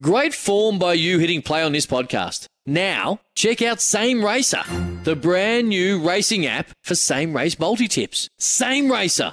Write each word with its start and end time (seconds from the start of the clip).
Great 0.00 0.32
form 0.32 0.78
by 0.78 0.92
you 0.92 1.18
hitting 1.18 1.42
play 1.42 1.60
on 1.60 1.72
this 1.72 1.84
podcast. 1.84 2.46
Now, 2.64 3.18
check 3.34 3.60
out 3.60 3.80
Same 3.80 4.24
Racer, 4.24 4.62
the 5.02 5.16
brand 5.16 5.68
new 5.68 5.98
racing 6.00 6.46
app 6.46 6.70
for 6.84 6.94
same 6.94 7.34
race 7.34 7.58
multi 7.58 7.88
tips. 7.88 8.28
Same 8.38 8.92
Racer. 8.92 9.32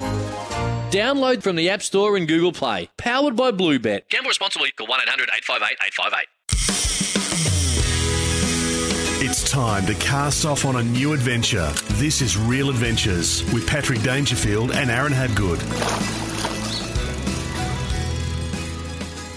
Download 0.90 1.43
from 1.43 1.55
the 1.55 1.70
App 1.70 1.84
Store 1.84 2.17
and 2.17 2.27
Google 2.27 2.52
Play. 2.52 2.90
Powered 2.98 3.35
by 3.35 3.52
Bluebet. 3.52 4.09
Gamble 4.09 4.30
responsibly. 4.30 4.71
Call 4.71 4.88
1 4.88 5.02
800 5.04 5.30
858 5.35 5.77
858. 5.85 6.27
It's 9.23 9.48
time 9.48 9.85
to 9.85 9.93
cast 9.95 10.48
off 10.48 10.66
on 10.66 10.77
a 10.77 10.84
new 10.84 11.13
adventure. 11.13 11.71
This 11.93 12.23
is 12.23 12.38
Real 12.38 12.71
Adventures 12.71 13.43
with 13.54 13.68
Patrick 13.68 14.02
Dangerfield 14.02 14.71
and 14.71 14.90
Aaron 14.90 15.13
Habgood. 15.13 16.24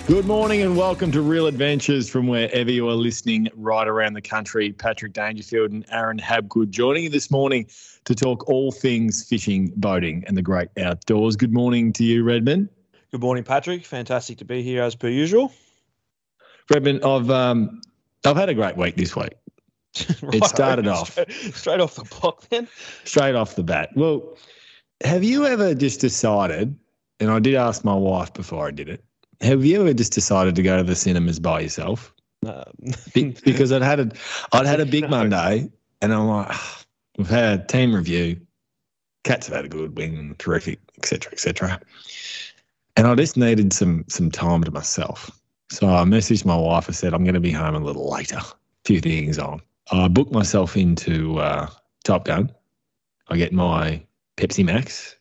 Good 0.09 0.25
morning 0.25 0.63
and 0.63 0.75
welcome 0.75 1.13
to 1.13 1.21
Real 1.21 1.47
Adventures 1.49 2.09
from 2.09 2.29
wherever 2.29 2.71
you 2.71 2.89
are 2.89 2.95
listening 2.95 3.47
right 3.55 3.87
around 3.87 4.15
the 4.15 4.23
country. 4.23 4.73
Patrick 4.73 5.13
Dangerfield 5.13 5.71
and 5.71 5.85
Aaron 5.91 6.19
Habgood 6.19 6.71
joining 6.71 7.05
you 7.05 7.11
this 7.11 7.31
morning 7.31 7.67
to 8.07 8.15
talk 8.15 8.49
all 8.49 8.73
things 8.73 9.23
fishing, 9.23 9.71
boating, 9.77 10.25
and 10.27 10.35
the 10.35 10.41
great 10.41 10.71
outdoors. 10.79 11.37
Good 11.37 11.53
morning 11.53 11.93
to 11.93 12.05
you, 12.05 12.25
Redmond. 12.25 12.71
Good 13.11 13.21
morning, 13.21 13.45
Patrick. 13.45 13.85
Fantastic 13.85 14.39
to 14.39 14.47
be 14.47 14.63
here 14.63 14.83
as 14.83 14.95
per 14.95 15.09
usual. 15.09 15.53
Redmond, 16.71 17.05
I've 17.05 17.31
um, 17.31 17.83
I've 18.25 18.37
had 18.37 18.49
a 18.49 18.55
great 18.55 18.79
week 18.79 18.97
this 18.97 19.15
week. 19.15 19.35
right, 20.23 20.37
It 20.37 20.45
started 20.47 20.89
off 20.89 21.11
straight, 21.11 21.31
straight 21.55 21.81
off 21.81 21.97
the 21.97 22.05
block 22.05 22.49
then. 22.49 22.67
straight 23.05 23.35
off 23.35 23.57
the 23.57 23.63
bat. 23.63 23.91
Well, 23.95 24.39
have 25.05 25.23
you 25.23 25.45
ever 25.45 25.75
just 25.75 26.01
decided? 26.01 26.75
And 27.21 27.31
I 27.31 27.41
did 27.41 27.57
ask 27.57 27.85
my 27.85 27.97
wife 27.97 28.33
before 28.33 28.67
I 28.67 28.71
did 28.71 28.89
it. 28.89 29.05
Have 29.41 29.65
you 29.65 29.81
ever 29.81 29.95
just 29.95 30.13
decided 30.13 30.57
to 30.57 30.63
go 30.63 30.77
to 30.77 30.83
the 30.83 30.95
cinemas 30.97 31.39
by 31.39 31.61
yourself? 31.61 32.13
Be- 33.15 33.37
because 33.45 33.73
I'd 33.73 33.83
had 33.83 34.01
a, 34.01 34.11
I'd 34.53 34.67
had 34.67 34.81
a 34.81 34.87
big 34.87 35.05
No. 35.05 35.09
Monday, 35.11 35.71
and 36.01 36.13
I'm 36.13 36.27
like, 36.27 36.49
"Ah, 36.51 36.83
we've 37.17 37.29
had 37.29 37.61
a 37.61 37.65
team 37.65 37.95
review. 37.95 38.41
Cats 39.25 39.47
have 39.49 39.57
had 39.57 39.65
a 39.65 39.69
good 39.69 39.97
win, 39.97 40.35
terrific, 40.39 40.79
etc., 40.97 41.33
etc. 41.33 41.81
And 42.97 43.07
I 43.07 43.15
just 43.15 43.37
needed 43.37 43.73
some 43.73 44.05
some 44.09 44.31
time 44.31 44.65
to 44.65 44.71
myself. 44.71 45.31
So 45.71 45.89
I 45.89 46.03
messaged 46.05 46.45
my 46.45 46.57
wife. 46.57 46.89
I 46.89 46.93
said 46.93 47.13
I'm 47.13 47.25
going 47.25 47.35
to 47.35 47.41
be 47.41 47.53
home 47.53 47.75
a 47.75 47.81
little 47.81 48.11
later. 48.11 48.39
A 48.39 48.45
few 48.85 49.01
things 49.01 49.39
on. 49.39 49.61
I 49.93 50.09
booked 50.09 50.33
myself 50.33 50.77
into 50.77 51.39
uh, 51.39 51.69
Top 52.05 52.25
Gun. 52.25 52.51
I 53.29 53.37
get 53.37 53.53
my 53.53 54.03
Pepsi 54.39 54.65
Max, 54.65 55.17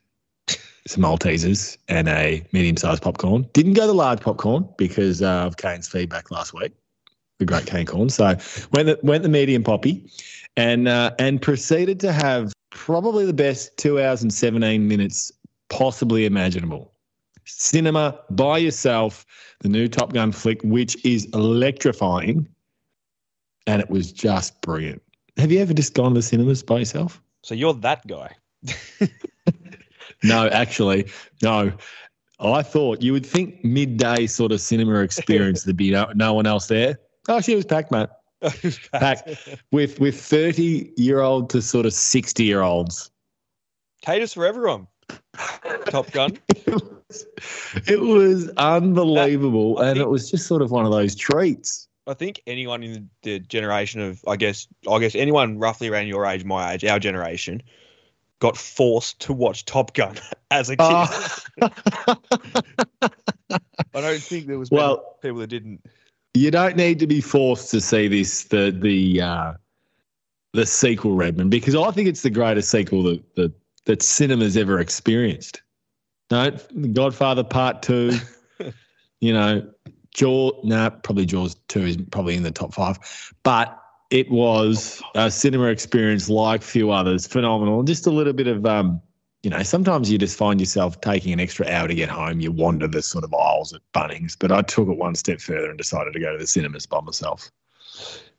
some 0.88 1.04
Maltesers, 1.04 1.78
and 1.88 2.08
a 2.08 2.46
medium-sized 2.52 3.02
popcorn. 3.02 3.48
Didn't 3.54 3.74
go 3.74 3.88
the 3.88 3.94
large 3.94 4.22
popcorn 4.22 4.68
because 4.78 5.22
uh, 5.22 5.46
of 5.46 5.58
Kane's 5.58 5.88
feedback 5.88 6.32
last 6.32 6.54
week 6.54 6.74
the 7.40 7.46
great 7.46 7.66
cane 7.66 7.86
corn. 7.86 8.10
So 8.10 8.36
went 8.72 8.88
the, 8.88 9.00
went 9.04 9.24
the 9.24 9.30
medium 9.30 9.64
poppy, 9.64 10.10
and 10.56 10.88
uh, 10.88 11.12
and 11.20 11.42
proceeded 11.42 12.00
to 12.02 12.12
have 12.12 12.54
probably 12.70 13.26
the 13.26 13.34
best 13.34 13.78
two 13.78 14.02
hours 14.02 14.22
and 14.22 14.34
seventeen 14.34 14.88
minutes 14.88 15.32
possibly 15.70 16.26
imaginable. 16.26 16.94
Cinema 17.46 18.20
by 18.32 18.58
yourself, 18.58 19.26
the 19.60 19.70
new 19.70 19.88
Top 19.88 20.14
Gun 20.14 20.32
flick, 20.32 20.62
which 20.64 21.04
is 21.06 21.26
electrifying, 21.34 22.48
and 23.68 23.82
it 23.82 23.90
was 23.90 24.12
just 24.12 24.60
brilliant. 24.62 25.02
Have 25.38 25.52
you 25.52 25.60
ever 25.60 25.74
just 25.74 25.94
gone 25.94 26.12
to 26.12 26.16
the 26.16 26.22
cinemas 26.24 26.64
by 26.64 26.80
yourself? 26.80 27.22
so 27.44 27.54
you're 27.54 27.74
that 27.74 28.06
guy. 28.08 28.36
No, 30.24 30.48
actually, 30.48 31.06
no. 31.44 31.72
I 32.40 32.62
thought 32.64 33.02
you 33.02 33.14
would 33.14 33.26
think 33.26 33.64
midday 33.64 34.28
sort 34.28 34.52
of 34.52 34.62
cinema 34.62 35.02
experience 35.02 35.64
there'd 35.64 35.78
be 35.78 35.92
no, 35.92 36.12
no 36.16 36.34
one 36.34 36.46
else 36.48 36.68
there. 36.68 37.00
Oh, 37.28 37.42
she 37.42 37.56
was 37.56 37.66
packed, 37.66 37.92
mate. 37.92 38.10
Packed 38.94 39.30
with 39.72 40.00
with 40.00 40.20
thirty 40.20 40.92
year 40.98 41.22
old 41.22 41.50
to 41.50 41.62
sort 41.62 41.86
of 41.88 41.94
sixty 41.94 42.44
year 42.46 42.62
olds. 42.62 43.10
Caters 44.04 44.34
for 44.34 44.46
everyone. 44.46 44.88
Top 45.88 46.12
Gun. 46.12 46.38
It 47.88 48.02
was 48.02 48.50
unbelievable, 48.58 49.80
I 49.80 49.88
and 49.90 49.96
think- 49.98 50.06
it 50.06 50.10
was 50.10 50.30
just 50.30 50.46
sort 50.46 50.62
of 50.62 50.72
one 50.72 50.86
of 50.86 50.92
those 50.92 51.16
treats. 51.16 51.88
I 52.06 52.14
think 52.14 52.42
anyone 52.48 52.84
in 52.84 53.10
the 53.24 53.40
generation 53.40 54.02
of, 54.02 54.22
I 54.28 54.36
guess, 54.36 54.68
I 54.90 55.00
guess 55.00 55.16
anyone 55.16 55.58
roughly 55.58 55.88
around 55.90 56.08
your 56.08 56.26
age, 56.26 56.44
my 56.44 56.74
age, 56.74 56.84
our 56.86 57.00
generation, 57.00 57.62
got 58.40 58.58
forced 58.58 59.20
to 59.22 59.34
watch 59.34 59.66
Top 59.66 59.94
Gun 59.94 60.16
as 60.52 60.70
a 60.70 60.76
kid. 60.78 60.80
Oh. 60.82 61.42
I 63.94 64.02
don't 64.02 64.22
think 64.22 64.48
there 64.48 64.60
was 64.60 64.70
Well- 64.72 65.18
people 65.22 65.40
that 65.40 65.48
didn't. 65.48 65.82
you 66.34 66.52
don't 66.52 66.76
need 66.76 67.00
to 67.00 67.08
be 67.08 67.22
forced 67.22 67.72
to 67.72 67.82
see 67.82 68.08
this 68.08 68.44
the 68.46 68.72
the 68.72 69.22
uh, 69.22 69.54
the 70.54 70.66
sequel, 70.66 71.16
Redmond, 71.16 71.52
because 71.52 71.76
I 71.76 71.92
think 71.92 72.08
it's 72.08 72.22
the 72.22 72.30
greatest 72.30 72.70
sequel 72.70 73.04
that 73.04 73.36
that, 73.36 73.54
that 73.86 74.02
cinema's 74.02 74.56
ever 74.58 74.80
experienced. 74.80 75.62
No, 76.30 76.52
Godfather 76.94 77.44
Part 77.44 77.82
Two. 77.82 78.12
you 79.22 79.34
know, 79.34 79.68
Jaw. 80.14 80.52
Nah, 80.64 80.90
probably 80.90 81.26
Jaws 81.26 81.56
Two 81.70 81.82
is 81.82 81.98
probably 82.12 82.36
in 82.36 82.44
the 82.44 82.52
top 82.52 82.74
five, 82.74 83.00
but 83.44 83.82
it 84.10 84.30
was 84.32 85.02
a 85.16 85.30
cinema 85.30 85.66
experience 85.66 86.30
like 86.30 86.62
few 86.62 86.92
others. 86.92 87.28
Phenomenal. 87.28 87.80
And 87.80 87.88
Just 87.88 88.08
a 88.08 88.12
little 88.12 88.34
bit 88.34 88.48
of 88.48 88.66
um, 88.66 89.02
you 89.44 89.50
know, 89.50 89.62
sometimes 89.64 90.12
you 90.12 90.18
just 90.18 90.38
find 90.38 90.60
yourself 90.60 91.00
taking 91.02 91.32
an 91.32 91.40
extra 91.40 91.68
hour 91.68 91.88
to 91.88 91.96
get 91.96 92.10
home. 92.10 92.40
You 92.40 92.52
wander 92.52 92.88
the 92.88 93.02
sort 93.02 93.24
of 93.24 93.34
aisles 93.34 93.74
at 93.74 93.82
Bunnings, 93.94 94.36
but 94.38 94.52
I 94.52 94.62
took 94.62 94.88
it 94.88 94.98
one 94.98 95.16
step 95.16 95.40
further 95.40 95.70
and 95.70 95.78
decided 95.78 96.14
to 96.14 96.20
go 96.20 96.32
to 96.32 96.38
the 96.38 96.48
cinemas 96.48 96.86
by 96.86 97.02
myself. 97.02 97.52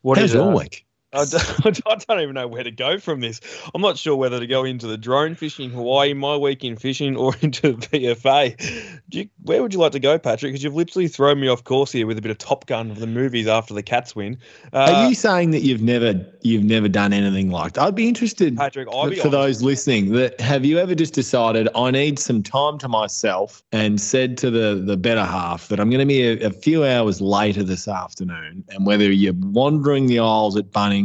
What 0.03 0.19
How's 0.19 0.31
is 0.31 0.35
your 0.35 0.53
uh, 0.53 0.57
week? 0.57 0.87
I 1.13 1.25
don't, 1.25 1.81
I 1.87 1.95
don't 1.95 2.21
even 2.21 2.35
know 2.35 2.47
where 2.47 2.65
to 2.65 2.71
go 2.71 2.99
from 2.99 3.21
this. 3.21 3.41
I'm 3.75 3.81
not 3.81 3.97
sure 3.97 4.15
whether 4.17 4.39
to 4.39 4.47
go 4.47 4.65
into 4.65 4.87
the 4.87 4.99
drone 4.99 5.35
fishing 5.35 5.67
in 5.67 5.71
Hawaii, 5.71 6.13
my 6.13 6.37
week 6.37 6.65
in 6.65 6.77
fishing, 6.77 7.17
or 7.17 7.35
into 7.41 7.73
the 7.73 7.87
PFA. 7.87 9.01
You, 9.11 9.29
where 9.43 9.63
would 9.63 9.73
you 9.73 9.81
like 9.81 9.93
to 9.93 10.01
go, 10.01 10.19
Patrick? 10.19 10.53
Because 10.53 10.63
you've 10.63 10.75
literally 10.75 11.09
thrown 11.09 11.41
me 11.41 11.49
off 11.49 11.65
course 11.65 11.93
here 11.93 12.07
with 12.07 12.19
a 12.19 12.21
bit 12.21 12.31
of 12.31 12.37
Top 12.37 12.67
Gun 12.67 12.91
of 12.91 13.01
the 13.01 13.07
movies 13.07 13.47
after 13.47 13.73
the 13.73 13.83
Cats 13.83 14.15
win. 14.15 14.37
Uh, 14.73 14.79
Are 14.79 15.09
you 15.09 15.15
saying 15.15 15.51
that 15.53 15.61
you've 15.61 15.83
never 15.83 16.25
you've 16.43 16.65
never 16.65 16.89
done 16.89 17.15
anything 17.15 17.51
like 17.51 17.73
that? 17.75 17.85
I'd 17.85 17.95
be 17.95 18.09
interested 18.09 18.57
Patrick, 18.57 18.89
I'll 18.93 19.11
for 19.13 19.31
those 19.31 19.63
listening 19.63 20.13
that 20.13 20.39
have 20.41 20.65
you 20.65 20.79
ever 20.79 20.95
just 20.95 21.15
decided 21.15 21.69
I 21.75 21.91
need 21.91 22.19
some 22.19 22.43
time 22.43 22.79
to 22.79 22.89
myself 22.89 23.63
and 23.73 24.01
said 24.01 24.37
to 24.39 24.51
the 24.51 24.83
the 24.85 24.97
better 24.97 25.25
half 25.25 25.69
that 25.69 25.81
I'm 25.81 25.89
going 25.89 26.01
to 26.01 26.07
be 26.07 26.23
a, 26.23 26.49
a 26.49 26.51
few 26.51 26.85
hours 26.85 27.21
later 27.21 27.63
this 27.63 27.89
afternoon 27.89 28.65
and 28.69 28.87
whether 28.87 29.11
you're 29.11 29.35
wandering 29.35 30.07
the 30.07 30.19
aisles 30.19 30.57
at 30.57 30.71
Bunnings 30.71 30.98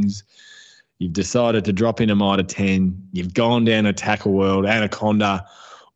you've 1.00 1.14
decided 1.14 1.66
to 1.66 1.74
drop 1.74 2.02
in 2.02 2.10
a 2.10 2.16
Mitre 2.16 2.44
10 2.44 3.10
you've 3.12 3.34
gone 3.34 3.66
down 3.66 3.86
a 3.86 3.94
Tackle 3.94 4.34
World 4.34 4.66
Anaconda 4.66 5.46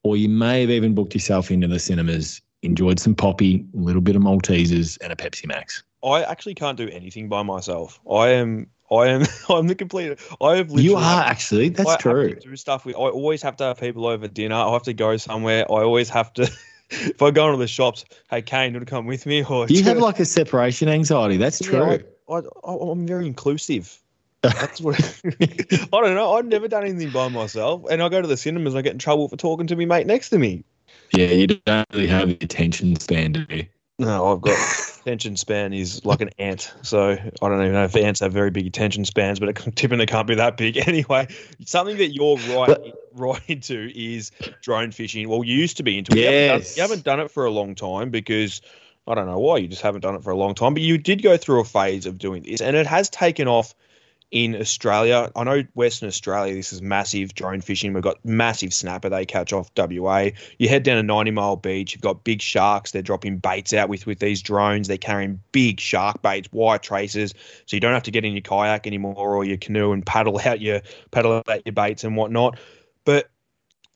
or 0.04 0.18
you 0.18 0.30
may 0.30 0.62
have 0.62 0.70
even 0.70 0.96
booked 0.96 1.14
yourself 1.14 1.52
into 1.52 1.68
the 1.68 1.80
cinemas 1.80 2.42
enjoyed 2.64 3.00
some 3.00 3.16
poppy 3.16 3.66
a 3.76 3.78
little 3.78 4.02
bit 4.02 4.16
of 4.16 4.22
Maltesers 4.22 4.98
and 5.02 5.12
a 5.14 5.16
Pepsi 5.16 5.48
Max 5.48 5.84
I 6.04 6.24
actually 6.24 6.56
can't 6.56 6.78
do 6.78 6.88
anything 6.90 7.28
by 7.28 7.44
myself. 7.44 8.00
I 8.10 8.30
am. 8.30 8.68
I 8.92 9.08
am. 9.08 9.24
I'm 9.50 9.68
the 9.68 9.76
complete. 9.76 10.20
I 10.42 10.58
have. 10.58 10.72
you 10.72 10.96
are 10.96 11.24
actually 11.24 11.70
that's 11.70 11.90
I 11.90 11.92
have 11.94 12.00
true 12.00 12.36
to 12.36 12.40
do 12.40 12.56
stuff 12.56 12.86
with. 12.86 12.96
I 12.96 13.00
always 13.00 13.42
have 13.42 13.58
to 13.58 13.66
have 13.66 13.80
people 13.80 14.06
over 14.06 14.28
dinner. 14.28 14.56
I 14.56 14.72
have 14.74 14.84
to 14.84 14.94
go 14.94 15.18
somewhere. 15.18 15.70
I 15.70 15.84
always 15.84 16.10
have 16.10 16.34
to. 16.34 16.44
if 16.90 17.22
I 17.22 17.32
go 17.32 17.48
into 17.48 17.58
the 17.58 17.68
shops, 17.68 18.06
hey 18.30 18.42
Kane, 18.42 18.74
you 18.74 18.80
want 18.80 18.88
come 18.88 19.06
with 19.06 19.26
me? 19.26 19.44
Or 19.50 19.68
You 19.68 19.84
have 19.84 19.98
like 19.98 20.20
a 20.20 20.26
separation 20.26 20.88
anxiety. 20.88 21.38
That's 21.38 21.62
Yeah, 21.62 21.68
true. 21.68 21.84
I, 21.84 22.00
I, 22.30 22.42
I'm 22.66 23.08
very 23.08 23.28
inclusive. 23.28 24.00
That's 24.42 24.80
what 24.82 25.00
I 25.26 25.88
don't 25.92 26.16
know. 26.16 26.34
I've 26.34 26.46
never 26.46 26.68
done 26.68 26.84
anything 26.86 27.10
by 27.12 27.28
myself, 27.28 27.84
and 27.90 28.02
I 28.02 28.10
go 28.10 28.22
to 28.22 28.28
the 28.28 28.38
cinemas. 28.38 28.74
and 28.74 28.80
I 28.80 28.82
get 28.82 28.94
in 28.94 29.00
trouble 29.00 29.28
for 29.28 29.38
talking 29.38 29.68
to 29.68 29.76
me 29.76 29.86
mate 29.86 30.08
next 30.08 30.30
to 30.30 30.40
me. 30.40 30.64
Yeah, 31.14 31.28
you 31.28 31.48
don't 31.48 31.88
really 31.94 32.08
have 32.08 32.28
the 32.30 32.38
attention 32.42 32.96
span, 33.00 33.32
do 33.34 33.46
you? 33.50 33.66
No, 34.00 34.32
I've 34.32 34.42
got 34.42 34.56
attention 35.02 35.38
span 35.38 35.74
is 35.74 36.06
like 36.06 36.22
an 36.22 36.30
ant. 36.38 36.72
So 36.84 37.12
I 37.12 37.50
don't 37.50 37.60
even 37.62 37.74
know 37.74 37.86
if 37.86 37.96
ants 37.96 38.20
have 38.20 38.32
very 38.32 38.52
big 38.52 38.68
attention 38.68 39.06
spans, 39.06 39.40
but 39.40 39.50
it 39.50 39.56
can- 39.56 39.72
typically 39.72 40.06
can't 40.06 40.28
be 40.28 40.36
that 40.36 40.56
big. 40.56 40.78
Anyway, 40.88 41.28
something 41.66 41.98
that 41.98 42.14
you're 42.14 42.38
right 42.38 42.94
right 43.14 43.42
into 43.48 43.90
is 43.96 44.32
drone 44.62 44.92
fishing. 44.92 45.28
Well, 45.28 45.44
you 45.44 45.56
used 45.58 45.78
to 45.78 45.84
be 45.84 45.98
into 45.98 46.12
it. 46.12 46.20
You 46.20 46.26
haven't 46.26 46.48
done- 46.48 46.60
Yes. 46.60 46.78
You 46.78 46.82
haven't 46.84 47.04
done 47.06 47.20
it 47.22 47.32
for 47.32 47.46
a 47.46 47.52
long 47.52 47.74
time 47.74 48.12
because 48.12 48.62
I 49.08 49.16
don't 49.16 49.28
know 49.28 49.40
why 49.40 49.58
you 49.58 49.68
just 49.68 49.82
haven't 49.82 50.02
done 50.02 50.16
it 50.16 50.24
for 50.24 50.32
a 50.32 50.36
long 50.36 50.54
time, 50.54 50.74
but 50.74 50.84
you 50.84 50.98
did 50.98 51.24
go 51.24 51.38
through 51.38 51.62
a 51.62 51.66
phase 51.66 52.06
of 52.06 52.18
doing 52.18 52.44
this, 52.44 52.62
and 52.62 52.76
it 52.76 52.88
has 52.88 53.10
taken 53.10 53.48
off 53.48 53.74
in 54.30 54.56
Australia. 54.56 55.32
I 55.36 55.44
know 55.46 55.64
Western 55.74 56.10
Australia, 56.10 56.54
this 56.54 56.74
is 56.74 56.82
massive 56.82 57.34
drone 57.34 57.62
fishing. 57.62 57.94
We've 57.94 58.04
got 58.04 58.24
massive 58.26 58.74
snapper 58.74 59.10
they 59.10 59.26
catch 59.26 59.54
off 59.54 59.72
WA. 59.78 60.30
You 60.60 60.68
head 60.68 60.84
down 60.84 60.98
a 60.98 61.04
90 61.04 61.32
mile 61.32 61.56
beach, 61.56 61.94
you've 61.94 62.02
got 62.02 62.24
big 62.24 62.42
sharks. 62.42 62.92
They're 62.92 63.02
dropping 63.02 63.38
baits 63.38 63.74
out 63.74 63.88
with, 63.88 64.06
with 64.06 64.20
these 64.20 64.42
drones. 64.42 64.88
They're 64.88 64.98
carrying 64.98 65.40
big 65.52 65.80
shark 65.80 66.22
baits, 66.22 66.50
wire 66.52 66.78
traces. 66.78 67.34
So 67.66 67.78
you 67.78 67.80
don't 67.80 67.94
have 67.94 68.04
to 68.04 68.12
get 68.12 68.26
in 68.26 68.34
your 68.34 68.42
kayak 68.42 68.86
anymore 68.86 69.16
or 69.36 69.46
your 69.46 69.58
canoe 69.58 69.94
and 69.94 70.06
paddle 70.06 70.40
out 70.46 70.60
your 70.60 70.82
paddle 71.12 71.44
out 71.48 71.62
your 71.66 71.74
baits 71.74 72.04
and 72.04 72.18
whatnot. 72.18 72.60
But 73.06 73.30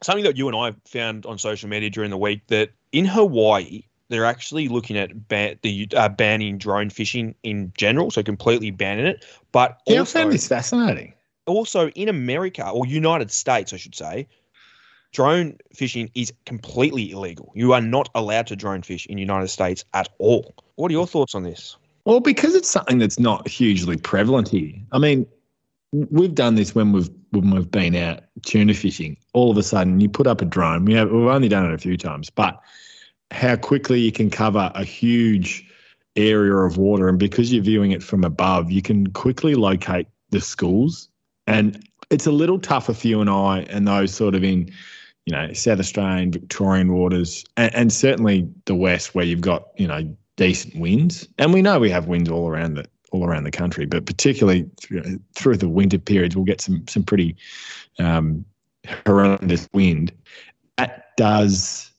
something 0.01 0.23
that 0.23 0.37
you 0.37 0.47
and 0.47 0.55
I 0.55 0.73
found 0.85 1.25
on 1.25 1.37
social 1.37 1.67
media 1.67 1.89
during 1.89 2.09
the 2.09 2.17
week 2.17 2.47
that 2.47 2.71
in 2.93 3.05
Hawaii, 3.05 3.83
they're 4.11 4.25
actually 4.25 4.67
looking 4.67 4.97
at 4.97 5.27
ban- 5.29 5.57
the 5.63 5.87
uh, 5.95 6.09
banning 6.09 6.57
drone 6.57 6.89
fishing 6.89 7.33
in 7.43 7.71
general, 7.77 8.11
so 8.11 8.21
completely 8.21 8.69
banning 8.69 9.05
it. 9.07 9.25
But 9.51 9.79
Yeah, 9.87 10.01
I 10.01 10.05
found 10.05 10.31
this 10.33 10.47
fascinating. 10.47 11.13
also 11.47 11.89
in 11.91 12.09
America 12.09 12.69
or 12.69 12.85
United 12.85 13.31
States, 13.31 13.73
I 13.73 13.77
should 13.77 13.95
say, 13.95 14.27
drone 15.13 15.57
fishing 15.73 16.11
is 16.13 16.31
completely 16.45 17.11
illegal. 17.11 17.51
You 17.55 17.73
are 17.73 17.81
not 17.81 18.09
allowed 18.13 18.47
to 18.47 18.55
drone 18.55 18.81
fish 18.81 19.05
in 19.07 19.15
the 19.15 19.21
United 19.21 19.47
States 19.47 19.83
at 19.93 20.09
all. 20.19 20.53
What 20.75 20.91
are 20.91 20.93
your 20.93 21.07
thoughts 21.07 21.33
on 21.33 21.43
this? 21.43 21.77
Well, 22.05 22.19
because 22.19 22.53
it's 22.55 22.69
something 22.69 22.97
that's 22.97 23.19
not 23.19 23.47
hugely 23.47 23.95
prevalent 23.95 24.49
here. 24.49 24.73
I 24.91 24.99
mean, 24.99 25.25
we've 25.91 26.35
done 26.35 26.55
this 26.55 26.75
when 26.75 26.91
we've 26.91 27.09
when 27.31 27.51
we've 27.51 27.71
been 27.71 27.95
out 27.95 28.23
tuna 28.41 28.73
fishing. 28.73 29.15
All 29.33 29.51
of 29.51 29.57
a 29.57 29.63
sudden, 29.63 30.01
you 30.01 30.09
put 30.09 30.27
up 30.27 30.41
a 30.41 30.45
drone. 30.45 30.83
We 30.83 30.93
have 30.95 31.09
we've 31.11 31.27
only 31.27 31.47
done 31.47 31.65
it 31.65 31.73
a 31.73 31.77
few 31.77 31.95
times, 31.95 32.29
but 32.29 32.59
how 33.31 33.55
quickly 33.55 33.99
you 33.99 34.11
can 34.11 34.29
cover 34.29 34.71
a 34.75 34.83
huge 34.83 35.67
area 36.15 36.55
of 36.55 36.77
water, 36.77 37.07
and 37.07 37.17
because 37.17 37.51
you're 37.51 37.63
viewing 37.63 37.91
it 37.91 38.03
from 38.03 38.23
above, 38.23 38.71
you 38.71 38.81
can 38.81 39.07
quickly 39.07 39.55
locate 39.55 40.07
the 40.29 40.41
schools. 40.41 41.09
And 41.47 41.87
it's 42.09 42.27
a 42.27 42.31
little 42.31 42.59
tougher 42.59 42.93
for 42.93 43.07
you 43.07 43.21
and 43.21 43.29
I, 43.29 43.61
and 43.69 43.87
those 43.87 44.13
sort 44.13 44.35
of 44.35 44.43
in, 44.43 44.69
you 45.25 45.33
know, 45.33 45.53
South 45.53 45.79
Australian, 45.79 46.31
Victorian 46.31 46.93
waters, 46.93 47.45
and, 47.57 47.73
and 47.73 47.93
certainly 47.93 48.47
the 48.65 48.75
west, 48.75 49.15
where 49.15 49.25
you've 49.25 49.41
got 49.41 49.69
you 49.77 49.87
know 49.87 50.15
decent 50.35 50.75
winds, 50.75 51.27
and 51.37 51.53
we 51.53 51.61
know 51.61 51.79
we 51.79 51.89
have 51.89 52.07
winds 52.07 52.29
all 52.29 52.47
around 52.47 52.75
the 52.75 52.85
all 53.11 53.25
around 53.25 53.43
the 53.43 53.51
country, 53.51 53.85
but 53.85 54.05
particularly 54.05 54.69
through, 54.79 55.19
through 55.35 55.57
the 55.57 55.67
winter 55.67 55.99
periods, 55.99 56.35
we'll 56.35 56.45
get 56.45 56.61
some 56.61 56.85
some 56.87 57.03
pretty 57.03 57.35
um, 57.99 58.45
horrendous 59.05 59.69
wind. 59.73 60.11
That 60.77 61.15
does 61.17 61.90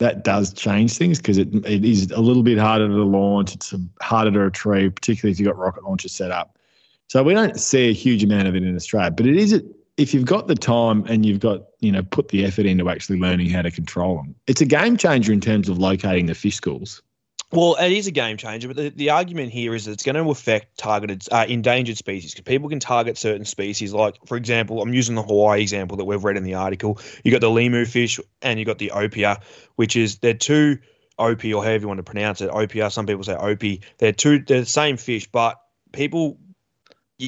that 0.00 0.24
does 0.24 0.52
change 0.52 0.96
things 0.96 1.18
because 1.18 1.36
it, 1.38 1.54
it 1.66 1.84
is 1.84 2.10
a 2.10 2.20
little 2.20 2.42
bit 2.42 2.58
harder 2.58 2.88
to 2.88 3.04
launch. 3.04 3.54
It's 3.54 3.74
harder 4.00 4.32
to 4.32 4.38
retrieve, 4.40 4.94
particularly 4.94 5.32
if 5.32 5.38
you've 5.38 5.46
got 5.46 5.58
rocket 5.58 5.84
launchers 5.84 6.12
set 6.12 6.30
up. 6.30 6.58
So 7.08 7.22
we 7.22 7.34
don't 7.34 7.60
see 7.60 7.90
a 7.90 7.92
huge 7.92 8.24
amount 8.24 8.48
of 8.48 8.56
it 8.56 8.62
in 8.62 8.74
Australia, 8.74 9.10
but 9.10 9.26
it 9.26 9.36
is 9.36 9.62
if 9.98 10.14
you've 10.14 10.24
got 10.24 10.48
the 10.48 10.54
time 10.54 11.04
and 11.06 11.26
you've 11.26 11.40
got 11.40 11.64
you 11.80 11.92
know 11.92 12.02
put 12.02 12.28
the 12.28 12.46
effort 12.46 12.64
into 12.64 12.88
actually 12.88 13.18
learning 13.18 13.50
how 13.50 13.62
to 13.62 13.70
control 13.70 14.16
them. 14.16 14.34
It's 14.46 14.62
a 14.62 14.66
game 14.66 14.96
changer 14.96 15.32
in 15.32 15.40
terms 15.40 15.68
of 15.68 15.78
locating 15.78 16.26
the 16.26 16.34
fish 16.34 16.56
schools. 16.56 17.02
Well, 17.52 17.76
it 17.80 17.90
is 17.90 18.06
a 18.06 18.12
game 18.12 18.36
changer, 18.36 18.68
but 18.68 18.76
the, 18.76 18.90
the 18.90 19.10
argument 19.10 19.50
here 19.50 19.74
is 19.74 19.86
that 19.86 19.92
it's 19.92 20.04
going 20.04 20.14
to 20.14 20.30
affect 20.30 20.78
targeted 20.78 21.24
uh, 21.32 21.46
endangered 21.48 21.96
species 21.96 22.32
because 22.32 22.44
people 22.44 22.68
can 22.68 22.78
target 22.78 23.18
certain 23.18 23.44
species. 23.44 23.92
Like, 23.92 24.18
for 24.26 24.36
example, 24.36 24.80
I'm 24.80 24.94
using 24.94 25.16
the 25.16 25.22
Hawaii 25.22 25.60
example 25.60 25.96
that 25.96 26.04
we've 26.04 26.22
read 26.22 26.36
in 26.36 26.44
the 26.44 26.54
article. 26.54 27.00
You 27.24 27.32
got 27.32 27.40
the 27.40 27.50
lemur 27.50 27.84
fish 27.86 28.20
and 28.40 28.60
you 28.60 28.64
got 28.64 28.78
the 28.78 28.92
opia, 28.94 29.42
which 29.74 29.96
is 29.96 30.18
they're 30.18 30.34
two 30.34 30.78
opie 31.18 31.52
or 31.52 31.64
however 31.64 31.82
you 31.82 31.88
want 31.88 31.98
to 31.98 32.04
pronounce 32.04 32.40
it. 32.40 32.50
Opia, 32.50 32.90
some 32.92 33.06
people 33.06 33.24
say 33.24 33.34
opie. 33.34 33.82
They're 33.98 34.12
two. 34.12 34.38
They're 34.38 34.60
the 34.60 34.66
same 34.66 34.96
fish, 34.96 35.26
but 35.30 35.60
people 35.92 36.38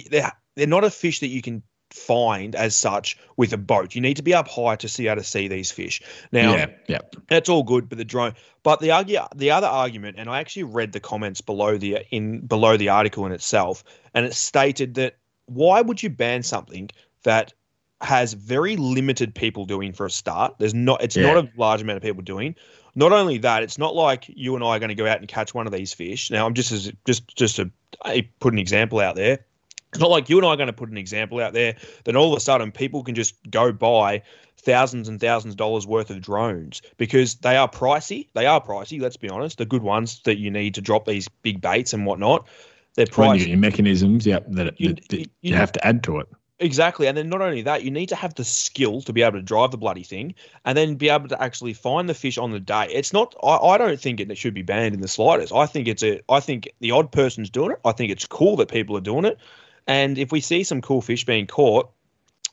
they're 0.09 0.33
they're 0.55 0.67
not 0.69 0.85
a 0.85 0.91
fish 0.91 1.21
that 1.21 1.29
you 1.29 1.43
can 1.43 1.65
find 1.93 2.55
as 2.55 2.75
such 2.75 3.17
with 3.37 3.53
a 3.53 3.57
boat. 3.57 3.95
You 3.95 4.01
need 4.01 4.17
to 4.17 4.23
be 4.23 4.35
up 4.35 4.49
high 4.49 4.77
to 4.77 4.89
see 4.89 5.07
how 5.07 5.15
to 5.15 5.23
see 5.25 5.49
these 5.49 5.71
fish. 5.71 6.03
Now, 6.33 6.55
yeah, 6.55 6.67
yeah. 6.89 6.99
that's 7.29 7.49
all 7.49 7.63
good, 7.63 7.89
but 7.89 7.99
the 7.99 8.05
drone. 8.05 8.35
But 8.63 8.81
the 8.81 8.91
argue, 8.91 9.21
the 9.35 9.51
other 9.51 9.67
argument, 9.67 10.17
and 10.19 10.29
I 10.29 10.41
actually 10.41 10.65
read 10.65 10.93
the 10.93 11.01
comments 11.01 11.41
below 11.41 11.77
the 11.77 11.99
in 12.11 12.47
below 12.47 12.77
the 12.77 12.89
article 12.89 13.27
in 13.27 13.33
itself, 13.33 13.85
and 14.15 14.25
it 14.27 14.35
stated 14.35 14.95
that 14.95 15.17
why 15.47 15.81
would 15.81 16.03
you 16.03 16.11
ban 16.11 16.43
something 16.43 16.91
that 17.25 17.53
has 18.01 18.33
very 18.33 18.77
limited 18.77 19.35
people 19.35 19.65
doing 19.65 19.93
for 19.93 20.07
a 20.07 20.11
start? 20.11 20.55
There's 20.59 20.75
not. 20.75 21.03
It's 21.03 21.17
Yeah. 21.17 21.33
not 21.33 21.45
a 21.45 21.51
large 21.57 21.83
amount 21.83 21.97
of 21.99 22.03
people 22.03 22.23
doing. 22.23 22.55
Not 22.95 23.13
only 23.13 23.39
that, 23.39 23.63
it's 23.63 23.79
not 23.79 23.95
like 23.95 24.27
you 24.29 24.55
and 24.55 24.63
I 24.63 24.77
are 24.77 24.79
going 24.79 24.91
to 24.91 24.95
go 24.95 25.07
out 25.07 25.19
and 25.19 25.27
catch 25.27 25.55
one 25.55 25.67
of 25.67 25.73
these 25.73 25.95
fish. 25.95 26.31
Now, 26.31 26.47
I'm 26.47 26.55
just 26.55 26.73
as 26.73 26.93
just 27.07 27.35
just 27.37 27.57
to 27.57 27.71
I 28.05 28.29
put 28.41 28.53
an 28.53 28.59
example 28.59 29.01
out 29.01 29.17
there. 29.17 29.45
It's 29.93 30.01
not 30.01 30.11
like 30.11 30.31
you 30.31 30.39
and 30.39 30.47
I 30.47 30.51
are 30.51 30.57
going 30.57 30.69
to 30.69 30.73
put 30.73 30.89
an 30.89 30.97
example 30.97 31.39
out 31.41 31.53
there 31.53 31.77
that 32.05 32.17
all 32.17 32.33
of 32.33 32.37
a 32.37 32.41
sudden 32.41 32.73
people 32.73 33.03
can 33.05 33.15
just 33.15 33.35
go 33.51 33.73
buy 33.73 34.23
thousands 34.57 35.07
and 35.07 35.21
thousands 35.21 35.53
of 35.53 35.59
dollars 35.59 35.87
worth 35.87 36.09
of 36.09 36.23
drones 36.23 36.81
because 36.97 37.35
they 37.37 37.57
are 37.57 37.69
pricey. 37.69 38.29
They 38.33 38.47
are 38.47 38.59
pricey, 38.59 39.01
let's 39.03 39.19
be 39.19 39.29
honest. 39.29 39.59
The 39.59 39.67
good 39.67 39.83
ones 39.83 40.21
that 40.25 40.39
you 40.39 40.51
need 40.51 40.75
to 40.77 40.81
drop 40.81 41.05
these 41.05 41.29
big 41.29 41.61
baits 41.61 41.93
and 41.93 42.07
whatnot, 42.07 42.49
they're 42.95 43.05
pricey. 43.05 43.49
your 43.49 43.59
mechanisms, 43.59 44.27
yep, 44.27 44.47
that, 44.49 44.81
You- 44.81 44.95
that, 44.95 45.09
that 45.09 45.21
you- 45.21 45.27
you 45.43 45.55
have 45.55 45.73
to 45.73 45.87
add 45.87 46.03
to 46.05 46.21
it. 46.21 46.29
Exactly. 46.59 47.07
And 47.09 47.17
then 47.17 47.29
not 47.29 47.43
only 47.43 47.61
that, 47.63 47.83
you 47.83 47.91
need 47.91 48.09
to 48.11 48.17
have 48.17 48.35
the 48.35 48.45
skill 48.45 49.03
to 49.03 49.13
be 49.13 49.21
able 49.21 49.39
to 49.39 49.43
drive 49.43 49.73
the 49.73 49.77
bloody 49.77 50.05
thing 50.05 50.35
and 50.65 50.79
then 50.79 50.95
be 50.95 51.11
able 51.11 51.29
to 51.29 51.43
actually 51.43 51.75
find 51.75 52.09
the 52.09 52.15
fish 52.15 52.39
on 52.39 52.53
the 52.53 52.61
day. 52.61 52.87
It's 52.91 53.13
not 53.13 53.35
I, 53.43 53.57
I 53.57 53.79
don't 53.79 54.01
think 54.01 54.21
it 54.21 54.39
should 54.39 54.55
be 54.55 54.63
banned 54.63 54.95
in 54.95 55.01
the 55.03 55.09
slightest. 55.09 55.53
I 55.53 55.67
think 55.67 55.89
it's 55.89 56.03
a 56.05 56.21
I 56.31 56.41
think 56.41 56.71
the 56.81 56.93
odd 56.93 57.11
person's 57.11 57.51
doing 57.51 57.73
it. 57.73 57.81
I 57.85 57.93
think 57.93 58.11
it's 58.13 58.27
cool 58.27 58.57
that 58.57 58.71
people 58.71 58.97
are 58.97 59.01
doing 59.03 59.25
it. 59.25 59.39
And 59.87 60.19
if 60.19 60.33
we 60.33 60.41
see 60.41 60.65
some 60.65 60.81
cool 60.81 61.03
fish 61.03 61.25
being 61.25 61.47
caught, 61.47 61.91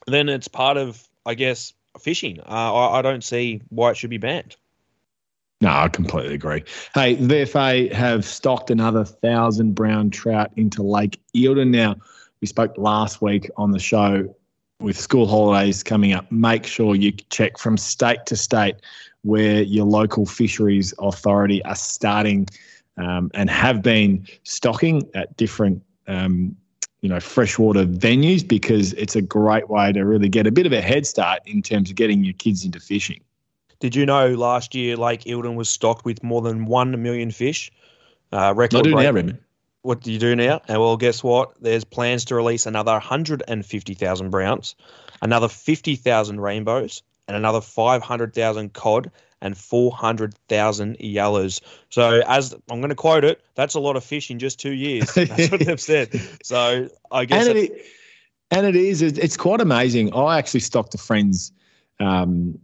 then 0.06 0.28
it's 0.28 0.48
part 0.48 0.76
of 0.76 1.06
I 1.26 1.34
guess 1.34 1.72
fishing. 2.00 2.40
Uh, 2.40 2.74
I, 2.74 2.98
I 2.98 3.02
don't 3.02 3.24
see 3.24 3.62
why 3.68 3.90
it 3.90 3.96
should 3.96 4.10
be 4.10 4.18
banned. 4.18 4.56
No, 5.60 5.68
I 5.68 5.88
completely 5.88 6.34
agree. 6.34 6.64
Hey, 6.94 7.16
the 7.16 7.34
VFA 7.34 7.92
have 7.92 8.24
stocked 8.24 8.70
another 8.70 9.04
thousand 9.04 9.74
brown 9.74 10.08
trout 10.08 10.50
into 10.56 10.82
Lake 10.82 11.20
Eildon. 11.36 11.68
Now, 11.68 11.96
we 12.40 12.46
spoke 12.46 12.78
last 12.78 13.20
week 13.20 13.50
on 13.58 13.70
the 13.70 13.78
show 13.78 14.34
with 14.80 14.98
school 14.98 15.26
holidays 15.26 15.82
coming 15.82 16.14
up. 16.14 16.32
Make 16.32 16.64
sure 16.64 16.94
you 16.94 17.12
check 17.12 17.58
from 17.58 17.76
state 17.76 18.24
to 18.26 18.36
state 18.36 18.76
where 19.22 19.60
your 19.60 19.84
local 19.84 20.24
fisheries 20.24 20.94
authority 20.98 21.62
are 21.64 21.74
starting 21.74 22.46
um, 22.96 23.30
and 23.34 23.50
have 23.50 23.82
been 23.82 24.26
stocking 24.44 25.08
at 25.14 25.36
different. 25.36 25.82
Um, 26.06 26.56
you 27.00 27.08
know, 27.08 27.20
freshwater 27.20 27.86
venues 27.86 28.46
because 28.46 28.92
it's 28.94 29.16
a 29.16 29.22
great 29.22 29.68
way 29.70 29.92
to 29.92 30.02
really 30.02 30.28
get 30.28 30.46
a 30.46 30.52
bit 30.52 30.66
of 30.66 30.72
a 30.72 30.80
head 30.80 31.06
start 31.06 31.40
in 31.46 31.62
terms 31.62 31.90
of 31.90 31.96
getting 31.96 32.24
your 32.24 32.34
kids 32.34 32.64
into 32.64 32.78
fishing. 32.78 33.20
Did 33.78 33.96
you 33.96 34.04
know 34.04 34.34
last 34.34 34.74
year 34.74 34.96
Lake 34.96 35.22
Eildon 35.22 35.54
was 35.54 35.70
stocked 35.70 36.04
with 36.04 36.22
more 36.22 36.42
than 36.42 36.66
one 36.66 37.02
million 37.02 37.30
fish? 37.30 37.72
Uh, 38.32 38.36
I 38.36 38.50
record 38.50 38.84
do 38.84 38.94
now, 38.94 39.10
Redmond. 39.10 39.38
What 39.82 40.02
do 40.02 40.12
you 40.12 40.18
do 40.18 40.36
now? 40.36 40.60
And 40.68 40.78
well, 40.78 40.98
guess 40.98 41.24
what? 41.24 41.54
There's 41.62 41.84
plans 41.84 42.26
to 42.26 42.34
release 42.34 42.66
another 42.66 42.92
150,000 42.92 44.30
browns, 44.30 44.76
another 45.22 45.48
50,000 45.48 46.40
rainbows, 46.40 47.02
and 47.26 47.36
another 47.36 47.62
500,000 47.62 48.72
cod 48.74 49.10
and 49.40 49.56
400,000 49.56 50.96
yellows. 51.00 51.60
So, 51.88 52.22
as 52.26 52.54
I'm 52.70 52.80
going 52.80 52.90
to 52.90 52.94
quote 52.94 53.24
it, 53.24 53.42
that's 53.54 53.74
a 53.74 53.80
lot 53.80 53.96
of 53.96 54.04
fish 54.04 54.30
in 54.30 54.38
just 54.38 54.60
two 54.60 54.72
years. 54.72 55.12
That's 55.14 55.50
what 55.50 55.60
they've 55.60 55.80
said. 55.80 56.20
So, 56.42 56.88
I 57.10 57.24
guess 57.24 57.46
and 57.46 57.58
it, 57.58 57.84
and 58.50 58.66
it 58.66 58.76
is 58.76 59.02
it's 59.02 59.36
quite 59.36 59.60
amazing. 59.60 60.14
I 60.14 60.38
actually 60.38 60.60
stocked 60.60 60.94
a 60.94 60.98
friend's 60.98 61.52
um, 62.00 62.58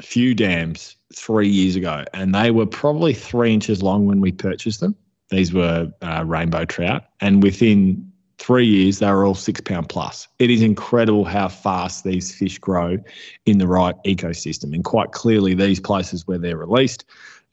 few 0.00 0.34
dams 0.34 0.96
three 1.14 1.48
years 1.48 1.76
ago, 1.76 2.04
and 2.14 2.34
they 2.34 2.50
were 2.50 2.66
probably 2.66 3.14
three 3.14 3.52
inches 3.52 3.82
long 3.82 4.06
when 4.06 4.20
we 4.20 4.32
purchased 4.32 4.80
them. 4.80 4.94
These 5.30 5.52
were 5.52 5.90
uh, 6.02 6.24
rainbow 6.26 6.64
trout, 6.64 7.04
and 7.20 7.42
within 7.42 8.11
three 8.42 8.66
years, 8.66 8.98
they 8.98 9.10
were 9.10 9.24
all 9.24 9.36
six 9.36 9.60
pound 9.60 9.88
plus. 9.88 10.26
It 10.40 10.50
is 10.50 10.62
incredible 10.62 11.24
how 11.24 11.48
fast 11.48 12.02
these 12.02 12.34
fish 12.34 12.58
grow 12.58 12.98
in 13.46 13.58
the 13.58 13.68
right 13.68 13.94
ecosystem, 14.04 14.74
and 14.74 14.84
quite 14.84 15.12
clearly, 15.12 15.54
these 15.54 15.78
places 15.78 16.26
where 16.26 16.38
they're 16.38 16.56
released. 16.56 17.04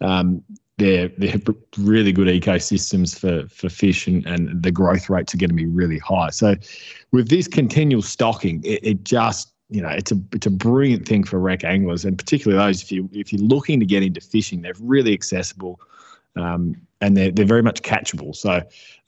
Um, 0.01 0.43
they're, 0.77 1.09
they're 1.17 1.41
really 1.77 2.13
good 2.13 2.29
ecosystems 2.29 3.19
for, 3.19 3.47
for 3.49 3.69
fish 3.69 4.07
and, 4.07 4.25
and 4.25 4.63
the 4.63 4.71
growth 4.71 5.09
rates 5.09 5.33
are 5.33 5.37
going 5.37 5.49
to 5.49 5.55
be 5.55 5.65
really 5.65 5.99
high. 5.99 6.29
So 6.29 6.55
with 7.11 7.27
this 7.27 7.49
continual 7.49 8.01
stocking, 8.01 8.63
it, 8.63 8.79
it 8.81 9.03
just 9.03 9.53
you 9.69 9.81
know 9.81 9.89
it's 9.89 10.11
a 10.11 10.15
it's 10.33 10.47
a 10.47 10.49
brilliant 10.49 11.07
thing 11.07 11.23
for 11.23 11.37
rec 11.37 11.63
anglers 11.63 12.03
and 12.03 12.17
particularly 12.17 12.57
those 12.57 12.81
if 12.81 12.91
you 12.91 13.07
if 13.11 13.31
you're 13.31 13.43
looking 13.43 13.79
to 13.79 13.85
get 13.85 14.01
into 14.01 14.21
fishing, 14.21 14.61
they're 14.61 14.73
really 14.79 15.13
accessible 15.13 15.79
um, 16.37 16.75
and 17.01 17.15
they're 17.15 17.29
they're 17.29 17.45
very 17.45 17.61
much 17.61 17.81
catchable. 17.83 18.35
So 18.35 18.51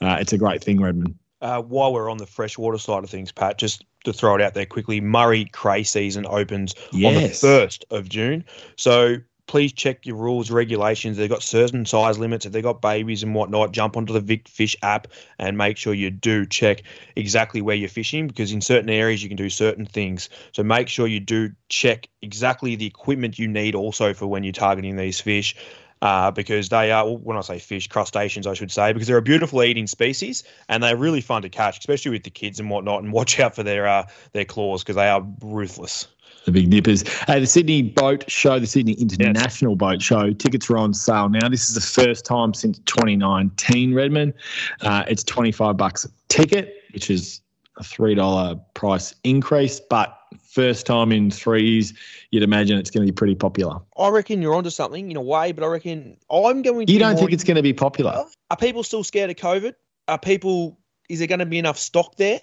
uh, 0.02 0.18
it's 0.20 0.34
a 0.34 0.38
great 0.38 0.64
thing, 0.64 0.82
Redmond. 0.82 1.16
Uh, 1.42 1.62
while 1.62 1.94
we're 1.94 2.10
on 2.10 2.18
the 2.18 2.26
freshwater 2.26 2.78
side 2.78 3.04
of 3.04 3.10
things, 3.10 3.32
Pat, 3.32 3.58
just 3.58 3.86
to 4.04 4.14
throw 4.14 4.36
it 4.36 4.42
out 4.42 4.54
there 4.54 4.66
quickly, 4.66 5.02
Murray 5.02 5.46
Cray 5.46 5.84
season 5.84 6.26
opens 6.26 6.74
on 6.94 7.14
the 7.14 7.30
1st 7.30 7.84
of 7.92 8.10
June. 8.10 8.46
So 8.76 9.18
please 9.52 9.74
check 9.74 10.06
your 10.06 10.16
rules, 10.16 10.50
regulations. 10.50 11.18
They've 11.18 11.30
got 11.30 11.44
certain 11.44 11.86
size 11.86 12.18
limits. 12.18 12.46
If 12.46 12.54
they've 12.54 12.64
got 12.64 12.82
babies 12.82 13.22
and 13.22 13.36
whatnot, 13.36 13.74
jump 13.74 13.98
onto 13.98 14.14
the 14.14 14.22
Vic 14.22 14.48
Fish 14.48 14.78
app 14.82 15.08
and 15.40 15.58
make 15.58 15.78
sure 15.78 15.94
you 15.94 16.10
do 16.10 16.46
check 16.46 16.84
exactly 17.16 17.62
where 17.62 17.76
you're 17.76 17.90
fishing 17.90 18.28
because 18.28 18.54
in 18.54 18.62
certain 18.62 18.90
areas 18.90 19.22
you 19.22 19.30
can 19.30 19.36
do 19.36 19.50
certain 19.50 19.86
things. 19.86 20.30
So 20.54 20.64
make 20.64 20.88
sure 20.88 21.06
you 21.06 21.20
do 21.20 21.50
check 21.68 22.08
exactly 22.22 22.76
the 22.76 22.86
equipment 22.86 23.40
you 23.40 23.48
need 23.48 23.76
also 23.76 24.14
for 24.14 24.26
when 24.26 24.44
you're 24.44 24.54
targeting 24.54 24.96
these 24.96 25.20
fish. 25.20 25.56
Uh, 26.02 26.32
because 26.32 26.70
they 26.70 26.92
are, 26.92 27.06
well, 27.06 27.18
when 27.18 27.38
I 27.38 27.42
say 27.42 27.60
fish, 27.60 27.88
crustaceans, 27.88 28.48
I 28.48 28.56
should 28.56 28.72
say, 28.72 28.92
because 28.92 29.08
they're 29.08 29.18
a 29.18 29.22
beautiful 29.22 29.62
eating 29.62 29.86
species 29.86 30.44
and 30.68 30.82
they're 30.82 30.98
really 30.98 31.22
fun 31.22 31.44
to 31.44 31.50
catch, 31.50 31.78
especially 31.78 32.10
with 32.10 32.24
the 32.24 32.32
kids 32.32 32.60
and 32.60 32.72
whatnot. 32.72 33.04
And 33.04 33.14
watch 33.14 33.40
out 33.40 33.54
for 33.54 33.62
their 33.62 33.88
uh, 33.88 34.08
their 34.34 34.46
claws 34.46 34.82
because 34.84 34.96
they 34.96 35.08
are 35.08 35.24
ruthless 35.42 36.08
the 36.46 36.52
big 36.52 36.68
nippers. 36.68 37.04
Hey, 37.28 37.40
the 37.40 37.48
Sydney 37.48 37.82
Boat 37.84 38.30
Show, 38.30 38.60
the 38.60 38.68
Sydney 38.68 38.94
International 38.94 39.74
yes. 39.74 39.78
Boat 39.78 40.02
Show, 40.02 40.34
tickets 40.34 40.70
are 40.70 40.78
on 40.78 40.94
sale 40.94 41.30
now. 41.30 41.48
This 41.50 41.70
is 41.70 41.76
the 41.76 42.04
first 42.04 42.26
time 42.26 42.54
since 42.54 42.80
2019, 42.80 43.94
Redmond. 43.94 44.34
Uh, 44.82 45.04
it's 45.08 45.24
25 45.24 45.78
bucks 45.78 46.06
a 46.06 46.10
ticket, 46.30 46.84
which 46.94 47.10
is 47.10 47.42
a 47.82 47.84
$3 47.84 48.62
price 48.76 49.14
increase, 49.24 49.80
but 49.80 50.18
first 50.40 50.86
time 50.86 51.12
in 51.12 51.32
three 51.32 51.64
years, 51.64 51.94
you'd 52.30 52.44
imagine 52.44 52.78
it's 52.78 52.92
going 52.92 53.06
to 53.06 53.12
be 53.12 53.16
pretty 53.16 53.36
popular. 53.36 53.80
I 53.98 54.10
reckon 54.10 54.42
you're 54.42 54.54
onto 54.54 54.70
something 54.70 55.10
in 55.10 55.18
a 55.18 55.22
way, 55.22 55.52
but 55.52 55.64
I 55.64 55.68
reckon 55.68 56.18
I'm 56.30 56.62
going 56.62 56.86
to. 56.86 56.94
You 56.94 57.00
don't 57.00 57.18
think 57.18 57.32
it's 57.34 57.44
going 57.44 57.56
to 57.56 57.64
be 57.64 57.74
popular? 57.74 58.24
Are 58.50 58.58
people 58.58 58.84
still 58.84 59.04
scared 59.04 59.30
of 59.30 59.36
COVID? 59.36 59.74
Are 60.08 60.20
people? 60.20 60.78
Is 61.10 61.20
there 61.20 61.28
going 61.28 61.40
to 61.40 61.46
be 61.46 61.58
enough 61.58 61.78
stock 61.78 62.16
there? 62.16 62.40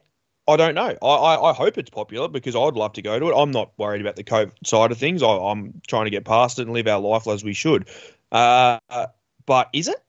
I 0.48 0.56
don't 0.56 0.74
know. 0.74 0.96
I, 1.02 1.06
I, 1.06 1.50
I, 1.50 1.52
hope 1.52 1.76
it's 1.76 1.90
popular 1.90 2.26
because 2.26 2.56
I'd 2.56 2.74
love 2.74 2.94
to 2.94 3.02
go 3.02 3.18
to 3.18 3.28
it. 3.28 3.34
I'm 3.36 3.50
not 3.50 3.70
worried 3.78 4.00
about 4.00 4.16
the 4.16 4.24
COVID 4.24 4.52
side 4.66 4.90
of 4.90 4.96
things. 4.96 5.22
I, 5.22 5.28
am 5.28 5.80
trying 5.86 6.06
to 6.06 6.10
get 6.10 6.24
past 6.24 6.58
it 6.58 6.62
and 6.62 6.72
live 6.72 6.86
our 6.86 7.00
life 7.00 7.28
as 7.28 7.44
we 7.44 7.52
should. 7.52 7.86
Uh, 8.32 8.78
but 9.44 9.68
is 9.74 9.88
it? 9.88 10.02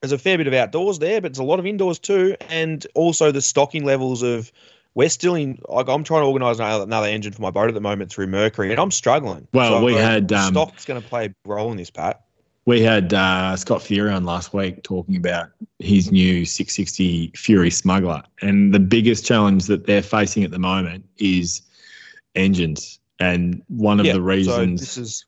There's 0.00 0.12
a 0.12 0.18
fair 0.18 0.38
bit 0.38 0.46
of 0.46 0.54
outdoors 0.54 0.98
there, 0.98 1.20
but 1.20 1.32
it's 1.32 1.40
a 1.40 1.44
lot 1.44 1.58
of 1.58 1.66
indoors 1.66 1.98
too. 1.98 2.36
And 2.48 2.86
also 2.94 3.32
the 3.32 3.42
stocking 3.42 3.84
levels 3.84 4.22
of 4.22 4.52
we're 4.94 5.08
still 5.08 5.34
in. 5.34 5.58
Like 5.68 5.88
I'm 5.88 6.04
trying 6.04 6.22
to 6.22 6.26
organise 6.26 6.58
another 6.58 7.08
engine 7.08 7.32
for 7.32 7.42
my 7.42 7.50
boat 7.50 7.68
at 7.68 7.74
the 7.74 7.80
moment 7.80 8.10
through 8.10 8.28
Mercury, 8.28 8.70
and 8.70 8.80
I'm 8.80 8.90
struggling. 8.90 9.48
Well, 9.52 9.80
so 9.80 9.84
we 9.84 9.94
had 9.94 10.32
um, 10.32 10.52
stock's 10.52 10.84
going 10.84 11.00
to 11.00 11.06
play 11.06 11.26
a 11.26 11.34
role 11.44 11.70
in 11.70 11.76
this, 11.76 11.90
Pat 11.90 12.24
we 12.68 12.82
had 12.82 13.14
uh, 13.14 13.56
Scott 13.56 13.80
Fury 13.80 14.10
on 14.10 14.24
last 14.24 14.52
week 14.52 14.82
talking 14.82 15.16
about 15.16 15.48
his 15.78 16.12
new 16.12 16.44
660 16.44 17.32
Fury 17.34 17.70
Smuggler, 17.70 18.22
and 18.42 18.74
the 18.74 18.78
biggest 18.78 19.24
challenge 19.24 19.64
that 19.68 19.86
they're 19.86 20.02
facing 20.02 20.44
at 20.44 20.50
the 20.50 20.58
moment 20.58 21.06
is 21.16 21.62
engines. 22.34 22.98
And 23.20 23.62
one 23.68 24.00
of 24.00 24.04
yeah, 24.04 24.12
the 24.12 24.20
reasons, 24.20 24.80
so 24.80 24.84
this 24.84 24.98
is 24.98 25.24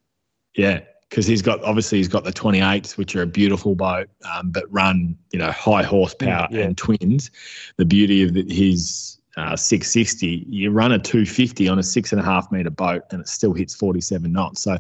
yeah, 0.54 0.80
because 1.10 1.26
he's 1.26 1.42
got 1.42 1.62
obviously 1.64 1.98
he's 1.98 2.08
got 2.08 2.24
the 2.24 2.32
28s, 2.32 2.96
which 2.96 3.14
are 3.14 3.22
a 3.22 3.26
beautiful 3.26 3.74
boat, 3.74 4.08
um, 4.32 4.50
but 4.50 4.64
run 4.70 5.16
you 5.32 5.38
know 5.38 5.50
high 5.50 5.82
horsepower 5.82 6.48
yeah. 6.50 6.62
and 6.62 6.78
twins. 6.78 7.30
The 7.76 7.84
beauty 7.84 8.22
of 8.22 8.32
the, 8.32 8.44
his 8.48 9.18
uh, 9.36 9.56
660, 9.56 10.46
you 10.48 10.70
run 10.70 10.92
a 10.92 10.98
250 10.98 11.68
on 11.68 11.78
a 11.78 11.82
six 11.82 12.12
and 12.12 12.20
a 12.20 12.24
half 12.24 12.50
meter 12.50 12.70
boat, 12.70 13.02
and 13.10 13.20
it 13.20 13.28
still 13.28 13.52
hits 13.52 13.74
47 13.74 14.32
knots. 14.32 14.62
So 14.62 14.78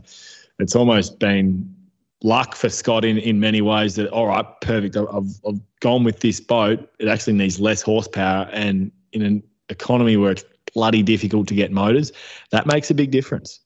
it's 0.58 0.76
almost 0.76 1.18
been 1.18 1.74
luck 2.22 2.54
for 2.54 2.68
Scott 2.68 3.04
in, 3.04 3.18
in 3.18 3.40
many 3.40 3.60
ways 3.60 3.96
that, 3.96 4.08
all 4.10 4.26
right, 4.26 4.44
perfect. 4.60 4.96
I've, 4.96 5.40
I've 5.46 5.60
gone 5.80 6.04
with 6.04 6.20
this 6.20 6.40
boat. 6.40 6.90
It 6.98 7.08
actually 7.08 7.34
needs 7.34 7.60
less 7.60 7.82
horsepower. 7.82 8.48
And 8.52 8.92
in 9.12 9.22
an 9.22 9.42
economy 9.68 10.16
where 10.16 10.32
it's 10.32 10.44
bloody 10.74 11.02
difficult 11.02 11.48
to 11.48 11.54
get 11.54 11.72
motors, 11.72 12.12
that 12.50 12.66
makes 12.66 12.90
a 12.90 12.94
big 12.94 13.10
difference. 13.10 13.60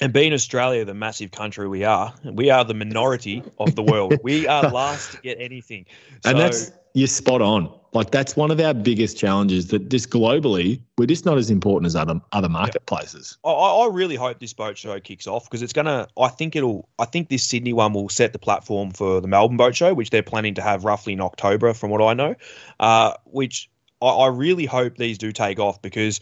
And 0.00 0.12
being 0.12 0.32
Australia, 0.32 0.84
the 0.84 0.94
massive 0.94 1.30
country 1.30 1.68
we 1.68 1.84
are, 1.84 2.14
we 2.24 2.50
are 2.50 2.64
the 2.64 2.74
minority 2.74 3.42
of 3.58 3.74
the 3.74 3.82
world. 3.82 4.14
we 4.22 4.46
are 4.46 4.62
last 4.70 5.12
to 5.12 5.20
get 5.20 5.38
anything. 5.40 5.84
So, 6.24 6.30
and 6.30 6.38
that's 6.38 6.72
you're 6.94 7.06
spot 7.06 7.42
on. 7.42 7.72
Like 7.92 8.12
that's 8.12 8.36
one 8.36 8.50
of 8.50 8.60
our 8.60 8.72
biggest 8.72 9.18
challenges. 9.18 9.68
That 9.68 9.88
just 9.88 10.10
globally, 10.10 10.80
we're 10.96 11.06
just 11.06 11.26
not 11.26 11.38
as 11.38 11.50
important 11.50 11.86
as 11.86 11.96
other 11.96 12.20
other 12.32 12.48
marketplaces. 12.48 13.36
I, 13.44 13.50
I 13.50 13.88
really 13.88 14.14
hope 14.14 14.38
this 14.38 14.52
boat 14.52 14.78
show 14.78 14.98
kicks 15.00 15.26
off 15.26 15.44
because 15.44 15.60
it's 15.60 15.72
gonna. 15.72 16.06
I 16.18 16.28
think 16.28 16.54
it'll. 16.54 16.88
I 16.98 17.04
think 17.04 17.28
this 17.28 17.42
Sydney 17.42 17.72
one 17.72 17.92
will 17.92 18.08
set 18.08 18.32
the 18.32 18.38
platform 18.38 18.92
for 18.92 19.20
the 19.20 19.28
Melbourne 19.28 19.56
boat 19.56 19.74
show, 19.74 19.92
which 19.92 20.10
they're 20.10 20.22
planning 20.22 20.54
to 20.54 20.62
have 20.62 20.84
roughly 20.84 21.14
in 21.14 21.20
October, 21.20 21.74
from 21.74 21.90
what 21.90 22.00
I 22.00 22.14
know. 22.14 22.36
Uh, 22.78 23.14
which 23.24 23.68
I, 24.00 24.06
I 24.06 24.26
really 24.28 24.66
hope 24.66 24.96
these 24.96 25.18
do 25.18 25.32
take 25.32 25.58
off 25.58 25.82
because 25.82 26.20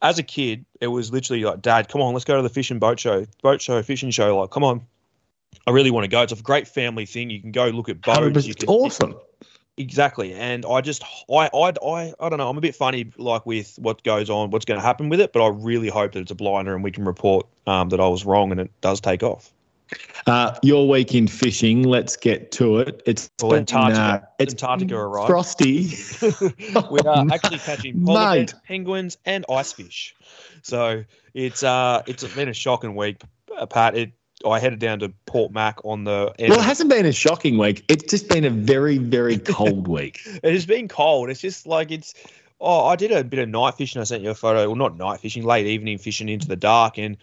as 0.00 0.18
a 0.18 0.22
kid, 0.22 0.64
it 0.80 0.86
was 0.88 1.12
literally 1.12 1.44
like, 1.44 1.62
Dad, 1.62 1.88
come 1.88 2.00
on, 2.00 2.12
let's 2.12 2.24
go 2.24 2.36
to 2.36 2.42
the 2.42 2.48
fishing 2.48 2.78
boat 2.78 3.00
show, 3.00 3.26
boat 3.42 3.60
show, 3.60 3.82
fishing 3.82 4.10
show. 4.10 4.38
Like, 4.38 4.50
come 4.50 4.64
on, 4.64 4.82
I 5.66 5.70
really 5.70 5.90
want 5.90 6.04
to 6.04 6.08
go. 6.08 6.22
It's 6.22 6.32
a 6.32 6.36
great 6.36 6.68
family 6.68 7.06
thing. 7.06 7.30
You 7.30 7.40
can 7.40 7.52
go 7.52 7.68
look 7.68 7.88
at 7.88 8.00
boats. 8.00 8.46
It's 8.46 8.64
can, 8.64 8.68
awesome. 8.68 9.16
Exactly, 9.76 10.34
and 10.34 10.66
I 10.66 10.80
just 10.80 11.04
I 11.30 11.48
I 11.54 11.72
I 11.84 12.12
I 12.18 12.28
don't 12.28 12.38
know. 12.38 12.48
I'm 12.48 12.58
a 12.58 12.60
bit 12.60 12.74
funny 12.74 13.12
like 13.16 13.46
with 13.46 13.76
what 13.78 14.02
goes 14.02 14.28
on, 14.28 14.50
what's 14.50 14.64
going 14.64 14.80
to 14.80 14.84
happen 14.84 15.08
with 15.08 15.20
it, 15.20 15.32
but 15.32 15.44
I 15.44 15.48
really 15.48 15.88
hope 15.88 16.12
that 16.12 16.20
it's 16.20 16.32
a 16.32 16.34
blinder 16.34 16.74
and 16.74 16.82
we 16.82 16.90
can 16.90 17.04
report 17.04 17.46
um, 17.66 17.90
that 17.90 18.00
I 18.00 18.08
was 18.08 18.24
wrong 18.24 18.50
and 18.50 18.60
it 18.60 18.72
does 18.80 19.00
take 19.00 19.22
off. 19.22 19.52
Uh, 20.26 20.54
your 20.62 20.88
week 20.88 21.14
in 21.14 21.26
fishing, 21.26 21.82
let's 21.82 22.16
get 22.16 22.52
to 22.52 22.78
it. 22.78 23.02
It's 23.06 23.30
well, 23.40 23.54
Antarctica. 23.54 24.00
Uh, 24.00 24.20
it's 24.38 24.52
Antarctica 24.52 24.96
arrived. 24.96 25.28
Frosty. 25.28 25.90
we 26.90 27.00
are 27.00 27.26
actually 27.32 27.58
catching 27.58 28.04
polar 28.04 28.34
bears, 28.34 28.54
penguins, 28.64 29.16
and 29.24 29.44
ice 29.48 29.72
fish. 29.72 30.14
So 30.62 31.04
it's 31.34 31.62
uh 31.62 32.02
it's 32.06 32.24
been 32.34 32.48
a 32.48 32.54
shocking 32.54 32.94
week, 32.94 33.22
Pat. 33.70 33.96
It 33.96 34.12
I 34.46 34.58
headed 34.58 34.78
down 34.78 35.00
to 35.00 35.12
Port 35.26 35.52
Mac 35.52 35.84
on 35.84 36.04
the. 36.04 36.32
Well, 36.38 36.58
it 36.58 36.64
hasn't 36.64 36.90
been 36.90 37.06
a 37.06 37.12
shocking 37.12 37.58
week. 37.58 37.84
It's 37.88 38.04
just 38.04 38.28
been 38.28 38.44
a 38.44 38.50
very, 38.50 38.98
very 38.98 39.38
cold 39.38 39.88
week. 39.88 40.20
it 40.26 40.52
has 40.52 40.66
been 40.66 40.88
cold. 40.88 41.30
It's 41.30 41.40
just 41.40 41.66
like 41.66 41.90
it's. 41.90 42.14
Oh, 42.60 42.86
I 42.86 42.96
did 42.96 43.12
a 43.12 43.22
bit 43.22 43.38
of 43.38 43.48
night 43.48 43.74
fishing. 43.74 44.00
I 44.00 44.04
sent 44.04 44.22
you 44.22 44.30
a 44.30 44.34
photo. 44.34 44.66
Well, 44.66 44.76
not 44.76 44.96
night 44.96 45.20
fishing, 45.20 45.44
late 45.44 45.66
evening 45.66 45.98
fishing 45.98 46.28
into 46.28 46.48
the 46.48 46.56
dark, 46.56 46.98
and 46.98 47.16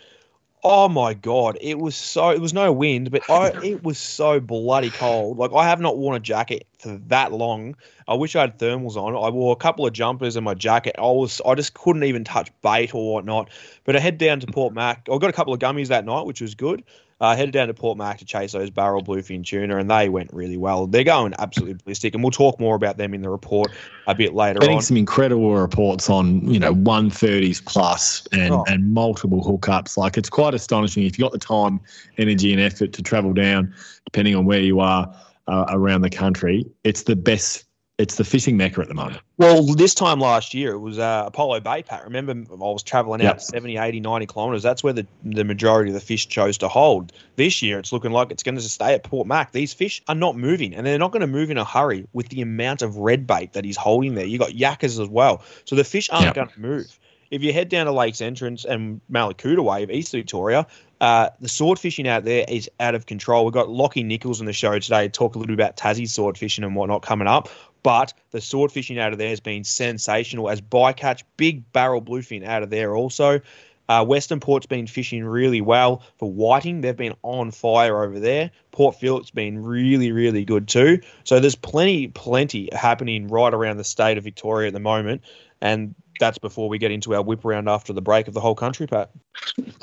oh 0.66 0.90
my 0.90 1.14
god, 1.14 1.60
it 1.62 1.78
was 1.78 1.96
so. 1.96 2.32
It 2.32 2.42
was 2.42 2.54
no 2.54 2.74
wind, 2.74 3.12
but 3.12 3.22
I, 3.30 3.54
it 3.64 3.84
was 3.84 3.98
so 4.00 4.40
bloody 4.40 4.90
cold. 4.90 5.38
Like 5.38 5.54
I 5.54 5.64
have 5.64 5.80
not 5.80 5.98
worn 5.98 6.18
a 6.18 6.20
jacket 6.20 6.68
for 6.80 7.00
that 7.08 7.32
long. 7.32 7.76
I 8.08 8.16
wish 8.16 8.36
I 8.36 8.42
had 8.42 8.58
thermals 8.58 8.98
on. 8.98 9.16
I 9.16 9.30
wore 9.30 9.54
a 9.54 9.56
couple 9.56 9.86
of 9.86 9.94
jumpers 9.94 10.36
and 10.36 10.44
my 10.44 10.56
jacket. 10.56 10.96
I 10.98 11.04
was. 11.04 11.40
I 11.46 11.54
just 11.54 11.76
couldn't 11.76 12.04
even 12.04 12.24
touch 12.24 12.52
bait 12.64 12.94
or 12.94 13.14
whatnot. 13.14 13.52
But 13.86 13.96
I 13.96 14.00
head 14.00 14.18
down 14.18 14.40
to 14.40 14.48
Port 14.48 14.74
Mac. 14.74 15.08
I 15.10 15.18
got 15.20 15.30
a 15.30 15.34
couple 15.34 15.54
of 15.54 15.60
gummies 15.60 15.88
that 15.88 16.04
night, 16.04 16.26
which 16.26 16.42
was 16.42 16.56
good. 16.56 16.84
Uh, 17.22 17.34
headed 17.34 17.54
down 17.54 17.70
to 17.70 17.74
Port 17.74 17.98
Mac 17.98 18.18
to 18.18 18.26
chase 18.26 18.52
those 18.52 18.70
barrel 18.70 19.02
bluefin 19.02 19.46
tuna, 19.46 19.78
and 19.78 19.90
they 19.90 20.10
went 20.10 20.34
really 20.34 20.58
well. 20.58 20.86
They're 20.86 21.06
going 21.06 21.34
absolutely 21.40 21.76
ballistic, 21.76 22.14
and 22.14 22.22
we'll 22.22 22.32
talk 22.32 22.60
more 22.60 22.76
about 22.76 22.98
them 22.98 23.14
in 23.14 23.22
the 23.22 23.30
report 23.30 23.72
a 24.08 24.14
bit 24.14 24.34
later 24.34 24.58
on. 24.58 24.62
Getting 24.62 24.78
on. 24.78 24.82
some 24.82 24.98
incredible 24.98 25.56
reports 25.56 26.10
on 26.10 26.46
you 26.46 26.60
know 26.60 26.74
130s 26.74 27.64
plus 27.64 28.28
and 28.34 28.54
oh. 28.54 28.66
and 28.68 28.94
multiple 28.94 29.42
hookups. 29.42 29.96
Like 29.96 30.18
it's 30.18 30.30
quite 30.30 30.54
astonishing 30.54 31.04
if 31.04 31.18
you 31.18 31.24
got 31.24 31.32
the 31.32 31.40
time, 31.40 31.80
energy, 32.18 32.52
and 32.52 32.62
effort 32.62 32.92
to 32.94 33.02
travel 33.02 33.32
down, 33.32 33.74
depending 34.04 34.36
on 34.36 34.44
where 34.44 34.60
you 34.60 34.82
are 34.82 35.10
uh, 35.48 35.66
around 35.70 36.02
the 36.02 36.10
country. 36.10 36.66
It's 36.84 37.04
the 37.04 37.16
best 37.16 37.65
it's 37.98 38.16
the 38.16 38.25
fishing 38.25 38.58
mecca 38.58 38.82
at 38.82 38.90
the 38.90 38.94
moment. 38.94 39.22
Well, 39.38 39.64
this 39.64 39.94
time 39.94 40.20
last 40.20 40.54
year, 40.54 40.74
it 40.74 40.80
was 40.80 41.00
uh, 41.00 41.24
Apollo 41.28 41.62
Bay, 41.62 41.82
Pat. 41.82 42.04
Remember, 42.04 42.34
I 42.34 42.56
was 42.56 42.84
traveling 42.84 43.22
yep. 43.22 43.36
out 43.36 43.42
70, 43.42 43.78
80, 43.78 44.02
90 44.02 44.25
kilometres. 44.25 44.64
That's 44.64 44.84
where 44.84 44.92
the, 44.92 45.08
the 45.24 45.46
majority 45.46 45.92
of 45.92 45.94
the 45.94 46.02
fish 46.02 46.28
chose 46.28 46.58
to 46.58 46.68
hold. 46.68 47.14
This 47.38 47.62
year, 47.62 47.80
it's 47.80 47.94
looking 47.94 48.12
like 48.12 48.32
it's 48.32 48.44
going 48.44 48.56
to 48.56 48.62
stay 48.62 48.94
at 48.94 49.04
Port 49.04 49.28
Mac. 49.28 49.54
These 49.54 49.74
fish 49.74 50.02
are 50.10 50.16
not 50.16 50.36
moving, 50.36 50.75
and 50.75 50.86
they're 50.86 51.00
not 51.00 51.12
going 51.12 51.22
to 51.22 51.28
move 51.28 51.50
in 51.50 51.58
a 51.58 51.64
hurry 51.64 52.06
with 52.12 52.28
the 52.30 52.42
amount 52.42 52.82
of 52.82 52.98
red 52.98 53.25
bait 53.25 53.54
that 53.54 53.64
he's 53.64 53.78
holding 53.78 54.16
there. 54.16 54.25
you 54.25 54.38
got 54.38 54.52
yakkers 54.52 55.00
as 55.00 55.08
well. 55.08 55.44
So 55.64 55.75
the 55.75 55.86
fish 55.86 56.10
aren't 56.10 56.25
yep. 56.25 56.36
going 56.36 56.50
to 56.50 56.60
move. 56.60 57.00
If 57.32 57.44
you 57.44 57.54
head 57.54 57.70
down 57.70 57.86
to 57.86 57.92
Lakes 57.92 58.22
Entrance 58.22 58.66
and 58.66 59.02
Mallacoota 59.12 59.64
Way 59.64 59.84
of 59.84 59.90
East 59.90 60.12
Victoria, 60.12 60.68
uh, 61.02 61.30
the 61.42 61.50
sword 61.50 61.80
fishing 61.80 62.08
out 62.08 62.24
there 62.24 62.46
is 62.48 62.70
out 62.80 62.96
of 62.96 63.06
control. 63.06 63.46
We've 63.46 63.54
got 63.54 63.70
Lockie 63.70 64.04
Nichols 64.04 64.40
on 64.40 64.46
the 64.46 64.54
show 64.54 64.78
today 64.80 65.08
to 65.08 65.10
talk 65.10 65.36
a 65.36 65.40
little 65.40 65.56
bit 65.56 65.62
about 65.62 65.78
Tassie 65.78 66.10
sword 66.10 66.38
fishing 66.38 66.64
and 66.64 66.75
whatnot 66.75 67.02
coming 67.02 67.28
up. 67.28 67.50
But 67.86 68.15
the 68.32 68.42
sword 68.42 68.72
fishing 68.72 68.98
out 68.98 69.12
of 69.12 69.20
there 69.20 69.30
has 69.30 69.39
been 69.39 69.63
sensational 69.63 70.50
as 70.50 70.60
bycatch, 70.60 71.22
big 71.38 71.72
barrel 71.72 72.01
bluefin 72.01 72.44
out 72.44 72.63
of 72.63 72.72
there 72.72 72.96
also. 72.96 73.42
Uh, 73.88 74.04
Western 74.04 74.39
Port's 74.39 74.65
been 74.65 74.88
fishing 74.88 75.24
really 75.24 75.62
well 75.62 76.01
for 76.18 76.27
whiting. 76.27 76.82
They've 76.82 76.98
been 76.98 77.13
on 77.22 77.51
fire 77.51 78.04
over 78.04 78.20
there. 78.20 78.50
Port 78.72 78.96
Phillip's 78.96 79.30
been 79.30 79.63
really, 79.63 80.12
really 80.12 80.46
good 80.46 80.68
too. 80.68 81.01
So 81.25 81.39
there's 81.39 81.54
plenty, 81.54 82.08
plenty 82.08 82.70
happening 82.74 83.27
right 83.27 83.54
around 83.54 83.77
the 83.77 83.84
state 83.84 84.18
of 84.18 84.24
Victoria 84.24 84.70
at 84.70 84.74
the 84.74 84.80
moment. 84.80 85.22
And 85.62 85.94
that's 86.20 86.38
before 86.38 86.70
we 86.70 86.78
get 86.78 86.92
into 86.92 87.14
our 87.16 87.22
whip 87.22 87.44
around 87.46 87.68
after 87.68 87.94
the 87.94 88.02
break 88.02 88.28
of 88.28 88.34
the 88.34 88.42
whole 88.42 88.56
country, 88.56 88.88
Pat. 88.88 89.12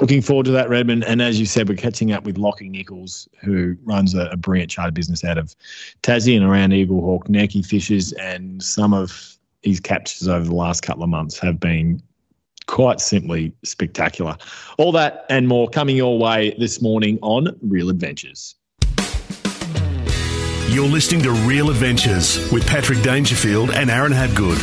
Looking 0.01 0.23
forward 0.23 0.47
to 0.47 0.53
that, 0.53 0.69
Redmond. 0.69 1.05
And 1.05 1.21
as 1.21 1.39
you 1.39 1.47
said, 1.47 1.69
we're 1.69 1.77
catching 1.77 2.13
up 2.13 2.25
with 2.25 2.39
Lockie 2.39 2.69
Nichols, 2.69 3.29
who 3.41 3.77
runs 3.85 4.15
a, 4.15 4.27
a 4.27 4.37
brilliant 4.37 4.71
charter 4.71 4.93
business 4.93 5.25
out 5.25 5.39
of 5.39 5.55
Tassie 6.03 6.37
and 6.37 6.45
around 6.45 6.71
Eaglehawk 6.71 7.29
Neck. 7.29 7.51
He 7.51 7.63
fishes, 7.63 8.13
and 8.15 8.63
some 8.63 8.95
of 8.95 9.39
his 9.63 9.81
captures 9.81 10.29
over 10.29 10.45
the 10.45 10.55
last 10.55 10.83
couple 10.83 11.03
of 11.03 11.09
months 11.09 11.39
have 11.39 11.61
been 11.61 12.03
quite 12.67 13.01
simply 13.01 13.53
spectacular. 13.65 14.37
All 14.79 14.93
that 14.93 15.27
and 15.29 15.49
more 15.49 15.69
coming 15.69 15.97
your 15.97 16.19
way 16.19 16.55
this 16.59 16.81
morning 16.81 17.19
on 17.23 17.57
Real 17.63 17.91
Adventures. 17.91 18.55
You're 20.69 20.89
listening 20.89 21.23
to 21.25 21.33
Real 21.33 21.69
Adventures 21.69 22.51
with 22.51 22.67
Patrick 22.67 23.03
Dangerfield 23.03 23.73
and 23.73 23.91
Aaron 23.91 24.13
Habgood. 24.13 24.57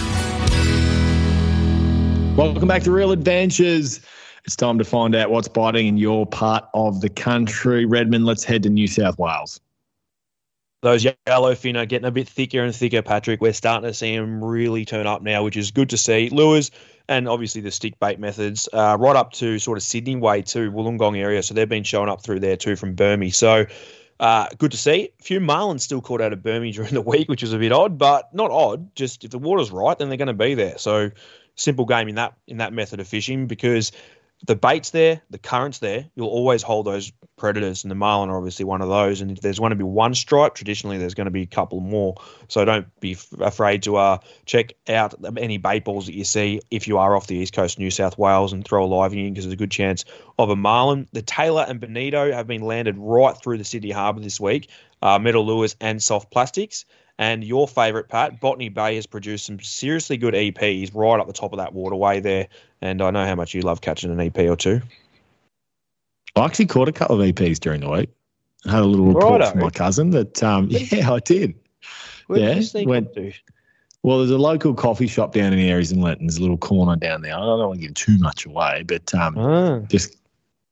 Welcome 2.40 2.70
back 2.70 2.84
to 2.84 2.92
Real 2.92 3.12
Adventures. 3.12 4.00
It's 4.46 4.56
time 4.56 4.78
to 4.78 4.86
find 4.86 5.14
out 5.14 5.30
what's 5.30 5.50
biting 5.50 5.88
in 5.88 5.98
your 5.98 6.26
part 6.26 6.70
of 6.74 7.02
the 7.02 7.10
country. 7.10 7.84
Redmond, 7.84 8.26
let's 8.26 8.46
head 8.46 8.64
to 8.64 8.70
New 8.70 8.88
South 8.88 9.20
Wales. 9.20 9.60
Those 10.82 11.06
yellowfin 11.28 11.76
are 11.76 11.86
getting 11.86 12.08
a 12.08 12.12
bit 12.12 12.30
thicker 12.30 12.64
and 12.64 12.74
thicker, 12.74 13.02
Patrick. 13.02 13.42
We're 13.42 13.52
starting 13.52 13.90
to 13.90 13.94
see 13.94 14.16
them 14.16 14.42
really 14.42 14.86
turn 14.86 15.06
up 15.06 15.22
now, 15.22 15.44
which 15.44 15.58
is 15.58 15.70
good 15.72 15.90
to 15.90 15.98
see. 15.98 16.30
Lures 16.30 16.72
and 17.10 17.28
obviously 17.28 17.60
the 17.60 17.72
stick 17.72 18.00
bait 18.00 18.22
methods, 18.22 18.70
uh, 18.72 18.96
right 18.98 19.18
up 19.18 19.34
to 19.34 19.60
sort 19.60 19.78
of 19.78 19.84
Sydney 19.84 20.16
way 20.16 20.42
to 20.44 20.72
Wollongong 20.72 21.18
area. 21.18 21.44
So 21.44 21.54
they've 21.54 21.68
been 21.68 21.84
showing 21.84 22.08
up 22.08 22.24
through 22.24 22.40
there 22.40 22.56
too 22.56 22.78
from 22.78 22.96
Burmy. 22.96 23.34
So 23.34 23.66
uh, 24.22 24.48
good 24.58 24.72
to 24.72 24.78
see. 24.78 25.10
A 25.20 25.24
few 25.24 25.42
marlins 25.42 25.82
still 25.82 26.00
caught 26.00 26.22
out 26.22 26.32
of 26.32 26.40
Burmy 26.40 26.74
during 26.74 26.94
the 26.94 27.02
week, 27.02 27.28
which 27.28 27.44
is 27.44 27.52
a 27.52 27.58
bit 27.58 27.74
odd, 27.74 27.98
but 27.98 28.34
not 28.34 28.50
odd. 28.50 28.96
Just 28.96 29.26
if 29.26 29.32
the 29.32 29.40
water's 29.40 29.72
right, 29.72 29.98
then 29.98 30.08
they're 30.08 30.18
going 30.18 30.28
to 30.28 30.34
be 30.34 30.54
there. 30.54 30.78
So 30.78 31.12
simple 31.60 31.86
game 31.86 32.08
in 32.08 32.16
that 32.16 32.36
in 32.48 32.58
that 32.58 32.74
method 32.74 33.00
of 33.00 33.08
fishing 33.08 33.48
because 33.48 33.92
the 34.46 34.56
bait's 34.56 34.92
there, 34.92 35.22
the 35.30 35.38
current's 35.38 35.80
there, 35.80 36.06
you'll 36.16 36.30
always 36.30 36.64
hold 36.64 36.86
those 36.86 37.12
predators, 37.38 37.84
and 37.84 37.92
the 37.92 37.96
marlin 37.96 38.30
are 38.30 38.38
obviously 38.38 38.64
one 38.64 38.82
of 38.82 38.88
those. 38.88 39.20
And 39.22 39.32
if 39.32 39.42
there's 39.42 39.60
going 39.60 39.72
to 39.72 39.76
be 39.76 39.84
one 39.84 40.14
stripe, 40.16 40.56
traditionally 40.56 40.98
there's 40.98 41.14
going 41.14 41.26
to 41.26 41.32
be 41.32 41.42
a 41.42 41.48
couple 41.48 41.82
more. 41.82 42.16
So 42.48 42.64
don't 42.64 42.88
be 43.02 43.14
f- 43.14 43.28
afraid 43.40 43.84
to 43.84 43.98
uh, 43.98 44.18
check 44.46 44.74
out 44.88 45.14
any 45.38 45.58
bait 45.58 45.84
balls 45.84 46.06
that 46.06 46.16
you 46.16 46.24
see 46.24 46.62
if 46.72 46.88
you 46.88 47.00
are 47.00 47.16
off 47.16 47.28
the 47.28 47.36
east 47.36 47.54
coast 47.54 47.80
New 47.80 47.92
South 47.92 48.18
Wales 48.18 48.54
and 48.54 48.64
throw 48.64 48.86
a 48.86 48.88
live 48.88 49.14
in 49.14 49.34
because 49.34 49.44
there's 49.46 49.54
a 49.54 49.58
good 49.58 49.72
chance 49.72 50.06
of 50.38 50.50
a 50.50 50.56
marlin. 50.56 51.08
The 51.12 51.22
tailor 51.22 51.66
and 51.68 51.82
Bonito 51.82 52.32
have 52.32 52.48
been 52.48 52.62
landed 52.62 52.96
right 52.98 53.36
through 53.36 53.58
the 53.58 53.66
Sydney 53.66 53.92
Harbour 53.92 54.22
this 54.22 54.40
week, 54.40 54.70
uh, 55.02 55.20
metal 55.20 55.46
lures 55.46 55.76
and 55.82 56.02
soft 56.02 56.32
plastics. 56.32 56.86
And 57.20 57.44
your 57.44 57.68
favourite, 57.68 58.08
Pat, 58.08 58.40
Botany 58.40 58.70
Bay 58.70 58.96
has 58.96 59.06
produced 59.06 59.46
some 59.46 59.60
seriously 59.60 60.16
good 60.16 60.34
EPs 60.34 60.92
right 60.96 61.20
up 61.20 61.28
the 61.28 61.34
top 61.34 61.52
of 61.52 61.58
that 61.58 61.74
waterway 61.74 62.22
there. 62.22 62.48
And 62.82 63.02
I 63.02 63.12
know 63.12 63.26
how 63.26 63.36
much 63.36 63.54
you 63.54 63.62
love 63.62 63.82
catching 63.82 64.10
an 64.10 64.20
EP 64.22 64.38
or 64.50 64.56
two. 64.56 64.82
I 66.38 66.46
actually 66.46 66.68
caught 66.68 66.88
a 66.88 66.94
couple 66.94 67.22
of 67.22 67.28
EPs 67.28 67.60
during 67.60 67.82
the 67.82 67.90
week. 67.90 68.10
I 68.66 68.72
had 68.72 68.82
a 68.84 68.86
little 68.86 69.06
report 69.08 69.42
Righto. 69.42 69.52
from 69.52 69.60
my 69.60 69.70
cousin 69.70 70.12
that, 70.12 70.42
um, 70.42 70.68
yeah, 70.72 71.12
I 71.12 71.20
did. 71.20 71.56
Where 72.28 72.40
Yeah, 72.40 72.54
did 72.56 72.88
went- 72.88 73.14
to? 73.16 73.34
Well, 74.02 74.20
there's 74.20 74.32
a 74.32 74.38
local 74.38 74.74
coffee 74.74 75.08
shop 75.08 75.34
down 75.34 75.52
in 75.52 75.60
Aireys 75.60 75.92
Inlet. 75.92 76.20
There's 76.22 76.38
a 76.38 76.42
little 76.42 76.58
corner 76.58 76.96
down 76.96 77.22
there. 77.22 77.34
I 77.36 77.40
don't 77.40 77.60
want 77.68 77.82
to 77.82 77.86
give 77.88 77.96
too 77.96 78.18
much 78.20 78.46
away, 78.46 78.84
but 78.88 79.14
um, 79.14 79.38
Ah. 79.38 79.80
just 79.90 80.16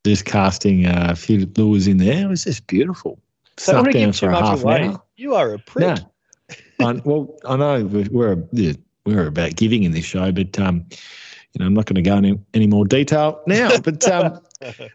just 0.05 0.23
casting 0.23 0.85
uh, 0.85 1.07
a 1.11 1.15
few 1.17 1.45
lures 1.57 1.87
in 1.87 1.97
there. 1.97 2.23
It 2.23 2.29
was 2.29 2.45
just 2.45 2.65
beautiful. 2.67 3.19
So 3.57 3.73
I'm 3.75 3.83
going 3.83 3.93
to 3.93 3.99
down 3.99 4.07
give 4.09 4.15
for 4.15 4.25
too 4.27 4.31
much 4.31 4.59
an 4.59 4.63
away. 4.63 4.87
hour. 4.87 5.03
You 5.17 5.35
are 5.35 5.53
a 5.55 5.59
prick. 5.59 5.81
No, 5.85 5.95
I, 6.79 6.93
well, 7.05 7.37
I 7.45 7.55
know 7.55 7.85
we- 7.85 8.07
we're 8.09 8.37
yeah, 8.51 8.73
we're 9.05 9.27
about 9.27 9.55
giving 9.55 9.83
in 9.83 9.91
this 9.91 10.05
show, 10.05 10.31
but 10.31 10.57
um, 10.59 10.85
you 11.53 11.59
know, 11.59 11.65
I'm 11.65 11.73
not 11.73 11.85
going 11.85 11.95
to 11.95 12.01
go 12.01 12.17
into 12.17 12.39
any 12.53 12.67
more 12.67 12.85
detail 12.85 13.41
now. 13.47 13.77
But 13.83 14.07
um, 14.09 14.41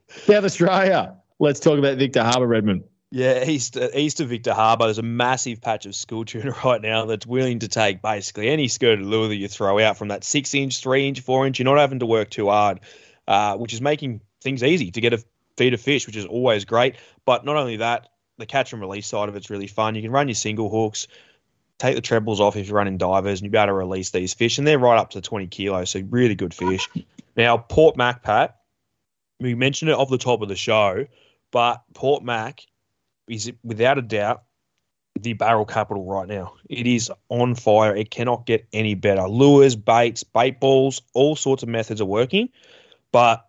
South 0.08 0.44
Australia, 0.44 1.16
let's 1.38 1.60
talk 1.60 1.78
about 1.78 1.98
Victor 1.98 2.22
Harbour, 2.22 2.46
Redmond. 2.46 2.84
Yeah, 3.10 3.44
east 3.44 3.76
east 3.94 4.20
of 4.20 4.28
Victor 4.30 4.54
Harbour, 4.54 4.84
there's 4.84 4.98
a 4.98 5.02
massive 5.02 5.60
patch 5.60 5.84
of 5.86 5.94
school 5.94 6.24
tuna 6.24 6.54
right 6.64 6.80
now 6.80 7.04
that's 7.04 7.26
willing 7.26 7.58
to 7.58 7.68
take 7.68 8.00
basically 8.00 8.48
any 8.48 8.68
skirted 8.68 9.04
lure 9.04 9.28
that 9.28 9.36
you 9.36 9.48
throw 9.48 9.78
out 9.80 9.98
from 9.98 10.08
that 10.08 10.24
six 10.24 10.54
inch, 10.54 10.80
three 10.80 11.06
inch, 11.08 11.20
four 11.20 11.46
inch. 11.46 11.58
You're 11.58 11.64
not 11.64 11.78
having 11.78 11.98
to 11.98 12.06
work 12.06 12.30
too 12.30 12.48
hard, 12.48 12.80
uh, 13.28 13.56
which 13.56 13.74
is 13.74 13.80
making 13.82 14.22
things 14.40 14.62
easy 14.62 14.90
to 14.92 15.00
get 15.00 15.12
a 15.12 15.22
feed 15.58 15.74
of 15.74 15.80
fish, 15.80 16.06
which 16.06 16.16
is 16.16 16.24
always 16.24 16.64
great. 16.64 16.96
But 17.26 17.44
not 17.44 17.56
only 17.56 17.76
that, 17.76 18.08
the 18.38 18.46
catch 18.46 18.72
and 18.72 18.80
release 18.80 19.06
side 19.06 19.28
of 19.28 19.36
it's 19.36 19.50
really 19.50 19.66
fun. 19.66 19.94
You 19.94 20.00
can 20.02 20.10
run 20.10 20.28
your 20.28 20.34
single 20.34 20.70
hooks, 20.70 21.06
take 21.82 21.96
the 21.96 22.00
trebles 22.00 22.40
off 22.40 22.56
if 22.56 22.68
you're 22.68 22.76
running 22.76 22.96
divers, 22.96 23.40
and 23.40 23.46
you'll 23.46 23.52
be 23.52 23.58
able 23.58 23.68
to 23.68 23.72
release 23.72 24.10
these 24.10 24.34
fish, 24.34 24.58
and 24.58 24.66
they're 24.66 24.78
right 24.78 24.98
up 24.98 25.10
to 25.10 25.20
20 25.20 25.48
kilos, 25.48 25.90
so 25.90 26.00
really 26.10 26.34
good 26.34 26.54
fish. 26.54 26.88
Now, 27.36 27.56
Port 27.56 27.96
Mac, 27.96 28.22
Pat, 28.22 28.58
we 29.40 29.54
mentioned 29.54 29.90
it 29.90 29.96
off 29.96 30.08
the 30.08 30.18
top 30.18 30.42
of 30.42 30.48
the 30.48 30.56
show, 30.56 31.06
but 31.50 31.82
Port 31.94 32.22
Mac 32.22 32.62
is 33.28 33.52
without 33.64 33.98
a 33.98 34.02
doubt 34.02 34.44
the 35.20 35.32
barrel 35.34 35.64
capital 35.64 36.04
right 36.04 36.26
now. 36.26 36.54
It 36.70 36.86
is 36.86 37.10
on 37.28 37.54
fire. 37.54 37.94
It 37.94 38.10
cannot 38.10 38.46
get 38.46 38.66
any 38.72 38.94
better. 38.94 39.28
Lures, 39.28 39.76
baits, 39.76 40.24
bait 40.24 40.58
balls, 40.58 41.02
all 41.12 41.36
sorts 41.36 41.62
of 41.62 41.68
methods 41.68 42.00
are 42.00 42.06
working. 42.06 42.48
But 43.10 43.46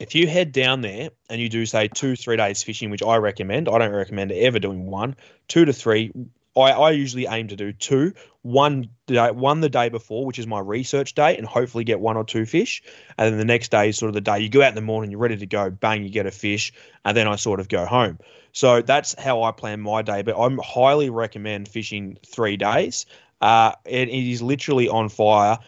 if 0.00 0.14
you 0.14 0.26
head 0.26 0.52
down 0.52 0.80
there 0.80 1.10
and 1.28 1.40
you 1.40 1.48
do 1.48 1.66
say 1.66 1.88
two, 1.88 2.16
three 2.16 2.36
days 2.36 2.62
fishing, 2.62 2.90
which 2.90 3.02
I 3.02 3.16
recommend, 3.16 3.68
I 3.68 3.78
don't 3.78 3.92
recommend 3.92 4.32
ever 4.32 4.58
doing 4.58 4.86
one, 4.86 5.16
two 5.46 5.64
to 5.66 5.72
three. 5.72 6.12
I, 6.56 6.70
I 6.70 6.90
usually 6.92 7.26
aim 7.26 7.48
to 7.48 7.56
do 7.56 7.72
two, 7.72 8.14
one 8.42 8.90
day, 9.06 9.30
one 9.30 9.60
the 9.60 9.68
day 9.68 9.88
before, 9.88 10.24
which 10.24 10.38
is 10.38 10.46
my 10.46 10.60
research 10.60 11.14
day, 11.14 11.36
and 11.36 11.46
hopefully 11.46 11.84
get 11.84 12.00
one 12.00 12.16
or 12.16 12.24
two 12.24 12.46
fish. 12.46 12.82
And 13.18 13.32
then 13.32 13.38
the 13.38 13.44
next 13.44 13.70
day 13.70 13.88
is 13.88 13.98
sort 13.98 14.08
of 14.08 14.14
the 14.14 14.20
day 14.20 14.40
you 14.40 14.48
go 14.48 14.62
out 14.62 14.68
in 14.68 14.74
the 14.74 14.80
morning, 14.80 15.10
you're 15.10 15.20
ready 15.20 15.36
to 15.36 15.46
go, 15.46 15.70
bang, 15.70 16.04
you 16.04 16.10
get 16.10 16.26
a 16.26 16.30
fish, 16.30 16.72
and 17.04 17.16
then 17.16 17.26
I 17.26 17.36
sort 17.36 17.60
of 17.60 17.68
go 17.68 17.84
home. 17.86 18.18
So 18.52 18.82
that's 18.82 19.18
how 19.18 19.42
I 19.42 19.50
plan 19.50 19.80
my 19.80 20.02
day. 20.02 20.22
But 20.22 20.38
I 20.38 20.48
highly 20.62 21.10
recommend 21.10 21.68
fishing 21.68 22.18
three 22.24 22.56
days. 22.56 23.06
Uh, 23.40 23.72
it, 23.84 24.08
it 24.08 24.30
is 24.30 24.40
literally 24.42 24.88
on 24.88 25.08
fire. 25.08 25.58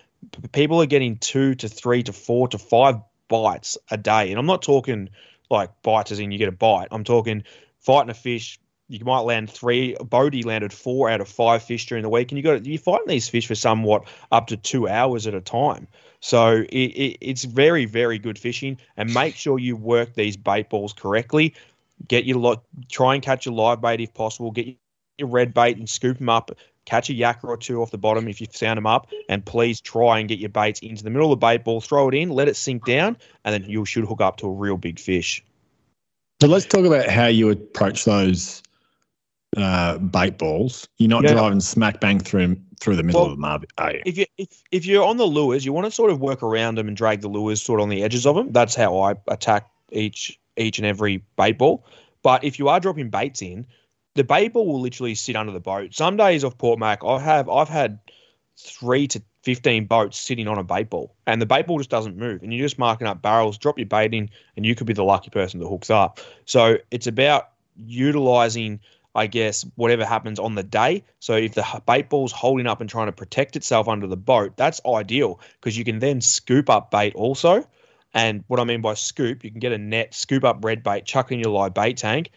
People 0.53 0.81
are 0.81 0.87
getting 0.87 1.19
two 1.19 1.55
to 1.57 1.69
three 1.69 2.03
to 2.05 2.13
four 2.13 2.49
to 2.49 2.59
five 2.59 2.97
bites 3.29 3.77
a 3.91 3.97
day, 3.97 4.31
and 4.31 4.39
I'm 4.39 4.47
not 4.47 4.63
talking 4.63 5.11
like 5.51 5.83
bites 5.83 6.13
as 6.13 6.19
in 6.19 6.31
you 6.31 6.39
get 6.39 6.49
a 6.49 6.53
bite. 6.53 6.89
I'm 6.91 7.05
talking 7.05 7.45
fighting 7.81 8.11
a 8.11 8.15
fish. 8.15 8.59
You 8.89 9.05
might 9.05 9.21
land 9.21 9.51
three. 9.51 9.97
Bodie 9.97 10.45
landed 10.45 10.73
four 10.73 11.11
out 11.11 11.21
of 11.21 11.29
five 11.29 11.63
fish 11.63 11.87
during 11.87 12.03
the 12.03 12.09
week, 12.09 12.31
and 12.31 12.39
you 12.39 12.43
got 12.43 12.65
you're 12.65 12.79
fighting 12.79 13.09
these 13.09 13.29
fish 13.29 13.47
for 13.47 13.57
somewhat 13.57 14.05
up 14.31 14.47
to 14.49 14.57
two 14.57 14.89
hours 14.89 15.27
at 15.27 15.35
a 15.35 15.41
time. 15.41 15.89
So 16.21 16.65
it, 16.69 16.77
it, 16.77 17.19
it's 17.21 17.45
very 17.45 17.85
very 17.85 18.19
good 18.19 18.39
fishing, 18.39 18.79
and 18.97 19.13
make 19.13 19.35
sure 19.35 19.59
you 19.59 19.77
work 19.77 20.15
these 20.15 20.37
bait 20.37 20.71
balls 20.71 20.93
correctly. 20.93 21.55
Get 22.07 22.27
your 22.27 22.39
lot. 22.39 22.63
Try 22.89 23.15
and 23.15 23.23
catch 23.23 23.47
a 23.47 23.51
live 23.51 23.81
bait 23.81 24.01
if 24.01 24.15
possible. 24.15 24.53
Get 24.53 24.77
your 25.19 25.29
red 25.29 25.53
bait 25.53 25.79
and 25.79 25.89
scoop 25.89 26.19
them 26.19 26.29
up. 26.29 26.53
Catch 26.85 27.11
a 27.11 27.13
yakka 27.13 27.45
or 27.45 27.57
two 27.57 27.83
off 27.83 27.91
the 27.91 27.99
bottom 27.99 28.29
if 28.29 28.41
you 28.41 28.47
sound 28.53 28.77
them 28.77 28.87
up, 28.87 29.09
and 29.29 29.45
please 29.45 29.81
try 29.81 30.21
and 30.21 30.29
get 30.29 30.39
your 30.39 30.51
baits 30.51 30.79
into 30.79 31.03
the 31.03 31.11
middle 31.11 31.33
of 31.33 31.41
the 31.41 31.45
bait 31.45 31.65
ball. 31.65 31.81
Throw 31.81 32.09
it 32.09 32.15
in, 32.15 32.29
let 32.31 32.47
it 32.47 32.55
sink 32.55 32.85
down, 32.85 33.17
and 33.45 33.53
then 33.53 33.69
you 33.69 33.85
should 33.85 34.05
hook 34.05 34.21
up 34.21 34.37
to 34.37 34.47
a 34.47 34.53
real 34.53 34.77
big 34.77 35.01
fish. 35.01 35.45
So 36.41 36.47
let's 36.47 36.67
talk 36.67 36.85
about 36.85 37.09
how 37.09 37.27
you 37.27 37.51
approach 37.51 38.05
those 38.05 38.63
uh, 39.57 39.99
bait 39.99 40.39
balls. 40.39 40.89
You're 40.99 41.09
not 41.09 41.25
Yeah. 41.25 41.35
driving 41.35 41.61
smack 41.61 42.01
bang 42.01 42.19
through 42.19 42.57
through 42.79 42.97
the 42.97 43.03
middle 43.03 43.23
Well, 43.23 43.31
of 43.31 43.37
the 43.37 43.41
market, 43.41 43.71
are 43.79 43.93
you? 43.93 44.03
if 44.05 44.19
you 44.19 44.27
if, 44.37 44.63
if 44.71 44.87
you're 44.87 45.05
on 45.05 45.17
the 45.17 45.25
lures, 45.27 45.65
you 45.65 45.73
want 45.73 45.87
to 45.87 45.91
sort 45.91 46.11
of 46.11 46.21
work 46.21 46.43
around 46.43 46.75
them 46.77 46.89
and 46.89 46.97
drag 46.97 47.23
the 47.23 47.29
lures 47.29 47.63
sort 47.63 47.81
of 47.81 47.85
on 47.85 47.89
the 47.89 48.03
edges 48.03 48.27
of 48.27 48.37
them. 48.37 48.53
That's 48.53 48.75
how 48.75 48.99
I 49.01 49.15
attack 49.29 49.71
each 49.93 50.39
each 50.57 50.79
and 50.79 50.87
every 50.87 51.23
bait 51.37 51.59
ball. 51.59 51.87
But 52.23 52.45
if 52.45 52.59
you 52.59 52.69
are 52.69 52.81
dropping 52.81 53.09
baits 53.11 53.41
in, 53.41 53.67
the 54.15 54.25
bait 54.25 54.53
ball 54.53 54.67
will 54.67 54.81
literally 54.81 55.15
sit 55.15 55.37
under 55.37 55.53
the 55.53 55.61
boat. 55.61 55.95
Some 55.95 56.17
days 56.17 56.45
off 56.45 56.59
Port 56.59 56.79
Mac, 56.79 57.05
I 57.05 57.19
have 57.19 57.49
I've 57.49 57.69
had 57.69 57.99
three 58.59 59.07
to 59.09 59.23
fifteen 59.43 59.87
boats 59.87 60.19
sitting 60.19 60.49
on 60.49 60.59
a 60.59 60.65
bait 60.65 60.91
ball, 60.91 61.15
and 61.27 61.41
the 61.41 61.47
bait 61.47 61.67
ball 61.67 61.79
just 61.79 61.91
doesn't 61.91 62.17
move, 62.19 62.43
and 62.43 62.53
you're 62.53 62.67
just 62.67 62.79
marking 62.79 63.07
up 63.07 63.23
barrels. 63.23 63.57
Drop 63.57 63.79
your 63.79 63.87
bait 63.87 64.13
in, 64.13 64.29
and 64.57 64.67
you 64.67 64.75
could 64.75 64.87
be 64.87 64.93
the 64.93 65.05
lucky 65.05 65.31
person 65.31 65.61
that 65.61 65.69
hooks 65.69 65.89
up. 65.89 66.21
So 66.45 66.77
it's 66.91 67.07
about 67.07 67.51
utilizing 67.87 68.81
I 69.17 69.27
guess, 69.27 69.65
whatever 69.75 70.05
happens 70.05 70.39
on 70.39 70.55
the 70.55 70.63
day. 70.63 71.03
So 71.21 71.35
if 71.35 71.55
the 71.55 71.65
bait 71.87 72.11
ball's 72.11 72.33
holding 72.33 72.67
up 72.67 72.81
and 72.81 72.89
trying 72.91 73.07
to 73.07 73.13
protect 73.13 73.57
itself 73.57 73.89
under 73.89 74.07
the 74.07 74.17
boat, 74.17 74.57
that's 74.57 74.81
ideal 74.87 75.41
because 75.61 75.77
you 75.77 75.85
can 75.85 75.99
then 75.99 76.21
scoop 76.21 76.69
up 76.69 76.91
bait 76.91 77.15
also. 77.15 77.67
And 78.13 78.45
what 78.47 78.61
I 78.61 78.65
mean 78.65 78.83
by 78.83 78.95
scoop, 78.95 79.43
you 79.43 79.51
can 79.51 79.61
get 79.61 79.73
a 79.73 79.79
net, 79.79 80.15
scoop 80.15 80.45
up 80.45 80.65
red 80.65 80.83
bait, 80.83 81.07
chuck 81.07 81.33
in 81.33 81.39
your 81.39 81.51
live 81.51 81.75
bait 81.75 81.97
tank, 81.97 82.31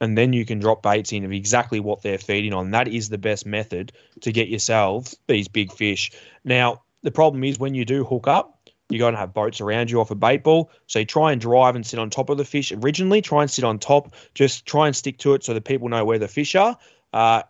and 0.00 0.18
then 0.18 0.32
you 0.32 0.44
can 0.44 0.58
drop 0.58 0.82
baits 0.82 1.12
in 1.12 1.24
of 1.24 1.32
exactly 1.32 1.80
what 1.80 2.02
they're 2.02 2.18
feeding 2.18 2.52
on. 2.52 2.72
That 2.72 2.88
is 2.88 3.08
the 3.08 3.18
best 3.18 3.46
method 3.46 3.92
to 4.22 4.32
get 4.32 4.48
yourself 4.48 5.14
these 5.28 5.48
big 5.48 5.70
fish. 5.70 6.10
Now, 6.44 6.82
the 7.02 7.12
problem 7.12 7.44
is 7.44 7.58
when 7.58 7.74
you 7.74 7.84
do 7.84 8.04
hook 8.04 8.26
up, 8.26 8.61
you're 8.92 8.98
going 8.98 9.14
to 9.14 9.18
have 9.18 9.32
boats 9.32 9.60
around 9.60 9.90
you 9.90 10.00
off 10.00 10.10
a 10.10 10.14
bait 10.14 10.42
ball. 10.42 10.70
So 10.86 10.98
you 10.98 11.06
try 11.06 11.32
and 11.32 11.40
drive 11.40 11.76
and 11.76 11.86
sit 11.86 11.98
on 11.98 12.10
top 12.10 12.28
of 12.28 12.36
the 12.36 12.44
fish. 12.44 12.72
Originally, 12.72 13.22
try 13.22 13.40
and 13.40 13.50
sit 13.50 13.64
on 13.64 13.78
top. 13.78 14.14
Just 14.34 14.66
try 14.66 14.86
and 14.86 14.94
stick 14.94 15.16
to 15.18 15.32
it 15.32 15.42
so 15.42 15.54
that 15.54 15.64
people 15.64 15.88
know 15.88 16.04
where 16.04 16.18
the 16.18 16.28
fish 16.28 16.54
are. 16.54 16.76
Uh, 17.14 17.42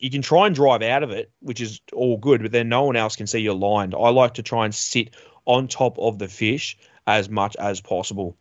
you 0.00 0.10
can 0.10 0.22
try 0.22 0.46
and 0.46 0.56
drive 0.56 0.82
out 0.82 1.04
of 1.04 1.10
it, 1.10 1.30
which 1.40 1.60
is 1.60 1.80
all 1.92 2.16
good, 2.16 2.42
but 2.42 2.50
then 2.50 2.68
no 2.68 2.82
one 2.82 2.96
else 2.96 3.14
can 3.14 3.28
see 3.28 3.38
you're 3.38 3.54
lined. 3.54 3.94
I 3.94 4.08
like 4.10 4.34
to 4.34 4.42
try 4.42 4.64
and 4.64 4.74
sit 4.74 5.14
on 5.44 5.68
top 5.68 5.96
of 5.98 6.18
the 6.18 6.26
fish 6.26 6.76
as 7.06 7.28
much 7.28 7.56
as 7.56 7.80
possible. 7.80 8.36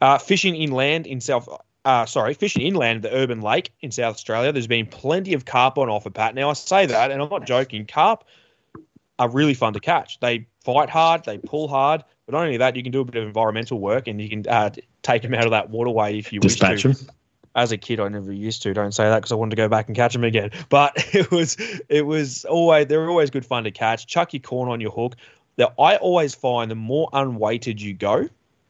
Uh, 0.00 0.18
fishing 0.18 0.54
inland 0.54 1.06
in 1.06 1.20
South, 1.22 1.48
uh, 1.86 2.04
sorry, 2.04 2.34
fishing 2.34 2.62
inland 2.62 3.02
the 3.02 3.14
urban 3.14 3.40
lake 3.40 3.72
in 3.80 3.90
South 3.90 4.16
Australia. 4.16 4.52
There's 4.52 4.66
been 4.66 4.86
plenty 4.86 5.32
of 5.32 5.46
carp 5.46 5.78
on 5.78 5.88
offer, 5.88 6.10
Pat. 6.10 6.34
Now 6.34 6.50
I 6.50 6.52
say 6.52 6.84
that, 6.84 7.10
and 7.10 7.22
I'm 7.22 7.30
not 7.30 7.46
joking. 7.46 7.86
Carp 7.86 8.24
are 9.18 9.30
really 9.30 9.54
fun 9.54 9.72
to 9.72 9.80
catch. 9.80 10.20
They 10.20 10.46
fight 10.64 10.90
hard, 10.90 11.24
they 11.24 11.38
pull 11.38 11.68
hard, 11.68 12.04
But 12.26 12.34
not 12.34 12.44
only 12.44 12.56
that, 12.58 12.76
you 12.76 12.82
can 12.82 12.92
do 12.92 13.00
a 13.00 13.04
bit 13.04 13.16
of 13.16 13.26
environmental 13.26 13.78
work 13.78 14.08
and 14.08 14.20
you 14.20 14.28
can 14.28 14.46
uh, 14.48 14.70
take 15.02 15.22
them 15.22 15.34
out 15.34 15.44
of 15.44 15.50
that 15.50 15.70
waterway 15.70 16.18
if 16.18 16.32
you 16.32 16.40
Dispatch 16.40 16.84
wish 16.84 16.96
to. 16.96 17.04
them. 17.04 17.14
As 17.54 17.70
a 17.70 17.76
kid, 17.76 18.00
I 18.00 18.08
never 18.08 18.32
used 18.32 18.62
to. 18.62 18.72
Don't 18.72 18.92
say 18.92 19.04
that 19.04 19.16
because 19.18 19.32
I 19.32 19.34
wanted 19.34 19.50
to 19.50 19.56
go 19.56 19.68
back 19.68 19.88
and 19.88 19.96
catch 19.96 20.14
them 20.14 20.24
again. 20.24 20.50
But 20.70 20.92
it 21.14 21.30
was, 21.30 21.56
it 21.88 22.06
was 22.06 22.44
always 22.46 22.86
they're 22.86 23.08
always 23.08 23.30
good 23.30 23.44
fun 23.44 23.64
to 23.64 23.70
catch. 23.70 24.06
Chuck 24.06 24.32
your 24.32 24.40
corn 24.40 24.70
on 24.70 24.80
your 24.80 24.90
hook. 24.90 25.16
Now, 25.58 25.72
I 25.78 25.96
always 25.96 26.34
find 26.34 26.70
the 26.70 26.74
more 26.74 27.10
unweighted 27.12 27.80
you 27.80 27.92
go, 27.92 28.28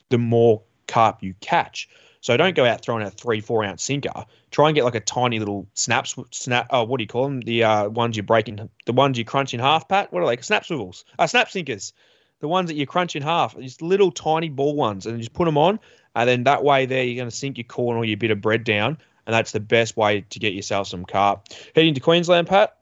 the 0.09 0.19
more 0.19 0.63
carp 0.89 1.23
you 1.23 1.35
catch. 1.41 1.89
So 2.23 2.37
don't 2.37 2.55
go 2.55 2.65
out 2.65 2.81
throwing 2.81 3.03
a 3.03 3.11
three, 3.11 3.41
four 3.41 3.65
ounce 3.65 3.83
sinker. 3.83 4.25
Try 4.53 4.69
and 4.69 4.75
get 4.77 4.85
like 4.85 4.95
a 4.95 5.01
tiny 5.01 5.41
little 5.41 5.67
snap, 5.75 6.07
sw- 6.07 6.21
snap. 6.31 6.69
Oh, 6.71 6.85
what 6.85 6.99
do 6.99 7.03
you 7.03 7.09
call 7.09 7.25
them? 7.25 7.41
The 7.41 7.65
uh, 7.65 7.89
ones 7.89 8.17
you 8.17 8.23
break 8.23 8.49
in, 8.49 8.71
the 8.87 8.93
ones 8.93 9.19
you 9.19 9.25
crunch 9.25 9.53
in 9.53 9.59
half, 9.59 9.89
Pat. 9.89 10.13
What 10.13 10.23
are 10.23 10.29
they? 10.29 10.41
Snap 10.41 10.65
swivels. 10.65 11.05
Uh, 11.19 11.27
snap 11.27 11.51
sinkers. 11.51 11.93
The 12.39 12.47
ones 12.47 12.69
that 12.69 12.77
you 12.77 12.87
crunch 12.87 13.17
in 13.17 13.23
half. 13.23 13.59
Just 13.59 13.83
little 13.83 14.13
tiny 14.13 14.49
ball 14.49 14.77
ones, 14.77 15.05
and 15.05 15.19
just 15.19 15.33
put 15.33 15.47
them 15.47 15.59
on, 15.59 15.81
and 16.15 16.29
then 16.29 16.45
that 16.45 16.63
way 16.63 16.87
there 16.87 17.03
you're 17.03 17.17
going 17.17 17.29
to 17.29 17.37
sink 17.37 17.59
your 17.59 17.65
corn 17.65 17.97
or 17.97 18.05
your 18.05 18.17
bit 18.17 18.31
of 18.31 18.41
bread 18.41 18.63
down, 18.63 18.97
and 19.27 19.35
that's 19.35 19.51
the 19.51 19.61
best 19.61 19.97
way 19.97 20.21
to 20.31 20.39
get 20.39 20.53
yourself 20.53 20.87
some 20.87 21.05
carp. 21.05 21.49
Heading 21.75 21.95
to 21.95 22.01
Queensland, 22.01 22.47
Pat. 22.47 22.77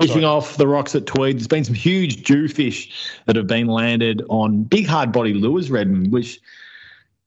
Fishing 0.00 0.24
off 0.24 0.56
the 0.56 0.68
rocks 0.68 0.94
at 0.94 1.06
Tweed, 1.06 1.36
there's 1.36 1.46
been 1.46 1.64
some 1.64 1.74
huge 1.74 2.22
jewfish 2.22 2.90
that 3.24 3.36
have 3.36 3.46
been 3.46 3.66
landed 3.66 4.22
on 4.28 4.62
big 4.64 4.86
hard 4.86 5.12
body 5.12 5.32
lures, 5.32 5.70
Redmond, 5.70 6.12
which 6.12 6.38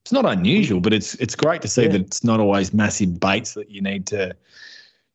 it's 0.10 0.14
not 0.14 0.26
unusual, 0.26 0.80
but 0.80 0.92
it's 0.92 1.14
it's 1.16 1.36
great 1.36 1.62
to 1.62 1.68
see 1.68 1.84
Yeah. 1.84 1.90
that 1.90 2.02
it's 2.02 2.24
not 2.24 2.40
always 2.40 2.74
massive 2.74 3.20
baits 3.20 3.54
that 3.54 3.70
you 3.70 3.80
need 3.80 4.08
to 4.08 4.36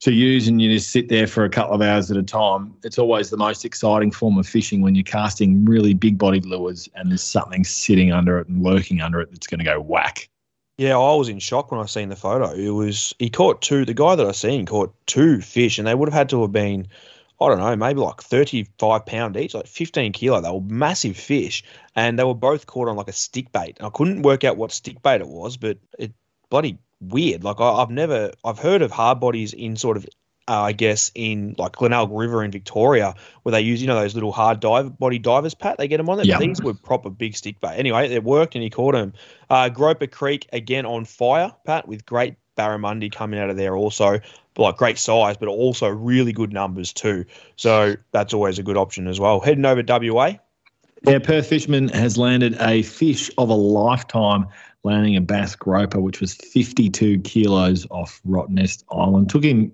to 0.02 0.12
use 0.12 0.46
and 0.46 0.62
you 0.62 0.72
just 0.72 0.90
sit 0.90 1.08
there 1.08 1.26
for 1.26 1.44
a 1.44 1.48
couple 1.50 1.74
of 1.74 1.82
hours 1.82 2.12
at 2.12 2.16
a 2.16 2.22
time. 2.22 2.72
It's 2.84 2.96
always 2.96 3.30
the 3.30 3.36
most 3.36 3.64
exciting 3.64 4.12
form 4.12 4.38
of 4.38 4.46
fishing 4.46 4.82
when 4.82 4.94
you're 4.94 5.02
casting 5.02 5.64
really 5.64 5.94
big 5.94 6.16
bodied 6.16 6.46
lures 6.46 6.88
and 6.94 7.10
there's 7.10 7.22
something 7.24 7.64
sitting 7.64 8.12
under 8.12 8.38
it 8.38 8.46
and 8.46 8.62
lurking 8.62 9.00
under 9.00 9.20
it 9.20 9.30
that's 9.32 9.48
going 9.48 9.58
to 9.58 9.64
go 9.64 9.80
whack. 9.80 10.28
Yeah, 10.78 10.96
I 10.96 11.14
was 11.16 11.28
in 11.28 11.40
shock 11.40 11.72
when 11.72 11.80
I 11.80 11.86
seen 11.86 12.08
the 12.08 12.16
photo. 12.16 12.52
It 12.52 12.70
was 12.70 13.12
he 13.18 13.28
caught 13.30 13.62
two. 13.62 13.84
The 13.84 13.94
guy 13.94 14.14
that 14.14 14.26
I 14.26 14.30
seen 14.32 14.64
caught 14.64 14.94
two 15.06 15.40
fish, 15.40 15.76
and 15.76 15.88
they 15.88 15.96
would 15.96 16.08
have 16.08 16.14
had 16.14 16.28
to 16.28 16.42
have 16.42 16.52
been, 16.52 16.86
I 17.40 17.48
don't 17.48 17.58
know, 17.58 17.76
maybe 17.76 18.00
like 18.00 18.22
thirty-five 18.22 19.06
pound 19.06 19.36
each, 19.36 19.54
like 19.54 19.66
fifteen 19.66 20.12
kilo. 20.12 20.40
They 20.40 20.50
were 20.50 20.60
massive 20.60 21.16
fish, 21.16 21.64
and 21.96 22.18
they 22.18 22.24
were 22.24 22.34
both 22.34 22.66
caught 22.66 22.88
on 22.88 22.96
like 22.96 23.08
a 23.08 23.12
stick 23.12 23.52
bait. 23.52 23.78
I 23.80 23.90
couldn't 23.90 24.22
work 24.22 24.44
out 24.44 24.56
what 24.56 24.72
stick 24.72 25.02
bait 25.02 25.20
it 25.20 25.28
was, 25.28 25.56
but 25.56 25.78
it 25.98 26.12
bloody 26.50 26.78
weird. 27.00 27.42
Like 27.44 27.60
I, 27.60 27.70
I've 27.70 27.90
never, 27.90 28.32
I've 28.44 28.58
heard 28.58 28.82
of 28.82 28.90
hard 28.90 29.20
bodies 29.20 29.52
in 29.52 29.76
sort 29.76 29.96
of. 29.96 30.06
Uh, 30.46 30.60
I 30.60 30.72
guess 30.72 31.10
in 31.14 31.54
like 31.56 31.72
Glenelg 31.72 32.10
River 32.12 32.44
in 32.44 32.50
Victoria, 32.50 33.14
where 33.44 33.52
they 33.52 33.62
use 33.62 33.80
you 33.80 33.86
know 33.86 33.98
those 33.98 34.12
little 34.12 34.30
hard 34.30 34.60
dive 34.60 34.98
body 34.98 35.18
divers, 35.18 35.54
Pat. 35.54 35.78
They 35.78 35.88
get 35.88 35.96
them 35.96 36.10
on 36.10 36.18
there. 36.18 36.26
Yeah. 36.26 36.38
These 36.38 36.60
were 36.60 36.74
proper 36.74 37.08
big 37.08 37.34
stick 37.34 37.62
bait. 37.62 37.76
Anyway, 37.78 38.10
it 38.10 38.22
worked 38.22 38.54
and 38.54 38.62
he 38.62 38.68
caught 38.68 38.92
them. 38.92 39.14
Uh, 39.48 39.70
Groper 39.70 40.06
Creek 40.06 40.46
again 40.52 40.84
on 40.84 41.06
fire, 41.06 41.50
Pat, 41.64 41.88
with 41.88 42.04
great 42.04 42.34
barramundi 42.56 43.10
coming 43.10 43.40
out 43.40 43.50
of 43.50 43.56
there 43.56 43.76
also. 43.76 44.20
Like 44.56 44.76
great 44.76 44.98
size, 44.98 45.36
but 45.36 45.48
also 45.48 45.88
really 45.88 46.32
good 46.32 46.52
numbers 46.52 46.92
too. 46.92 47.24
So 47.56 47.96
that's 48.12 48.32
always 48.32 48.58
a 48.58 48.62
good 48.62 48.76
option 48.76 49.08
as 49.08 49.18
well. 49.18 49.40
Heading 49.40 49.64
over 49.64 49.82
WA. 49.84 50.34
Yeah, 51.06 51.18
Perth 51.18 51.48
Fisherman 51.48 51.88
has 51.88 52.16
landed 52.16 52.56
a 52.60 52.82
fish 52.82 53.30
of 53.36 53.50
a 53.50 53.54
lifetime, 53.54 54.46
landing 54.84 55.16
a 55.16 55.20
bass 55.20 55.54
groper, 55.56 56.00
which 56.00 56.20
was 56.20 56.34
52 56.34 57.18
kilos 57.20 57.86
off 57.90 58.20
Rottnest 58.26 58.84
Island. 58.90 59.28
Took 59.28 59.44
him 59.44 59.72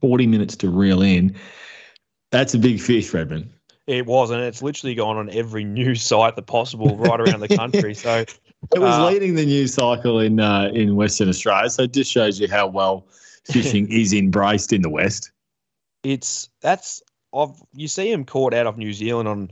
40 0.00 0.26
minutes 0.26 0.56
to 0.56 0.68
reel 0.68 1.02
in. 1.02 1.34
That's 2.30 2.52
a 2.52 2.58
big 2.58 2.80
fish, 2.80 3.12
Redmond. 3.14 3.50
It 3.86 4.06
was, 4.06 4.30
and 4.30 4.42
it's 4.42 4.62
literally 4.62 4.94
gone 4.94 5.16
on 5.16 5.30
every 5.30 5.64
news 5.64 6.02
site 6.02 6.36
that 6.36 6.46
possible 6.46 6.96
right 6.96 7.20
around 7.20 7.40
the 7.40 7.48
country. 7.48 7.94
So 8.00 8.24
It 8.74 8.78
was 8.78 8.94
Uh, 8.94 9.06
leading 9.06 9.34
the 9.34 9.46
news 9.46 9.74
cycle 9.74 10.20
in 10.20 10.38
uh, 10.40 10.70
in 10.72 10.94
Western 10.96 11.28
Australia, 11.28 11.70
so 11.70 11.82
it 11.84 11.92
just 11.92 12.10
shows 12.12 12.38
you 12.38 12.48
how 12.48 12.66
well 12.66 13.06
fishing 13.44 13.90
is 13.92 14.12
embraced 14.12 14.72
in 14.72 14.82
the 14.82 14.90
West. 14.90 15.32
it's 16.04 16.48
that's 16.60 17.02
I've 17.34 17.60
you 17.74 17.88
see 17.88 18.10
him 18.10 18.24
caught 18.24 18.54
out 18.54 18.66
of 18.66 18.76
New 18.78 18.92
Zealand 18.92 19.28
on 19.28 19.50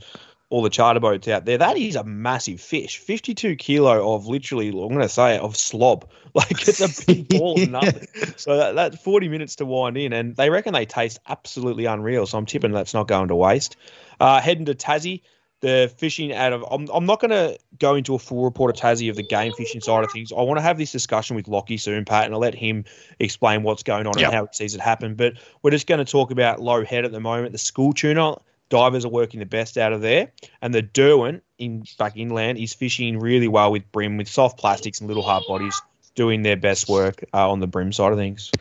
all 0.51 0.63
the 0.63 0.69
charter 0.69 0.99
boats 0.99 1.27
out 1.27 1.45
there. 1.45 1.59
That 1.59 1.77
is 1.77 1.95
a 1.95 2.03
massive 2.03 2.59
fish, 2.61 2.97
fifty-two 2.97 3.55
kilo 3.55 4.15
of 4.15 4.25
literally. 4.27 4.69
I'm 4.69 4.73
going 4.89 4.99
to 5.01 5.09
say 5.09 5.35
it, 5.35 5.41
of 5.41 5.55
slob. 5.57 6.09
Like 6.35 6.67
it's 6.67 6.79
a 6.79 7.05
big 7.07 7.27
ball 7.39 7.59
of 7.59 7.71
nothing. 7.71 8.07
So 8.37 8.55
that, 8.55 8.75
that's 8.75 9.01
forty 9.01 9.27
minutes 9.27 9.55
to 9.55 9.65
wind 9.65 9.97
in, 9.97 10.13
and 10.13 10.35
they 10.35 10.51
reckon 10.51 10.73
they 10.73 10.85
taste 10.85 11.19
absolutely 11.27 11.85
unreal. 11.85 12.27
So 12.27 12.37
I'm 12.37 12.45
tipping 12.45 12.71
that's 12.71 12.93
not 12.93 13.07
going 13.07 13.29
to 13.29 13.35
waste. 13.35 13.77
Uh, 14.19 14.39
heading 14.39 14.65
to 14.65 14.75
Tassie. 14.75 15.23
The 15.61 15.91
fishing 15.97 16.31
out 16.31 16.53
of 16.53 16.63
I'm, 16.71 16.87
I'm 16.93 17.05
not 17.05 17.19
going 17.19 17.31
to 17.31 17.57
go 17.79 17.95
into 17.95 18.15
a 18.15 18.19
full 18.19 18.45
report 18.45 18.73
of 18.73 18.81
Tassie 18.81 19.09
of 19.09 19.17
the 19.17 19.23
game 19.23 19.51
fishing 19.53 19.81
side 19.81 20.05
of 20.05 20.11
things. 20.11 20.31
I 20.31 20.41
want 20.41 20.57
to 20.57 20.61
have 20.61 20.77
this 20.77 20.91
discussion 20.91 21.35
with 21.35 21.49
Lockie 21.49 21.75
soon, 21.77 22.05
Pat, 22.05 22.25
and 22.25 22.33
I'll 22.33 22.39
let 22.39 22.55
him 22.55 22.85
explain 23.19 23.63
what's 23.63 23.83
going 23.83 24.07
on 24.07 24.17
Yep. 24.17 24.25
and 24.27 24.33
how 24.33 24.45
he 24.45 24.53
sees 24.53 24.73
it 24.73 24.79
happen. 24.81 25.15
But 25.15 25.33
we're 25.61 25.71
just 25.71 25.85
going 25.85 26.03
to 26.03 26.09
talk 26.09 26.31
about 26.31 26.61
low 26.61 26.85
head 26.85 27.03
at 27.03 27.11
the 27.11 27.19
moment. 27.19 27.51
The 27.51 27.57
school 27.57 27.91
tuna 27.91 28.37
divers 28.69 29.03
are 29.03 29.09
working 29.09 29.39
the 29.39 29.45
best 29.45 29.77
out 29.77 29.91
of 29.91 30.01
there, 30.01 30.31
and 30.61 30.73
the 30.73 30.81
Derwent 30.81 31.43
in 31.57 31.83
back 31.97 32.15
inland 32.15 32.57
is 32.57 32.73
fishing 32.73 33.19
really 33.19 33.47
well 33.47 33.71
with 33.71 33.91
bream, 33.91 34.15
with 34.15 34.29
soft 34.29 34.57
plastics 34.59 35.01
and 35.01 35.07
little 35.07 35.23
hard 35.23 35.43
bodies, 35.47 35.81
doing 36.19 36.41
their 36.41 36.57
best 36.57 36.89
work 36.89 37.23
uh, 37.33 37.49
on 37.49 37.61
the 37.61 37.65
bream 37.65 37.93
side 37.93 38.11
of 38.11 38.17
things. 38.17 38.51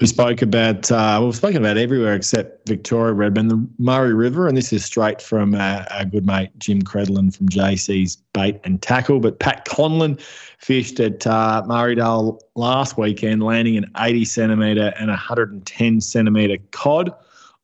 We 0.00 0.06
spoke 0.06 0.40
about 0.40 0.90
uh, 0.90 1.20
we've 1.22 1.36
spoken 1.36 1.58
about 1.58 1.76
everywhere 1.76 2.14
except 2.14 2.66
Victoria, 2.66 3.12
Redmond, 3.12 3.50
the 3.50 3.68
Murray 3.76 4.14
River, 4.14 4.48
and 4.48 4.56
this 4.56 4.72
is 4.72 4.82
straight 4.82 5.20
from 5.20 5.54
uh, 5.54 5.84
our 5.90 6.06
good 6.06 6.24
mate 6.24 6.48
Jim 6.56 6.80
Credlin 6.80 7.36
from 7.36 7.50
JC's 7.50 8.16
Bait 8.32 8.58
and 8.64 8.80
Tackle. 8.80 9.20
But 9.20 9.40
Pat 9.40 9.66
Conlon 9.66 10.18
fished 10.56 11.00
at 11.00 11.26
uh, 11.26 11.62
Murraydale 11.66 12.40
last 12.54 12.96
weekend, 12.96 13.42
landing 13.42 13.76
an 13.76 13.90
80 13.98 14.24
centimetre 14.24 14.94
and 14.98 15.08
110 15.08 16.00
centimetre 16.00 16.56
cod 16.70 17.12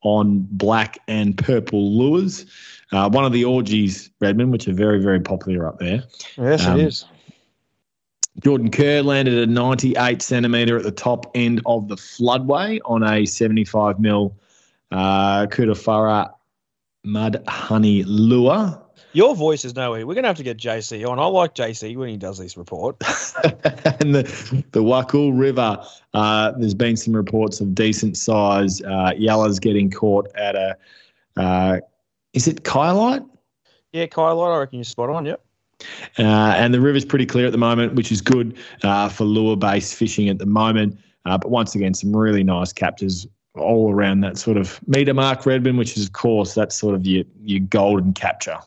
on 0.03 0.47
black 0.51 0.99
and 1.09 1.39
purple 1.39 1.97
lures. 1.97 2.45
Uh, 2.93 3.09
one 3.09 3.25
of 3.25 3.33
the 3.33 3.47
Oar-Gees, 3.47 4.11
Redmond, 4.21 4.53
which 4.53 4.69
are 4.69 4.75
very, 4.75 5.01
very 5.03 5.21
popular 5.21 5.67
up 5.67 5.79
there. 5.79 6.03
Yes, 6.37 6.67
Um, 6.67 6.79
it 6.81 6.87
is. 6.87 7.07
Jordan 8.43 8.71
Kerr 8.71 9.03
landed 9.03 9.35
a 9.35 9.47
98 9.47 10.23
centimetre 10.23 10.77
at 10.77 10.85
the 10.85 10.93
top 10.93 11.31
end 11.35 11.61
of 11.67 11.89
the 11.89 11.97
floodway 11.97 12.79
on 12.85 13.03
a 13.03 13.27
75 13.27 13.99
mil 13.99 14.37
uh, 14.93 15.47
Kudafara 15.47 16.33
mud 17.05 17.43
honey 17.49 18.05
lure. 18.05 18.81
Your 19.13 19.35
voice 19.35 19.65
is 19.65 19.75
nowhere. 19.75 20.07
We're 20.07 20.15
going 20.15 20.25
to 20.25 20.29
have 20.29 20.37
to 20.37 20.43
get 20.43 20.59
JC 20.59 21.09
on. 21.09 21.19
I 21.19 21.25
like 21.25 21.55
JC 21.55 21.97
when 21.97 22.09
he 22.09 22.17
does 22.17 22.39
this 22.39 22.57
report. 22.57 22.97
and 23.45 24.15
the, 24.15 24.65
the 24.73 24.83
Wakool 24.83 25.37
River, 25.37 25.83
uh, 26.15 26.53
there's 26.53 26.75
been 26.75 26.97
some 26.97 27.17
reports 27.17 27.61
of 27.61 27.75
decent 27.75 28.17
size 28.17 28.83
uh, 28.83 29.13
yellows 29.17 29.59
getting 29.59 29.91
caught 29.91 30.29
at 30.37 30.55
a, 30.55 30.77
uh, 31.37 31.81
is 32.35 32.47
it 32.47 32.65
Kyalite? 32.65 33.27
Yeah, 33.93 34.07
Kyle, 34.07 34.41
I 34.43 34.59
reckon 34.59 34.79
you're 34.79 34.85
spot 34.85 35.09
on. 35.09 35.25
Yep. 35.25 35.43
Uh, 36.19 36.55
and 36.57 36.75
the 36.75 36.81
river's 36.81 37.05
pretty 37.05 37.27
clear 37.27 37.47
at 37.47 37.53
the 37.53 37.59
moment, 37.59 37.95
which 37.95 38.11
is 38.11 38.21
good 38.21 38.57
uh, 38.83 39.09
for 39.09 39.25
lure 39.25 39.57
based 39.57 39.95
fishing 39.95 40.29
at 40.29 40.39
the 40.39 40.47
moment. 40.47 40.99
Uh, 41.25 41.39
but 41.39 41.51
once 41.51 41.75
again, 41.75 41.95
some 41.95 42.15
really 42.15 42.43
nice 42.43 42.73
captures 42.73 43.27
all 43.57 43.93
around 43.93 44.21
that 44.21 44.39
sort 44.39 44.57
of 44.57 44.81
meter 44.89 45.15
mark, 45.15 45.45
Redmond, 45.45 45.79
which 45.79 45.97
is, 45.97 46.07
of 46.07 46.13
course, 46.13 46.55
that's 46.55 46.77
sort 46.77 46.95
of 46.95 47.07
your, 47.07 47.25
your 47.43 47.61
golden 47.61 48.13
capture. 48.13 48.59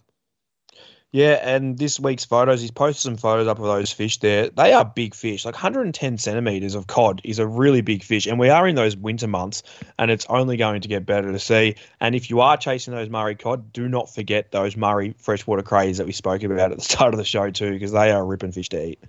Yeah, 1.13 1.39
and 1.43 1.78
this 1.78 2.00
week's 2.00 2.24
photos, 2.24 2.62
he's 2.62 2.71
posted 2.71 3.02
some 3.02 3.17
photos 3.17 3.45
up 3.45 3.60
of 3.60 3.65
those 3.65 3.91
fish 3.91 4.19
there. 4.19 4.50
They 4.50 4.71
are 4.71 4.86
big 4.86 5.13
fish. 5.13 5.43
Like 5.43 5.56
110 5.56 6.17
centimeters 6.17 6.74
of 6.74 6.88
cod 6.88 7.19
is 7.26 7.38
a 7.38 7.45
really 7.45 7.82
big 7.82 8.02
fish. 8.02 8.26
And 8.26 8.39
we 8.39 8.50
are 8.50 8.65
in 8.65 8.76
those 8.76 8.95
winter 8.95 9.28
months, 9.28 9.62
and 10.00 10.10
it's 10.10 10.26
only 10.30 10.56
going 10.56 10.80
to 10.80 10.88
get 10.88 11.06
better 11.06 11.30
to 11.30 11.39
see. 11.39 11.76
And 12.00 12.15
if 12.15 12.30
you 12.30 12.39
are 12.39 12.56
chasing 12.56 12.93
those 12.93 13.10
Murray 13.10 13.36
cod, 13.36 13.74
do 13.74 13.89
not 13.89 14.13
forget 14.13 14.52
those 14.52 14.78
Murray 14.78 15.13
freshwater 15.17 15.63
crays 15.63 15.97
that 15.97 16.08
we 16.08 16.13
spoke 16.13 16.43
about 16.43 16.71
at 16.71 16.78
the 16.78 16.84
start 16.86 17.13
of 17.13 17.17
the 17.17 17.26
show, 17.26 17.52
too, 17.52 17.71
because 17.71 17.91
they 17.91 18.10
are 18.10 18.26
ripping 18.26 18.54
fish 18.54 18.69
to 18.69 18.82
eat. 18.82 19.04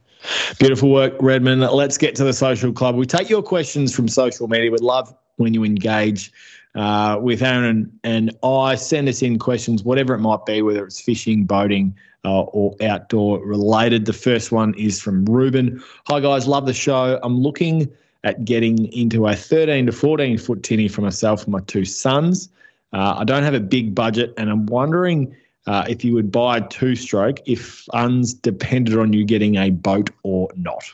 Beautiful 0.59 0.91
work, 0.91 1.15
Redmond. 1.21 1.61
Let's 1.61 1.99
get 1.99 2.17
to 2.17 2.25
the 2.25 2.33
social 2.33 2.73
club. 2.73 2.97
We 2.97 3.07
take 3.07 3.31
your 3.31 3.45
questions 3.45 3.95
from 3.95 4.09
social 4.09 4.49
media. 4.49 4.73
We'd 4.73 4.81
love 4.81 5.15
when 5.37 5.55
you 5.55 5.63
engage 5.63 6.33
uh, 6.75 7.19
with 7.21 7.43
Aaron 7.43 7.99
and 8.05 8.37
I. 8.43 8.75
Send 8.75 9.09
us 9.09 9.23
in 9.23 9.39
questions, 9.39 9.83
whatever 9.83 10.15
it 10.15 10.21
might 10.21 10.45
be, 10.47 10.63
whether 10.63 10.85
it's 10.85 11.01
fishing, 11.01 11.45
boating, 11.45 11.95
uh, 12.25 12.43
or 12.43 12.75
outdoor 12.83 13.45
related. 13.45 14.07
The 14.07 14.13
first 14.13 14.53
one 14.53 14.75
is 14.75 15.01
from 15.01 15.25
Ruben. 15.25 15.83
Hi, 16.07 16.21
guys. 16.21 16.47
Love 16.47 16.67
the 16.67 16.75
show. 16.75 17.19
I'm 17.23 17.39
looking 17.39 17.93
at 18.25 18.45
getting 18.45 18.93
into 18.93 19.27
a 19.27 19.35
13 19.35 19.87
to 19.87 19.93
14 19.93 20.39
foot 20.39 20.63
tinny 20.63 20.89
for 20.89 21.01
myself 21.01 21.45
and 21.45 21.53
my 21.53 21.61
two 21.61 21.85
sons. 21.85 22.49
Uh, 22.93 23.17
I 23.19 23.25
don't 23.25 23.43
have 23.43 23.55
a 23.55 23.61
big 23.61 23.95
budget, 23.95 24.35
and 24.37 24.51
I'm 24.51 24.67
wondering 24.67 25.35
uh, 25.67 25.85
if 25.89 26.05
you 26.05 26.13
would 26.15 26.31
buy 26.31 26.59
a 26.59 26.69
two 26.69 26.95
stroke 26.95 27.39
if 27.47 27.87
funds 27.93 28.35
depended 28.35 28.99
on 28.99 29.13
you 29.13 29.25
getting 29.25 29.57
a 29.57 29.71
boat 29.71 30.11
or 30.23 30.49
not. 30.57 30.85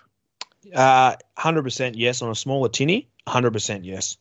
Uh, 0.75 1.17
100% 1.39 1.93
yes 1.97 2.23
on 2.23 2.31
a 2.31 2.35
smaller 2.35 2.69
tinny. 2.69 3.09
100% 3.27 3.81
yes. 3.85 4.17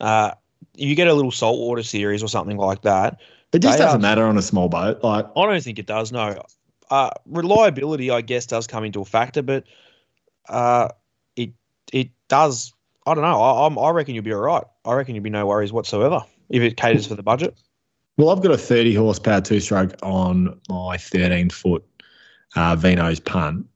Uh, 0.00 0.32
you 0.74 0.94
get 0.94 1.08
a 1.08 1.14
little 1.14 1.30
saltwater 1.30 1.82
series 1.82 2.22
or 2.22 2.28
something 2.28 2.56
like 2.56 2.82
that, 2.82 3.20
It 3.52 3.60
just 3.60 3.78
doesn't 3.78 4.00
are- 4.00 4.02
matter 4.02 4.24
on 4.24 4.36
a 4.38 4.42
small 4.42 4.68
boat. 4.68 5.02
Like, 5.02 5.26
I 5.36 5.46
don't 5.46 5.62
think 5.62 5.78
it 5.78 5.86
does. 5.86 6.12
No, 6.12 6.42
uh, 6.90 7.10
reliability, 7.26 8.10
I 8.10 8.20
guess, 8.20 8.46
does 8.46 8.66
come 8.66 8.84
into 8.84 9.00
a 9.00 9.04
factor, 9.04 9.42
but 9.42 9.64
uh, 10.48 10.88
it 11.36 11.50
it 11.92 12.10
does. 12.28 12.72
I 13.06 13.14
don't 13.14 13.22
know. 13.24 13.40
I, 13.40 13.66
I'm, 13.66 13.78
I 13.78 13.90
reckon 13.90 14.14
you'll 14.14 14.24
be 14.24 14.32
all 14.32 14.40
right. 14.40 14.64
I 14.84 14.94
reckon 14.94 15.14
you'll 15.14 15.24
be 15.24 15.30
no 15.30 15.46
worries 15.46 15.72
whatsoever 15.72 16.22
if 16.50 16.62
it 16.62 16.76
caters 16.76 17.06
for 17.06 17.14
the 17.14 17.22
budget. 17.22 17.58
Well, 18.18 18.30
I've 18.30 18.42
got 18.42 18.52
a 18.52 18.58
30 18.58 18.94
horsepower 18.94 19.40
two 19.40 19.58
stroke 19.58 19.94
on 20.02 20.60
my 20.68 20.98
13 20.98 21.48
foot 21.50 21.82
uh, 22.54 22.76
Vino's 22.76 23.18
punt. 23.20 23.66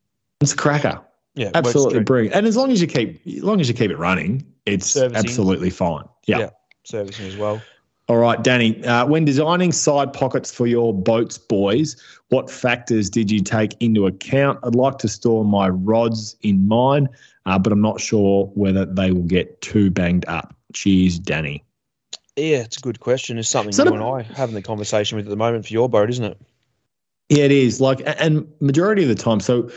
It's 0.40 0.53
a 0.53 0.57
cracker. 0.57 1.01
Yeah, 1.35 1.51
Absolutely 1.55 2.01
brilliant. 2.01 2.35
And 2.35 2.46
as 2.46 2.57
long 2.57 2.70
as 2.70 2.81
you 2.81 2.87
keep, 2.87 3.20
as 3.27 3.42
long 3.42 3.61
as 3.61 3.68
you 3.68 3.75
keep 3.75 3.90
it 3.90 3.99
running, 3.99 4.44
it's 4.64 4.87
Servicing. 4.87 5.16
absolutely 5.16 5.70
fine. 5.70 6.05
Yeah. 6.27 6.38
Yeah. 6.38 6.51
Servicing 6.87 7.27
as 7.27 7.37
well. 7.37 7.61
All 8.09 8.18
right, 8.18 8.42
Danny. 8.42 8.85
Uh, 8.85 9.05
when 9.05 9.25
designing 9.25 9.72
side 9.72 10.12
pockets 10.12 10.55
for 10.55 10.68
your 10.68 10.94
boats, 10.94 11.38
boys, 11.38 11.96
what 12.29 12.49
factors 12.49 13.11
did 13.11 13.31
you 13.33 13.40
take 13.40 13.75
into 13.81 14.07
account? 14.07 14.61
I'd 14.62 14.77
like 14.77 14.99
to 14.99 15.09
store 15.09 15.44
my 15.44 15.68
rods 15.68 16.37
in 16.42 16.68
mine, 16.68 17.09
uh, 17.46 17.59
but 17.59 17.72
I'm 17.72 17.81
not 17.81 18.01
sure 18.01 18.46
whether 18.55 18.85
they 18.87 19.11
will 19.11 19.22
get 19.25 19.61
too 19.61 19.90
banged 19.90 20.25
up. 20.29 20.55
Cheers, 20.72 21.18
Danny. 21.18 21.64
Yeah, 22.37 22.59
it's 22.59 22.77
a 22.77 22.81
good 22.81 23.01
question. 23.01 23.38
It's 23.38 23.49
something 23.49 23.72
So 23.72 23.83
you 23.85 23.90
the- 23.90 23.96
and 23.96 24.05
I 24.05 24.22
having 24.22 24.55
the 24.55 24.62
conversation 24.62 25.16
with 25.16 25.27
at 25.27 25.31
the 25.31 25.37
moment 25.37 25.66
for 25.66 25.72
your 25.72 25.88
boat, 25.88 26.09
isn't 26.11 26.25
it? 26.25 26.40
Yeah, 27.29 27.44
it 27.44 27.53
is. 27.53 27.81
Like, 27.81 28.03
and 28.20 28.46
majority 28.61 29.03
of 29.03 29.09
the 29.09 29.16
time, 29.16 29.40
so 29.40 29.68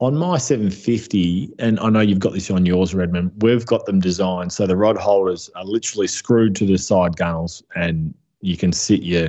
on 0.00 0.16
my 0.16 0.38
750, 0.38 1.52
and 1.58 1.80
I 1.80 1.88
know 1.88 2.00
you've 2.00 2.20
got 2.20 2.32
this 2.32 2.50
on 2.50 2.64
yours, 2.64 2.94
Redmond, 2.94 3.32
we've 3.42 3.66
got 3.66 3.86
them 3.86 3.98
designed 4.00 4.52
so 4.52 4.66
the 4.66 4.76
rod 4.76 4.96
holders 4.96 5.50
are 5.56 5.64
literally 5.64 6.06
screwed 6.06 6.54
to 6.56 6.66
the 6.66 6.78
side 6.78 7.16
gunnels 7.16 7.62
and 7.74 8.14
you 8.40 8.56
can 8.56 8.72
sit 8.72 9.02
your, 9.02 9.28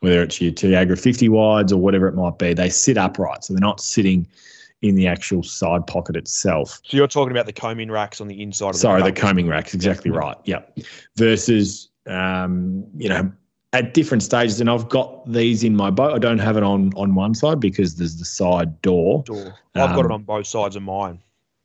whether 0.00 0.22
it's 0.22 0.40
your 0.40 0.52
Tiagra 0.52 0.98
50 1.00 1.28
wides 1.28 1.72
or 1.72 1.80
whatever 1.80 2.06
it 2.06 2.14
might 2.14 2.38
be, 2.38 2.54
they 2.54 2.68
sit 2.68 2.96
upright. 2.96 3.42
So 3.42 3.52
they're 3.52 3.60
not 3.60 3.80
sitting 3.80 4.28
in 4.82 4.94
the 4.94 5.08
actual 5.08 5.42
side 5.42 5.86
pocket 5.88 6.14
itself. 6.14 6.80
So 6.84 6.96
you're 6.96 7.08
talking 7.08 7.32
about 7.32 7.46
the 7.46 7.52
coaming 7.52 7.90
racks 7.90 8.20
on 8.20 8.28
the 8.28 8.40
inside 8.40 8.70
of 8.70 8.76
Sorry, 8.76 9.02
the 9.02 9.10
the 9.10 9.20
coaming 9.20 9.48
racks, 9.48 9.74
exactly 9.74 10.12
right. 10.12 10.36
Yep. 10.44 10.78
Versus, 11.16 11.88
um, 12.06 12.84
you 12.96 13.08
know, 13.08 13.32
at 13.74 13.92
different 13.92 14.22
stages, 14.22 14.60
and 14.60 14.70
I've 14.70 14.88
got 14.88 15.30
these 15.30 15.64
in 15.64 15.74
my 15.74 15.90
boat. 15.90 16.14
I 16.14 16.18
don't 16.18 16.38
have 16.38 16.56
it 16.56 16.62
on 16.62 16.92
on 16.96 17.14
one 17.14 17.34
side 17.34 17.60
because 17.60 17.96
there's 17.96 18.16
the 18.16 18.24
side 18.24 18.80
door. 18.80 19.24
door. 19.24 19.54
I've 19.74 19.96
got 19.96 20.04
Um, 20.04 20.06
it 20.06 20.14
on 20.14 20.22
both 20.22 20.46
sides 20.46 20.76
of 20.76 20.82
mine. 20.82 21.18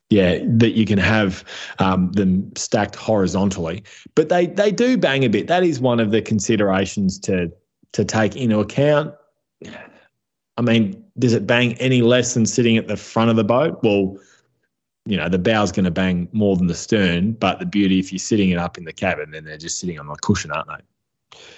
Yeah, 0.10 0.40
that 0.44 0.72
you 0.72 0.88
can 0.88 0.98
have 0.98 1.44
um, 1.78 2.12
them 2.14 2.52
stacked 2.56 2.96
horizontally, 2.96 3.84
but 4.16 4.30
they 4.30 4.48
they 4.48 4.72
do 4.72 4.98
bang 4.98 5.24
a 5.24 5.30
bit. 5.30 5.46
That 5.48 5.64
is 5.64 5.80
one 5.80 6.00
of 6.00 6.10
the 6.10 6.22
considerations 6.22 7.20
to 7.20 7.52
to 7.92 8.04
take 8.04 8.36
into 8.36 8.60
account. 8.60 9.14
I 10.58 10.62
mean, 10.62 11.02
does 11.20 11.34
it 11.34 11.46
bang 11.46 11.76
any 11.76 12.02
less 12.02 12.34
than 12.34 12.48
sitting 12.48 12.76
at 12.76 12.88
the 12.88 12.98
front 12.98 13.30
of 13.30 13.36
the 13.36 13.44
boat? 13.44 13.80
Well, 13.84 14.18
you 15.06 15.16
know, 15.16 15.30
the 15.30 15.40
bow's 15.40 15.72
going 15.72 15.86
to 15.86 15.92
bang 15.92 16.28
more 16.34 16.58
than 16.58 16.68
the 16.68 16.76
stern, 16.76 17.34
but 17.34 17.60
the 17.60 17.66
beauty 17.68 18.00
if 18.00 18.12
you're 18.12 18.20
sitting 18.20 18.50
it 18.50 18.58
up 18.58 18.80
in 18.80 18.86
the 18.86 18.94
cabin, 18.94 19.30
then 19.32 19.46
they're 19.46 19.58
just 19.58 19.80
sitting 19.80 20.00
on 20.00 20.08
the 20.08 20.16
cushion, 20.16 20.52
aren't 20.52 20.68
they? 20.70 20.84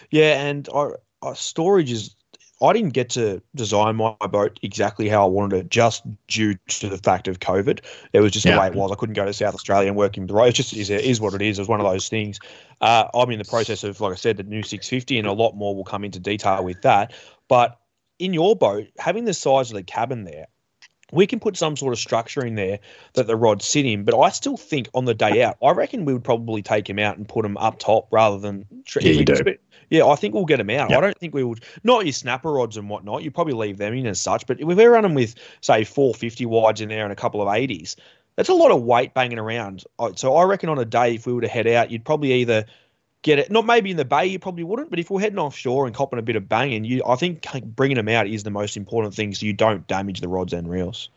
Yeah, 0.09 0.41
and 0.41 0.67
I, 0.73 0.89
I, 1.21 1.33
storage 1.33 1.91
is. 1.91 2.15
I 2.63 2.73
didn't 2.73 2.93
get 2.93 3.09
to 3.11 3.41
design 3.55 3.95
my 3.95 4.13
boat 4.29 4.59
exactly 4.61 5.09
how 5.09 5.23
I 5.23 5.27
wanted 5.27 5.57
it, 5.57 5.69
just 5.71 6.03
due 6.27 6.55
to 6.67 6.89
the 6.89 6.99
fact 6.99 7.27
of 7.27 7.39
COVID. 7.39 7.79
It 8.13 8.19
was 8.19 8.31
just 8.31 8.45
Yeah. 8.45 8.53
the 8.53 8.61
way 8.61 8.67
it 8.67 8.75
was. 8.75 8.91
I 8.91 8.95
couldn't 8.95 9.15
go 9.15 9.25
to 9.25 9.33
South 9.33 9.55
Australia 9.55 9.87
and 9.87 9.97
work 9.97 10.15
in 10.15 10.27
the 10.27 10.35
road. 10.35 10.49
It 10.49 10.53
just 10.53 10.71
is, 10.73 10.91
is 10.91 11.19
what 11.19 11.33
it 11.33 11.41
is. 11.41 11.57
It 11.57 11.61
was 11.63 11.67
one 11.67 11.79
of 11.79 11.91
those 11.91 12.07
things. 12.07 12.39
Uh, 12.79 13.07
I'm 13.15 13.31
in 13.31 13.39
the 13.39 13.45
process 13.45 13.83
of, 13.83 13.99
like 13.99 14.13
I 14.13 14.15
said, 14.15 14.37
the 14.37 14.43
new 14.43 14.61
650, 14.61 15.17
and 15.17 15.27
a 15.27 15.33
lot 15.33 15.55
more 15.55 15.75
will 15.75 15.83
come 15.83 16.03
into 16.03 16.19
detail 16.19 16.63
with 16.63 16.79
that. 16.83 17.13
But 17.47 17.79
in 18.19 18.31
your 18.31 18.55
boat, 18.55 18.89
having 18.99 19.25
the 19.25 19.33
size 19.33 19.71
of 19.71 19.75
the 19.75 19.81
cabin 19.81 20.25
there, 20.25 20.45
we 21.11 21.27
can 21.27 21.39
put 21.39 21.57
some 21.57 21.75
sort 21.75 21.93
of 21.93 21.99
structure 21.99 22.45
in 22.45 22.55
there 22.55 22.79
that 23.13 23.27
the 23.27 23.35
rods 23.35 23.67
sit 23.67 23.85
in. 23.85 24.03
But 24.03 24.19
I 24.19 24.29
still 24.29 24.57
think 24.57 24.89
on 24.93 25.05
the 25.05 25.13
day 25.13 25.43
out, 25.43 25.57
I 25.61 25.71
reckon 25.71 26.05
we 26.05 26.13
would 26.13 26.23
probably 26.23 26.61
take 26.61 26.89
him 26.89 26.99
out 26.99 27.17
and 27.17 27.27
put 27.27 27.45
him 27.45 27.57
up 27.57 27.79
top 27.79 28.07
rather 28.11 28.39
than. 28.39 28.65
Yeah, 28.99 29.11
you 29.11 29.25
do. 29.25 29.57
Yeah, 29.89 30.05
I 30.05 30.15
think 30.15 30.33
we'll 30.33 30.45
get 30.45 30.59
him 30.59 30.69
out. 30.69 30.89
Yep. 30.89 30.97
I 30.97 31.01
don't 31.01 31.17
think 31.17 31.33
we 31.33 31.43
would. 31.43 31.63
Not 31.83 32.05
your 32.05 32.13
snapper 32.13 32.51
rods 32.51 32.77
and 32.77 32.89
whatnot. 32.89 33.23
You 33.23 33.31
probably 33.31 33.53
leave 33.53 33.77
them 33.77 33.93
in 33.93 34.07
as 34.07 34.21
such. 34.21 34.47
But 34.47 34.61
if 34.61 34.65
we're 34.65 34.91
running 34.91 35.13
with 35.13 35.35
say 35.59 35.83
450 35.83 36.45
wides 36.45 36.79
in 36.79 36.87
there 36.87 37.03
and 37.03 37.11
a 37.11 37.15
couple 37.15 37.41
of 37.41 37.49
80s, 37.49 37.97
that's 38.37 38.47
a 38.47 38.53
lot 38.53 38.71
of 38.71 38.81
weight 38.83 39.13
banging 39.13 39.37
around. 39.37 39.83
So 40.15 40.35
I 40.35 40.45
reckon 40.45 40.69
on 40.69 40.79
a 40.79 40.85
day, 40.85 41.15
if 41.15 41.27
we 41.27 41.33
were 41.33 41.41
to 41.41 41.49
head 41.49 41.67
out, 41.67 41.91
you'd 41.91 42.05
probably 42.05 42.31
either 42.33 42.65
get 43.21 43.39
it. 43.39 43.51
Not 43.51 43.65
maybe 43.65 43.91
in 43.91 43.97
the 43.97 44.05
bay, 44.05 44.25
you 44.25 44.39
probably 44.39 44.63
wouldn't. 44.63 44.89
But 44.89 44.99
if 44.99 45.09
we're 45.09 45.21
heading 45.21 45.39
offshore 45.39 45.85
and 45.85 45.95
copping 45.95 46.19
a 46.19 46.21
bit 46.21 46.35
of 46.35 46.47
banging, 46.47 46.83
you, 46.83 47.03
I 47.05 47.15
think 47.15 47.45
bringing 47.75 47.97
them 47.97 48.09
out 48.09 48.27
is 48.27 48.43
the 48.43 48.51
most 48.51 48.77
important 48.77 49.13
thing, 49.13 49.33
so 49.33 49.45
you 49.45 49.53
don't 49.53 49.85
damage 49.87 50.21
the 50.21 50.27
rods 50.27 50.53
and 50.53 50.69
reels. 50.69 51.09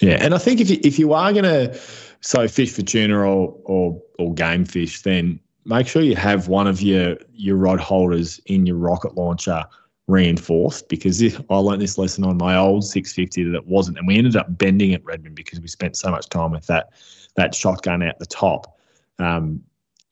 Yeah, 0.00 0.16
and 0.20 0.34
I 0.34 0.38
think 0.38 0.60
if 0.60 0.70
you, 0.70 0.78
if 0.82 0.98
you 0.98 1.12
are 1.12 1.32
going 1.32 1.44
to 1.44 1.78
so 2.22 2.48
fish 2.48 2.72
for 2.72 2.82
tuna 2.82 3.18
or, 3.18 3.54
or 3.64 4.02
or 4.18 4.32
game 4.32 4.64
fish, 4.64 5.02
then 5.02 5.38
make 5.66 5.86
sure 5.86 6.02
you 6.02 6.16
have 6.16 6.48
one 6.48 6.66
of 6.66 6.80
your 6.80 7.16
your 7.34 7.56
rod 7.56 7.80
holders 7.80 8.40
in 8.46 8.64
your 8.64 8.76
rocket 8.76 9.14
launcher 9.16 9.64
reinforced 10.06 10.88
because 10.88 11.22
if, 11.22 11.40
I 11.50 11.56
learned 11.56 11.82
this 11.82 11.96
lesson 11.96 12.24
on 12.24 12.36
my 12.36 12.56
old 12.56 12.84
650 12.84 13.44
that 13.44 13.56
it 13.56 13.66
wasn't, 13.66 13.98
and 13.98 14.06
we 14.08 14.16
ended 14.16 14.36
up 14.36 14.58
bending 14.58 14.92
at 14.92 15.04
Redmond 15.04 15.36
because 15.36 15.60
we 15.60 15.68
spent 15.68 15.96
so 15.96 16.10
much 16.10 16.28
time 16.28 16.50
with 16.50 16.66
that 16.66 16.90
that 17.36 17.54
shotgun 17.54 18.02
out 18.02 18.18
the 18.18 18.26
top 18.26 18.78
um, 19.18 19.62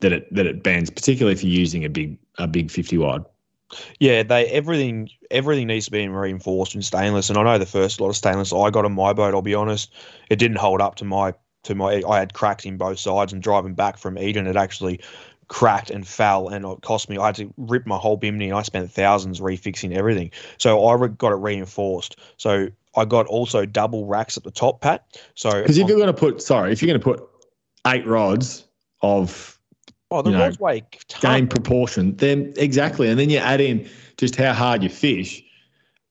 that 0.01 0.13
it 0.13 0.33
that 0.33 0.45
it 0.45 0.63
bends, 0.63 0.89
particularly 0.89 1.33
if 1.33 1.43
you're 1.43 1.59
using 1.59 1.85
a 1.85 1.89
big 1.89 2.17
a 2.37 2.47
big 2.47 2.71
50 2.71 2.97
wide. 2.97 3.23
Yeah, 3.99 4.23
they 4.23 4.47
everything 4.47 5.09
everything 5.29 5.67
needs 5.67 5.85
to 5.85 5.91
be 5.91 6.07
reinforced 6.07 6.75
in 6.75 6.81
stainless. 6.81 7.29
And 7.29 7.37
I 7.37 7.43
know 7.43 7.57
the 7.57 7.65
first 7.65 8.01
lot 8.01 8.09
of 8.09 8.15
stainless 8.15 8.51
I 8.53 8.69
got 8.69 8.85
on 8.85 8.93
my 8.93 9.13
boat, 9.13 9.33
I'll 9.33 9.41
be 9.41 9.55
honest, 9.55 9.93
it 10.29 10.37
didn't 10.37 10.57
hold 10.57 10.81
up 10.81 10.95
to 10.95 11.05
my 11.05 11.33
to 11.63 11.75
my 11.75 12.01
I 12.07 12.19
had 12.19 12.33
cracks 12.33 12.65
in 12.65 12.77
both 12.77 12.99
sides 12.99 13.33
and 13.33 13.41
driving 13.41 13.73
back 13.73 13.97
from 13.97 14.17
Eden 14.17 14.47
it 14.47 14.55
actually 14.55 15.01
cracked 15.49 15.89
and 15.89 16.07
fell 16.07 16.47
and 16.47 16.63
it 16.63 16.81
cost 16.81 17.09
me 17.09 17.17
I 17.17 17.27
had 17.27 17.35
to 17.35 17.53
rip 17.57 17.85
my 17.85 17.97
whole 17.97 18.17
bimini 18.17 18.49
and 18.49 18.57
I 18.57 18.61
spent 18.61 18.89
thousands 18.91 19.39
refixing 19.39 19.95
everything. 19.95 20.31
So 20.57 20.85
I 20.85 20.95
re- 20.95 21.09
got 21.09 21.31
it 21.31 21.35
reinforced. 21.37 22.17
So 22.37 22.69
I 22.95 23.05
got 23.05 23.27
also 23.27 23.65
double 23.65 24.05
racks 24.05 24.37
at 24.37 24.43
the 24.43 24.51
top, 24.51 24.81
Pat. 24.81 25.21
So 25.35 25.61
Because 25.61 25.77
if 25.77 25.87
you're 25.87 25.97
going 25.97 26.07
to 26.07 26.13
put 26.13 26.41
sorry, 26.41 26.71
if 26.71 26.81
you're 26.81 26.87
going 26.87 26.99
to 26.99 27.03
put 27.03 27.29
eight 27.87 28.07
rods 28.07 28.65
of 29.01 29.58
oh, 30.11 30.21
the 30.21 30.31
know, 30.31 30.39
rods 30.39 30.59
weigh 30.59 30.83
game 31.21 31.47
proportion, 31.47 32.15
then 32.17 32.53
exactly. 32.57 33.09
And 33.09 33.19
then 33.19 33.29
you 33.29 33.37
add 33.37 33.61
in 33.61 33.87
just 34.17 34.35
how 34.35 34.53
hard 34.53 34.83
you 34.83 34.89
fish, 34.89 35.43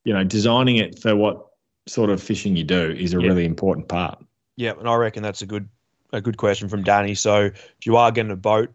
you 0.04 0.12
know, 0.12 0.24
designing 0.24 0.76
it 0.76 0.98
for 0.98 1.16
what 1.16 1.46
sort 1.86 2.10
of 2.10 2.22
fishing 2.22 2.56
you 2.56 2.64
do 2.64 2.90
is 2.90 3.14
a 3.14 3.18
Yeah. 3.18 3.28
really 3.28 3.44
important 3.44 3.88
part. 3.88 4.22
Yeah, 4.56 4.72
and 4.78 4.88
I 4.88 4.94
reckon 4.96 5.22
that's 5.22 5.42
a 5.42 5.46
good 5.46 5.68
a 6.12 6.20
good 6.20 6.36
question 6.38 6.68
from 6.68 6.82
Danny. 6.82 7.14
So 7.14 7.44
if 7.44 7.84
you 7.84 7.96
are 7.96 8.10
getting 8.10 8.32
a 8.32 8.36
boat, 8.36 8.70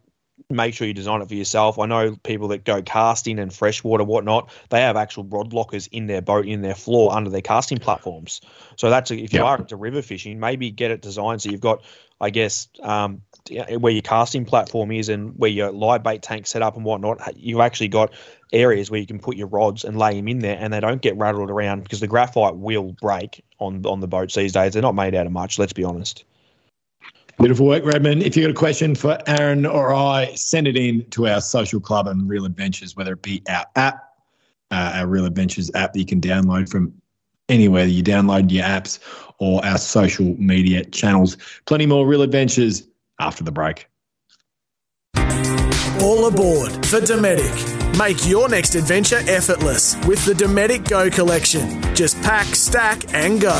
make 0.49 0.73
sure 0.73 0.87
you 0.87 0.93
design 0.93 1.21
it 1.21 1.27
for 1.27 1.33
yourself. 1.33 1.79
I 1.79 1.87
know 1.87 2.15
people 2.23 2.47
that 2.49 2.63
go 2.63 2.81
casting 2.81 3.39
and 3.39 3.51
freshwater 3.51 4.03
whatnot, 4.03 4.51
they 4.69 4.81
have 4.81 4.95
actual 4.95 5.23
rod 5.23 5.51
lockers 5.51 5.87
in 5.87 6.05
their 6.05 6.21
boat, 6.21 6.45
in 6.45 6.61
their 6.61 6.75
floor, 6.75 7.11
under 7.11 7.29
their 7.29 7.41
casting 7.41 7.79
platforms. 7.79 8.41
So 8.77 8.89
that's 8.89 9.09
a, 9.11 9.15
if 9.17 9.33
you 9.33 9.39
Yeah. 9.39 9.45
are 9.45 9.57
into 9.57 9.75
river 9.75 10.01
fishing, 10.01 10.39
maybe 10.39 10.69
get 10.69 10.91
it 10.91 11.01
designed 11.01 11.41
so 11.41 11.49
you've 11.49 11.61
got, 11.61 11.83
I 12.21 12.29
guess, 12.29 12.67
um, 12.81 13.21
where 13.49 13.91
your 13.91 14.01
casting 14.01 14.45
platform 14.45 14.91
is 14.91 15.09
and 15.09 15.37
where 15.37 15.49
your 15.49 15.71
live 15.71 16.03
bait 16.03 16.21
tank 16.21 16.47
set 16.47 16.61
up 16.61 16.75
and 16.75 16.85
whatnot. 16.85 17.35
You've 17.35 17.59
actually 17.59 17.89
got 17.89 18.13
areas 18.53 18.89
where 18.89 18.99
you 18.99 19.07
can 19.07 19.19
put 19.19 19.35
your 19.35 19.47
rods 19.47 19.83
and 19.83 19.97
lay 19.97 20.15
them 20.15 20.27
in 20.27 20.39
there, 20.39 20.57
and 20.59 20.71
they 20.71 20.79
don't 20.79 21.01
get 21.01 21.17
rattled 21.17 21.49
around 21.49 21.83
because 21.83 21.99
the 21.99 22.07
graphite 22.07 22.55
will 22.55 22.93
break 23.01 23.43
on 23.59 23.85
on 23.85 23.99
the 23.99 24.07
boats 24.07 24.35
these 24.35 24.53
days. 24.53 24.73
They're 24.73 24.81
not 24.81 24.95
made 24.95 25.15
out 25.15 25.25
of 25.25 25.31
much. 25.31 25.59
Let's 25.59 25.73
be 25.73 25.83
honest. 25.83 26.23
Beautiful 27.39 27.65
work, 27.65 27.83
Redmond. 27.83 28.21
If 28.21 28.37
you've 28.37 28.45
got 28.45 28.51
a 28.51 28.59
question 28.59 28.93
for 28.93 29.17
Aaron 29.25 29.65
or 29.65 29.93
I, 29.93 30.33
send 30.35 30.67
it 30.67 30.77
in 30.77 31.03
to 31.09 31.27
our 31.27 31.41
social 31.41 31.79
club 31.79 32.07
and 32.07 32.29
Real 32.29 32.45
Adventures, 32.45 32.95
whether 32.95 33.13
it 33.13 33.23
be 33.23 33.41
our 33.49 33.65
app, 33.75 34.13
uh, 34.69 34.93
our 34.95 35.07
Real 35.07 35.25
Adventures 35.25 35.71
app 35.73 35.93
that 35.93 35.99
you 35.99 36.05
can 36.05 36.21
download 36.21 36.69
from 36.69 36.93
anywhere 37.49 37.85
that 37.85 37.91
you 37.91 38.03
download 38.03 38.51
your 38.51 38.63
apps 38.63 38.99
or 39.39 39.65
our 39.65 39.79
social 39.79 40.35
media 40.39 40.85
channels. 40.85 41.35
Plenty 41.65 41.87
more 41.87 42.05
Real 42.05 42.21
Adventures 42.21 42.87
after 43.19 43.43
the 43.43 43.51
break. 43.51 43.87
All 46.01 46.25
aboard 46.27 46.71
for 46.87 46.99
Dometic. 46.99 47.97
Make 47.97 48.27
your 48.27 48.49
next 48.49 48.75
adventure 48.75 49.21
effortless 49.27 49.95
with 50.07 50.25
the 50.25 50.33
Dometic 50.33 50.89
Go 50.89 51.09
collection. 51.09 51.81
Just 51.95 52.19
pack, 52.23 52.47
stack, 52.47 53.13
and 53.13 53.39
go. 53.39 53.53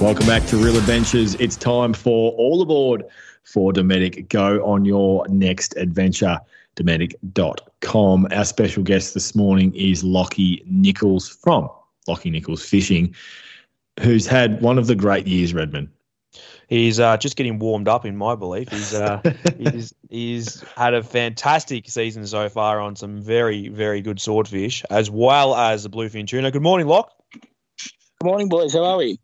Welcome 0.00 0.26
back 0.26 0.46
to 0.46 0.56
Real 0.56 0.76
Adventures. 0.76 1.34
It's 1.34 1.56
time 1.56 1.92
for 1.92 2.32
all 2.32 2.62
aboard 2.62 3.04
for 3.44 3.72
Dometic. 3.72 4.28
Go 4.28 4.64
on 4.64 4.84
your 4.84 5.26
next 5.28 5.76
adventure, 5.76 6.38
Dometic.com. 6.76 8.28
Our 8.30 8.44
special 8.44 8.82
guest 8.82 9.14
this 9.14 9.34
morning 9.34 9.74
is 9.74 10.04
Lockie 10.04 10.62
Nichols 10.66 11.28
from 11.28 11.68
Lockie 12.06 12.30
Nichols 12.30 12.64
Fishing, 12.64 13.14
who's 14.00 14.26
had 14.26 14.60
one 14.60 14.78
of 14.78 14.86
the 14.86 14.94
great 14.94 15.26
years, 15.26 15.54
Redmond. 15.54 15.88
He's 16.68 17.00
uh, 17.00 17.16
just 17.16 17.36
getting 17.36 17.58
warmed 17.58 17.88
up, 17.88 18.06
in 18.06 18.16
my 18.16 18.36
belief. 18.36 18.68
He's, 18.68 18.94
uh, 18.94 19.20
he's 19.58 19.92
he's 20.08 20.62
had 20.76 20.94
a 20.94 21.02
fantastic 21.02 21.88
season 21.88 22.26
so 22.26 22.48
far 22.48 22.80
on 22.80 22.94
some 22.94 23.20
very 23.20 23.68
very 23.68 24.00
good 24.00 24.20
swordfish, 24.20 24.84
as 24.88 25.10
well 25.10 25.56
as 25.56 25.82
the 25.82 25.90
bluefin 25.90 26.26
tuna. 26.26 26.50
Good 26.50 26.62
morning, 26.62 26.86
Lock. 26.86 27.12
Good 27.32 28.24
morning, 28.24 28.48
boys. 28.48 28.72
How 28.72 28.84
are 28.84 28.98
we? 28.98 29.18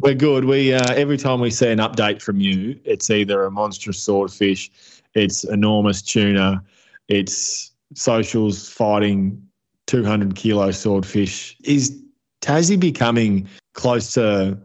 We're 0.00 0.14
good. 0.14 0.44
We 0.44 0.74
uh, 0.74 0.92
every 0.92 1.16
time 1.16 1.40
we 1.40 1.50
see 1.50 1.70
an 1.70 1.78
update 1.78 2.20
from 2.20 2.40
you, 2.40 2.78
it's 2.84 3.08
either 3.08 3.44
a 3.44 3.50
monstrous 3.50 4.02
swordfish, 4.02 4.70
it's 5.14 5.44
enormous 5.44 6.02
tuna, 6.02 6.62
it's 7.08 7.72
socials 7.94 8.68
fighting 8.68 9.40
200 9.86 10.34
kilo 10.34 10.70
swordfish. 10.72 11.56
Is 11.64 11.98
Tassie 12.42 12.78
becoming 12.78 13.48
close 13.72 14.14
to 14.14 14.58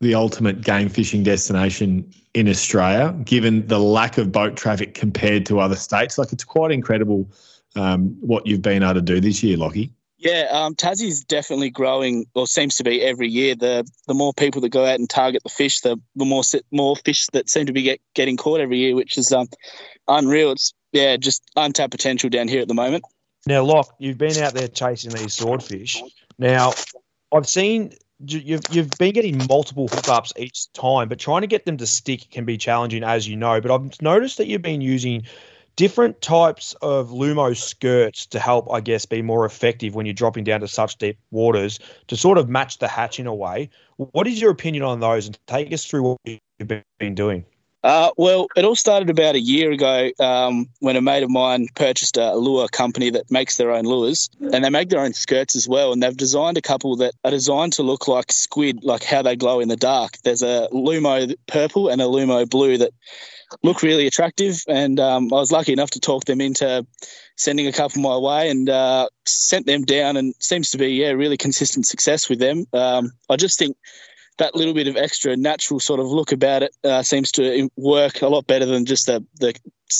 the 0.00 0.14
ultimate 0.14 0.60
game 0.62 0.88
fishing 0.88 1.22
destination 1.22 2.12
in 2.34 2.48
Australia, 2.48 3.12
given 3.24 3.66
the 3.66 3.78
lack 3.78 4.18
of 4.18 4.30
boat 4.30 4.56
traffic 4.56 4.94
compared 4.94 5.46
to 5.46 5.60
other 5.60 5.76
states? 5.76 6.18
Like 6.18 6.32
it's 6.32 6.44
quite 6.44 6.70
incredible 6.70 7.30
um, 7.76 8.16
what 8.20 8.46
you've 8.46 8.62
been 8.62 8.82
able 8.82 8.94
to 8.94 9.02
do 9.02 9.20
this 9.20 9.42
year, 9.42 9.56
Lockie. 9.56 9.92
Yeah, 10.18 10.48
um, 10.50 10.74
Tassie's 10.74 11.22
definitely 11.22 11.70
growing, 11.70 12.26
or 12.34 12.48
seems 12.48 12.74
to 12.76 12.84
be 12.84 13.02
every 13.02 13.28
year. 13.28 13.54
The 13.54 13.88
the 14.08 14.14
more 14.14 14.34
people 14.34 14.60
that 14.62 14.70
go 14.70 14.84
out 14.84 14.98
and 14.98 15.08
target 15.08 15.44
the 15.44 15.48
fish, 15.48 15.80
the, 15.80 15.96
the 16.16 16.24
more 16.24 16.42
more 16.72 16.96
fish 16.96 17.26
that 17.32 17.48
seem 17.48 17.66
to 17.66 17.72
be 17.72 17.82
get, 17.82 18.00
getting 18.14 18.36
caught 18.36 18.60
every 18.60 18.78
year, 18.78 18.96
which 18.96 19.16
is 19.16 19.32
um, 19.32 19.46
unreal. 20.08 20.50
It's 20.50 20.74
yeah, 20.92 21.16
just 21.16 21.42
untapped 21.54 21.92
potential 21.92 22.30
down 22.30 22.48
here 22.48 22.60
at 22.60 22.66
the 22.68 22.74
moment. 22.74 23.04
Now, 23.46 23.62
Lock, 23.62 23.94
you've 24.00 24.18
been 24.18 24.36
out 24.38 24.54
there 24.54 24.66
chasing 24.66 25.12
these 25.12 25.34
swordfish. 25.34 26.02
Now, 26.36 26.72
I've 27.32 27.48
seen 27.48 27.92
you've 28.20 28.62
you've 28.70 28.90
been 28.98 29.12
getting 29.12 29.38
multiple 29.48 29.88
hookups 29.88 30.32
each 30.38 30.72
time, 30.72 31.08
but 31.08 31.18
trying 31.18 31.42
to 31.42 31.46
get 31.46 31.64
them 31.64 31.76
to 31.78 31.86
stick 31.86 32.30
can 32.30 32.44
be 32.44 32.56
challenging, 32.58 33.04
as 33.04 33.28
you 33.28 33.36
know. 33.36 33.60
But 33.60 33.70
I've 33.70 34.02
noticed 34.02 34.38
that 34.38 34.46
you've 34.46 34.62
been 34.62 34.80
using 34.80 35.22
different 35.76 36.20
types 36.20 36.74
of 36.82 37.10
Lumo 37.10 37.56
skirts 37.56 38.26
to 38.26 38.40
help, 38.40 38.70
I 38.72 38.80
guess, 38.80 39.06
be 39.06 39.22
more 39.22 39.44
effective 39.44 39.94
when 39.94 40.06
you're 40.06 40.12
dropping 40.12 40.44
down 40.44 40.60
to 40.60 40.68
such 40.68 40.96
deep 40.96 41.18
waters 41.30 41.78
to 42.08 42.16
sort 42.16 42.36
of 42.36 42.48
match 42.48 42.78
the 42.78 42.88
hatch 42.88 43.20
in 43.20 43.28
a 43.28 43.34
way. 43.34 43.70
What 43.96 44.26
is 44.26 44.40
your 44.40 44.50
opinion 44.50 44.82
on 44.82 44.98
those? 44.98 45.26
And 45.26 45.38
take 45.46 45.72
us 45.72 45.84
through 45.84 46.02
what 46.02 46.18
you've 46.24 46.82
been 46.98 47.14
doing. 47.14 47.44
Uh, 47.84 48.10
well, 48.16 48.48
it 48.56 48.64
all 48.64 48.74
started 48.74 49.08
about 49.08 49.36
a 49.36 49.40
year 49.40 49.70
ago 49.70 50.10
um, 50.18 50.66
when 50.80 50.96
a 50.96 51.00
mate 51.00 51.22
of 51.22 51.30
mine 51.30 51.68
purchased 51.76 52.16
a 52.16 52.34
lure 52.34 52.66
company 52.68 53.10
that 53.10 53.30
makes 53.30 53.56
their 53.56 53.70
own 53.70 53.84
lures, 53.84 54.28
and 54.40 54.64
they 54.64 54.70
make 54.70 54.88
their 54.88 55.00
own 55.00 55.12
skirts 55.12 55.54
as 55.54 55.68
well. 55.68 55.92
And 55.92 56.02
they've 56.02 56.16
designed 56.16 56.58
a 56.58 56.62
couple 56.62 56.96
that 56.96 57.14
are 57.24 57.30
designed 57.30 57.74
to 57.74 57.84
look 57.84 58.08
like 58.08 58.32
squid, 58.32 58.82
like 58.82 59.04
how 59.04 59.22
they 59.22 59.36
glow 59.36 59.60
in 59.60 59.68
the 59.68 59.76
dark. 59.76 60.14
There's 60.24 60.42
a 60.42 60.68
Lumo 60.72 61.34
purple 61.46 61.88
and 61.88 62.02
a 62.02 62.06
Lumo 62.06 62.48
blue 62.50 62.78
that 62.78 62.90
look 63.62 63.82
really 63.82 64.06
attractive. 64.06 64.62
And 64.66 64.98
um, 64.98 65.32
I 65.32 65.36
was 65.36 65.52
lucky 65.52 65.72
enough 65.72 65.90
to 65.90 66.00
talk 66.00 66.24
them 66.24 66.40
into 66.40 66.84
sending 67.36 67.68
a 67.68 67.72
couple 67.72 68.02
my 68.02 68.16
way 68.16 68.50
and 68.50 68.68
uh, 68.68 69.08
sent 69.24 69.66
them 69.66 69.84
down. 69.84 70.16
And 70.16 70.34
seems 70.40 70.70
to 70.70 70.78
be 70.78 70.88
yeah 70.88 71.10
really 71.10 71.36
consistent 71.36 71.86
success 71.86 72.28
with 72.28 72.40
them. 72.40 72.66
Um, 72.72 73.12
I 73.30 73.36
just 73.36 73.58
think 73.58 73.76
that 74.38 74.54
little 74.54 74.74
bit 74.74 74.88
of 74.88 74.96
extra 74.96 75.36
natural 75.36 75.80
sort 75.80 76.00
of 76.00 76.06
look 76.06 76.32
about 76.32 76.62
it 76.62 76.74
uh, 76.84 77.02
seems 77.02 77.30
to 77.32 77.68
work 77.76 78.22
a 78.22 78.28
lot 78.28 78.46
better 78.46 78.66
than 78.66 78.86
just 78.86 79.06
the 79.06 79.24
the 79.40 79.54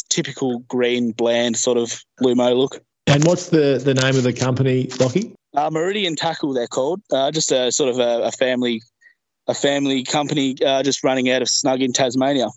typical 0.09 0.61
green 0.61 1.12
bland 1.12 1.57
sort 1.57 1.79
of 1.79 2.03
Lumo 2.20 2.57
look. 2.57 2.81
And 3.07 3.24
what's 3.24 3.51
the 3.51 3.81
the 3.83 3.94
name 3.94 4.16
of 4.16 4.22
the 4.22 4.33
company, 4.33 4.88
Lockie? 4.98 5.35
Uh, 5.55 5.70
Meridian 5.70 6.14
Tackle, 6.14 6.53
they're 6.53 6.66
called. 6.66 7.01
Uh, 7.11 7.31
just 7.31 7.51
a 7.53 7.72
sort 7.72 7.90
of 7.90 7.98
a, 7.98 8.24
a 8.24 8.33
family 8.33 8.83
a 9.48 9.55
family 9.55 10.05
company 10.05 10.57
uh, 10.64 10.83
just 10.83 11.03
running 11.03 11.31
out 11.31 11.42
of 11.42 11.48
Snug 11.48 11.81
in 11.81 11.92
Tasmania. 11.92 12.48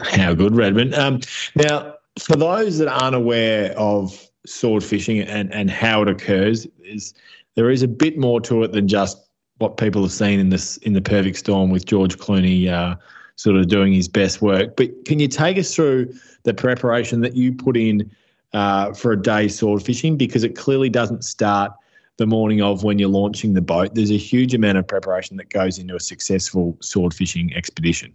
How 0.00 0.34
good, 0.34 0.56
Redmond. 0.56 0.94
Um, 0.94 1.20
now, 1.54 1.94
for 2.18 2.36
those 2.36 2.78
that 2.78 2.88
aren't 2.88 3.14
aware 3.14 3.72
of 3.78 4.28
sword 4.44 4.84
fishing 4.84 5.20
and, 5.20 5.52
and 5.54 5.70
how 5.70 6.02
it 6.02 6.08
occurs, 6.08 6.66
is 6.82 7.14
there 7.54 7.70
is 7.70 7.82
a 7.82 7.88
bit 7.88 8.18
more 8.18 8.40
to 8.42 8.64
it 8.64 8.72
than 8.72 8.88
just 8.88 9.23
what 9.58 9.76
people 9.76 10.02
have 10.02 10.12
seen 10.12 10.40
in 10.40 10.48
this 10.48 10.76
in 10.78 10.92
the 10.92 11.00
perfect 11.00 11.36
storm 11.36 11.70
with 11.70 11.84
George 11.84 12.16
Clooney 12.16 12.68
uh, 12.68 12.96
sort 13.36 13.56
of 13.56 13.68
doing 13.68 13.92
his 13.92 14.08
best 14.08 14.42
work. 14.42 14.76
But 14.76 15.04
can 15.04 15.18
you 15.18 15.28
take 15.28 15.58
us 15.58 15.74
through 15.74 16.12
the 16.42 16.54
preparation 16.54 17.20
that 17.20 17.34
you 17.34 17.52
put 17.52 17.76
in 17.76 18.10
uh, 18.52 18.92
for 18.92 19.12
a 19.12 19.20
day 19.20 19.48
sword 19.48 19.82
fishing? 19.82 20.16
Because 20.16 20.44
it 20.44 20.56
clearly 20.56 20.88
doesn't 20.88 21.24
start 21.24 21.72
the 22.16 22.26
morning 22.26 22.62
of 22.62 22.84
when 22.84 22.98
you're 22.98 23.08
launching 23.08 23.54
the 23.54 23.62
boat. 23.62 23.94
There's 23.94 24.10
a 24.10 24.18
huge 24.18 24.54
amount 24.54 24.78
of 24.78 24.86
preparation 24.86 25.36
that 25.38 25.50
goes 25.50 25.78
into 25.78 25.96
a 25.96 26.00
successful 26.00 26.76
sword 26.80 27.12
fishing 27.12 27.52
expedition. 27.54 28.14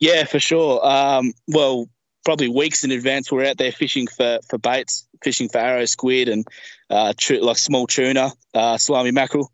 Yeah, 0.00 0.24
for 0.24 0.40
sure. 0.40 0.84
Um, 0.86 1.32
well, 1.48 1.88
probably 2.24 2.48
weeks 2.48 2.84
in 2.84 2.90
advance, 2.90 3.30
we're 3.30 3.44
out 3.44 3.58
there 3.58 3.72
fishing 3.72 4.06
for, 4.06 4.38
for 4.48 4.58
baits, 4.58 5.06
fishing 5.22 5.48
for 5.48 5.58
arrow 5.58 5.84
squid 5.84 6.28
and 6.28 6.46
uh, 6.90 7.12
tr- 7.18 7.36
like 7.36 7.58
small 7.58 7.86
tuna, 7.86 8.32
uh, 8.54 8.78
slimy 8.78 9.10
mackerel. 9.10 9.50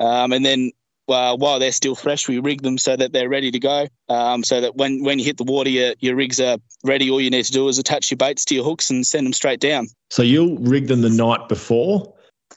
Um, 0.00 0.32
and 0.32 0.44
then 0.44 0.72
uh, 1.08 1.36
while 1.36 1.58
they're 1.58 1.72
still 1.72 1.94
fresh, 1.94 2.28
we 2.28 2.38
rig 2.38 2.62
them 2.62 2.78
so 2.78 2.96
that 2.96 3.12
they're 3.12 3.28
ready 3.28 3.50
to 3.50 3.58
go. 3.58 3.86
Um, 4.08 4.42
so 4.42 4.60
that 4.60 4.76
when, 4.76 5.04
when 5.04 5.18
you 5.18 5.24
hit 5.24 5.36
the 5.36 5.44
water, 5.44 5.70
your, 5.70 5.94
your 6.00 6.16
rigs 6.16 6.40
are 6.40 6.56
ready. 6.84 7.10
All 7.10 7.20
you 7.20 7.30
need 7.30 7.44
to 7.44 7.52
do 7.52 7.68
is 7.68 7.78
attach 7.78 8.10
your 8.10 8.16
baits 8.16 8.44
to 8.46 8.54
your 8.54 8.64
hooks 8.64 8.90
and 8.90 9.06
send 9.06 9.26
them 9.26 9.32
straight 9.32 9.60
down. 9.60 9.88
So 10.10 10.22
you'll 10.22 10.56
rig 10.58 10.88
them 10.88 11.02
the 11.02 11.10
night 11.10 11.48
before? 11.48 12.14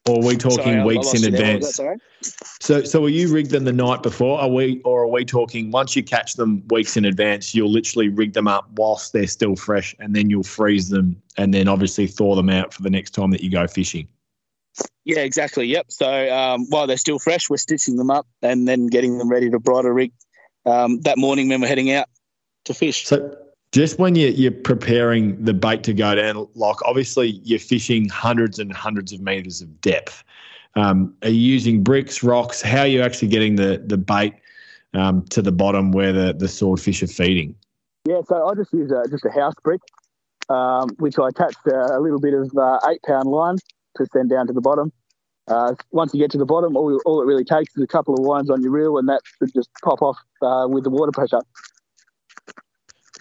Or 0.10 0.18
are 0.18 0.26
we 0.26 0.36
talking 0.36 0.58
sorry, 0.58 0.84
weeks 0.84 1.14
in 1.14 1.34
advance? 1.34 1.80
so, 2.60 2.84
so 2.84 3.06
are 3.06 3.10
you 3.10 3.34
rigged 3.34 3.52
them 3.52 3.64
the 3.64 3.72
night 3.72 4.04
before? 4.04 4.40
Are 4.40 4.50
we, 4.50 4.82
or 4.82 5.04
are 5.04 5.08
we 5.08 5.24
talking 5.24 5.72
once 5.72 5.96
you 5.96 6.04
catch 6.04 6.34
them 6.34 6.64
weeks 6.70 6.98
in 6.98 7.06
advance, 7.06 7.56
you'll 7.56 7.72
literally 7.72 8.10
rig 8.10 8.34
them 8.34 8.48
up 8.48 8.68
whilst 8.76 9.14
they're 9.14 9.28
still 9.28 9.56
fresh, 9.56 9.96
and 10.00 10.14
then 10.14 10.30
you'll 10.30 10.44
freeze 10.44 10.90
them, 10.90 11.22
and 11.38 11.54
then 11.54 11.70
obviously 11.70 12.08
thaw 12.08 12.36
them 12.36 12.50
out 12.50 12.74
for 12.74 12.82
the 12.82 12.90
next 12.90 13.12
time 13.12 13.32
that 13.32 13.42
you 13.42 13.50
go 13.50 13.66
fishing. 13.66 14.08
Yeah, 15.06 15.20
exactly. 15.20 15.68
Yep. 15.68 15.88
So 15.90 16.36
um, 16.36 16.66
while 16.70 16.88
they're 16.88 16.98
still 16.98 17.20
fresh, 17.20 17.50
we're 17.50 17.58
stitching 17.58 17.98
them 17.98 18.10
up 18.10 18.26
and 18.42 18.68
then 18.68 18.88
getting 18.88 19.18
them 19.18 19.30
ready 19.30 19.50
to 19.50 19.60
bridle 19.60 19.92
rig 19.92 20.12
um, 20.66 21.02
that 21.02 21.18
morning 21.18 21.50
when 21.50 21.62
we're 21.62 21.68
heading 21.68 21.92
out 21.92 22.08
to 22.66 22.74
fish. 22.74 23.06
So 23.06 23.38
just 23.72 24.00
when 24.00 24.16
you're, 24.16 24.30
you're 24.30 24.52
preparing 24.52 25.44
the 25.44 25.54
bait 25.54 25.84
to 25.84 25.94
go 25.94 26.16
down, 26.16 26.48
like 26.56 26.78
obviously 26.86 27.42
you're 27.44 27.60
fishing 27.60 28.08
hundreds 28.08 28.60
and 28.60 28.72
hundreds 28.72 29.12
of 29.12 29.20
meters 29.20 29.62
of 29.62 29.82
depth. 29.82 30.24
Um, 30.76 31.14
are 31.22 31.30
you 31.30 31.40
using 31.40 31.84
bricks, 31.84 32.24
rocks? 32.24 32.62
How 32.62 32.82
are 32.82 32.88
you 32.88 33.02
actually 33.02 33.28
getting 33.28 33.56
the 33.58 33.84
the 33.86 33.98
bait 33.98 34.34
um, 34.94 35.24
to 35.26 35.42
the 35.42 35.52
bottom 35.52 35.92
where 35.92 36.14
the, 36.14 36.34
the 36.34 36.48
swordfish 36.48 37.04
are 37.04 37.08
feeding? 37.08 37.56
Yeah, 38.08 38.22
so 38.28 38.48
I 38.48 38.56
just 38.56 38.74
use 38.74 38.92
a, 38.92 39.08
just 39.10 39.24
a 39.26 39.30
house 39.30 39.54
brick, 39.64 39.82
um, 40.50 40.90
which 40.98 41.20
I 41.20 41.28
attached 41.28 41.66
a, 41.68 41.98
a 41.98 42.00
little 42.00 42.20
bit 42.20 42.34
of 42.34 42.52
uh, 42.58 42.80
eight 42.90 43.02
pound 43.04 43.30
line 43.30 43.58
to 43.98 44.06
send 44.14 44.30
down 44.30 44.48
to 44.48 44.54
the 44.54 44.62
bottom. 44.62 44.92
Uh, 45.48 45.76
once 45.92 46.14
you 46.14 46.20
get 46.20 46.32
to 46.32 46.38
the 46.38 46.46
bottom, 46.46 46.78
all, 46.78 47.00
all 47.06 47.22
it 47.22 47.26
really 47.26 47.44
takes 47.44 47.76
is 47.76 47.84
a 47.84 47.88
couple 47.88 48.14
of 48.14 48.26
winds 48.26 48.50
on 48.50 48.62
your 48.62 48.72
reel, 48.72 48.98
and 48.98 49.10
that 49.10 49.22
should 49.40 49.54
just 49.54 49.70
pop 49.84 50.02
off 50.02 50.18
uh, 50.42 50.66
with 50.70 50.84
the 50.84 50.90
water 50.90 51.12
pressure. 51.12 51.42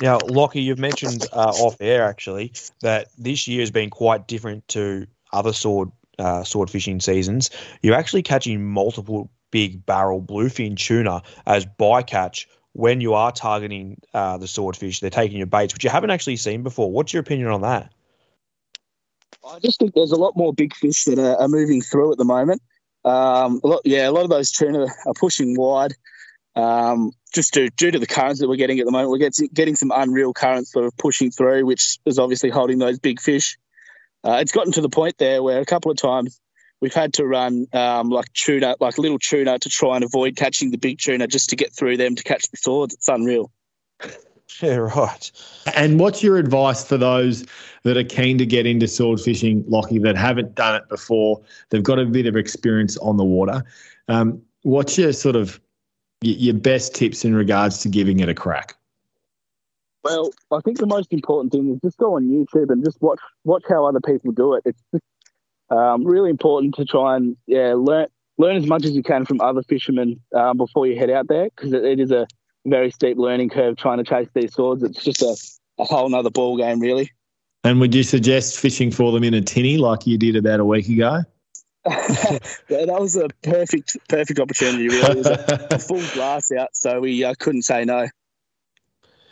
Now, 0.01 0.19
Lockie, 0.27 0.63
you've 0.63 0.79
mentioned 0.79 1.27
uh, 1.33 1.51
off 1.51 1.77
air 1.81 2.05
actually 2.05 2.53
that 2.81 3.09
this 3.19 3.47
year 3.47 3.61
has 3.61 3.71
been 3.71 3.91
quite 3.91 4.27
different 4.27 4.67
to 4.69 5.07
other 5.33 5.53
sword 5.53 5.91
uh, 6.19 6.45
sword 6.45 6.71
fishing 6.71 7.01
seasons. 7.01 7.51
You're 7.83 7.95
actually 7.95 8.23
catching 8.23 8.65
multiple 8.65 9.31
big 9.51 9.85
barrel 9.85 10.23
bluefin 10.23 10.77
tuna 10.77 11.23
as 11.47 11.67
bycatch 11.67 12.47
when 12.73 13.01
you 13.01 13.15
are 13.15 13.33
targeting 13.33 14.01
uh, 14.15 14.39
the 14.39 14.49
swordfish. 14.49 15.01
They're 15.01 15.11
taking 15.11 15.39
your 15.39 15.47
baits, 15.47 15.75
which 15.75 15.85
you 15.85 15.91
haven't 15.91 16.11
actually 16.11 16.37
seen 16.37 16.63
before. 16.63 16.91
What's 16.91 17.13
your 17.13 17.21
opinion 17.21 17.49
on 17.49 17.63
that? 17.63 17.93
I 19.47 19.59
just 19.59 19.79
think 19.79 19.95
there's 19.95 20.13
a 20.13 20.17
lot 20.17 20.37
more 20.37 20.53
big 20.53 20.75
fish 20.75 21.05
that 21.05 21.19
are, 21.19 21.37
are 21.41 21.49
moving 21.49 21.83
through 21.83 22.13
at 22.13 22.19
the 22.19 22.25
moment. 22.25 22.63
Um, 23.05 23.61
a 23.65 23.67
lot, 23.67 23.81
yeah, 23.85 24.09
a 24.09 24.13
lot 24.13 24.25
of 24.25 24.31
those 24.31 24.51
tuna 24.51 24.87
are 25.07 25.15
pushing 25.15 25.57
wide. 25.57 25.95
Um, 26.55 27.13
just 27.35 27.55
due, 27.55 27.71
due 27.71 27.91
to 27.91 27.99
the 27.99 28.07
currents 28.07 28.41
that 28.41 28.49
we're 28.49 28.57
getting 28.57 28.79
at 28.79 28.87
the 28.87 28.93
moment, 28.93 29.11
we're 29.11 29.19
getting, 29.19 29.49
getting 29.53 29.75
some 29.75 29.91
unreal 29.95 30.33
currents 30.33 30.73
sort 30.73 30.85
of 30.85 30.97
pushing 30.97 31.31
through, 31.31 31.65
which 31.65 31.99
is 32.05 32.19
obviously 32.19 32.51
holding 32.51 32.79
those 32.79 32.99
big 32.99 33.21
fish. 33.21 33.57
Uh, 34.23 34.39
it's 34.41 34.53
gotten 34.53 34.73
to 34.73 34.81
the 34.81 34.89
point 34.89 35.19
there 35.19 35.43
where 35.43 35.61
a 35.61 35.65
couple 35.65 35.91
of 35.91 35.97
times 35.97 36.39
we've 36.81 36.95
had 36.95 37.15
to 37.15 37.27
run 37.27 37.67
um, 37.73 38.11
like 38.11 38.33
tuna, 38.35 38.77
like 38.81 38.99
little 38.99 39.19
tuna, 39.19 39.59
to 39.59 39.69
try 39.69 39.97
and 39.97 40.05
avoid 40.05 40.37
catching 40.37 40.71
the 40.71 40.79
big 40.79 40.99
tuna 40.99 41.27
just 41.27 41.51
to 41.51 41.57
get 41.57 41.73
through 41.73 41.97
them 41.97 42.15
to 42.15 42.23
catch 42.23 42.49
the 42.51 42.57
swords. 42.57 42.95
It's 42.95 43.09
unreal. 43.09 43.51
Yeah, 44.63 44.77
right. 44.77 45.33
And 45.75 45.99
what's 45.99 46.23
your 46.23 46.37
advice 46.37 46.85
for 46.85 46.97
those 46.97 47.45
that 47.85 47.97
are 47.97 48.05
keen 48.05 48.39
to 48.39 48.47
get 48.47 48.67
into 48.67 48.87
sword 48.87 49.21
fishing, 49.21 49.65
Lockie, 49.67 49.99
that 50.01 50.17
haven't 50.17 50.55
done 50.55 50.77
it 50.77 50.89
before? 50.89 51.41
They've 51.71 51.83
got 51.83 51.99
a 51.99 52.05
bit 52.05 52.27
of 52.27 52.37
experience 52.37 52.97
on 52.99 53.17
the 53.17 53.25
water. 53.25 53.65
Um, 54.09 54.43
what's 54.63 54.99
your 54.99 55.13
sort 55.13 55.37
of 55.37 55.61
your 56.23 56.55
best 56.55 56.95
tips 56.95 57.25
in 57.25 57.35
regards 57.35 57.79
to 57.79 57.89
giving 57.89 58.21
it 58.21 58.29
a 58.29 58.35
crack? 58.35 58.77
Well, 60.05 60.31
I 60.51 60.61
think 60.65 60.79
the 60.79 60.87
most 60.87 61.13
important 61.13 61.53
thing 61.53 61.73
is 61.73 61.81
just 61.81 61.99
go 61.99 62.17
on 62.17 62.29
YouTube 62.29 62.71
and 62.71 62.85
just 62.85 63.01
watch 63.01 63.21
watch 63.45 63.63
how 63.69 63.85
other 63.87 64.01
people 64.01 64.33
do 64.33 64.55
it. 64.55 64.63
It's 64.65 64.83
just, 64.93 65.05
um, 65.71 66.05
really 66.05 66.31
important 66.31 66.75
to 66.75 66.85
try 66.85 67.17
and 67.17 67.37
yeah 67.47 67.75
learn 67.77 68.07
learn 68.39 68.57
as 68.57 68.67
much 68.67 68.85
as 68.85 68.93
you 68.93 69.03
can 69.03 69.25
from 69.25 69.41
other 69.41 69.63
fishermen 69.63 70.21
um, 70.35 70.57
before 70.57 70.87
you 70.87 70.99
head 70.99 71.11
out 71.11 71.29
there 71.29 71.45
because 71.45 71.73
it, 71.73 71.85
it 71.85 72.01
is 72.01 72.11
a 72.11 72.27
very 72.65 72.91
steep 72.91 73.19
learning 73.19 73.51
curve 73.51 73.77
trying 73.77 73.99
to 73.99 74.05
chase 74.05 74.29
these 74.35 74.55
swords. 74.55 74.83
It's 74.83 75.03
just 75.03 75.23
a, 75.23 75.37
a 75.83 75.85
whole 75.85 76.09
nother 76.09 76.31
ball 76.31 76.57
game, 76.57 76.81
really. 76.81 77.11
And 77.65 77.81
would 77.81 77.95
you 77.95 78.03
suggest 78.03 78.59
fishing 78.59 78.91
for 78.91 79.13
them 79.13 79.23
in 79.25 79.35
a 79.35 79.41
tinny 79.41 79.79
like 79.79 80.07
you 80.07 80.19
did 80.19 80.37
about 80.37 80.61
a 80.61 80.65
week 80.65 80.89
ago? 80.89 81.23
yeah, 81.87 82.39
that 82.69 82.97
was 83.01 83.17
a 83.17 83.29
perfect, 83.43 83.97
perfect 84.09 84.39
opportunity. 84.39 84.89
Really, 84.89 85.13
it 85.13 85.17
was 85.19 85.31
a, 85.31 85.39
a 85.73 85.79
full 85.79 86.07
glass 86.09 86.51
out, 86.53 86.71
so 86.75 87.01
we 87.01 87.25
uh, 87.25 87.35
couldn't 87.39 87.63
say 87.63 87.85
no. 87.85 88.09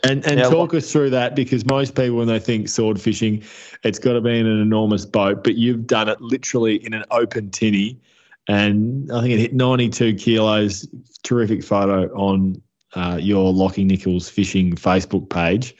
And 0.03 0.25
and 0.27 0.39
Yeah, 0.39 0.49
talk 0.49 0.73
us 0.73 0.91
through 0.91 1.11
that 1.11 1.37
because 1.37 1.65
most 1.67 1.95
people 1.95 2.17
when 2.17 2.27
they 2.27 2.39
think 2.39 2.69
sword 2.69 3.01
fishing, 3.01 3.43
it's 3.83 3.99
got 3.99 4.15
to 4.15 4.21
be 4.21 4.39
in 4.39 4.47
an 4.47 4.61
enormous 4.61 5.05
boat, 5.05 5.45
but 5.45 5.57
you've 5.57 5.87
done 5.87 6.09
it 6.09 6.21
literally 6.21 6.77
in 6.85 6.95
an 6.95 7.05
open 7.11 7.51
tinny, 7.51 8.01
and 8.49 9.13
I 9.13 9.21
think 9.21 9.35
it 9.35 9.39
hit 9.39 9.55
ninety 9.55 9.91
two 9.91 10.15
kilos. 10.15 10.89
Terrific 11.23 11.63
photo 11.63 12.07
on 12.15 12.63
uh, 12.95 13.19
your 13.21 13.53
Lockie 13.53 13.85
Nichols 13.85 14.29
fishing 14.29 14.75
Facebook 14.75 15.29
page. 15.31 15.75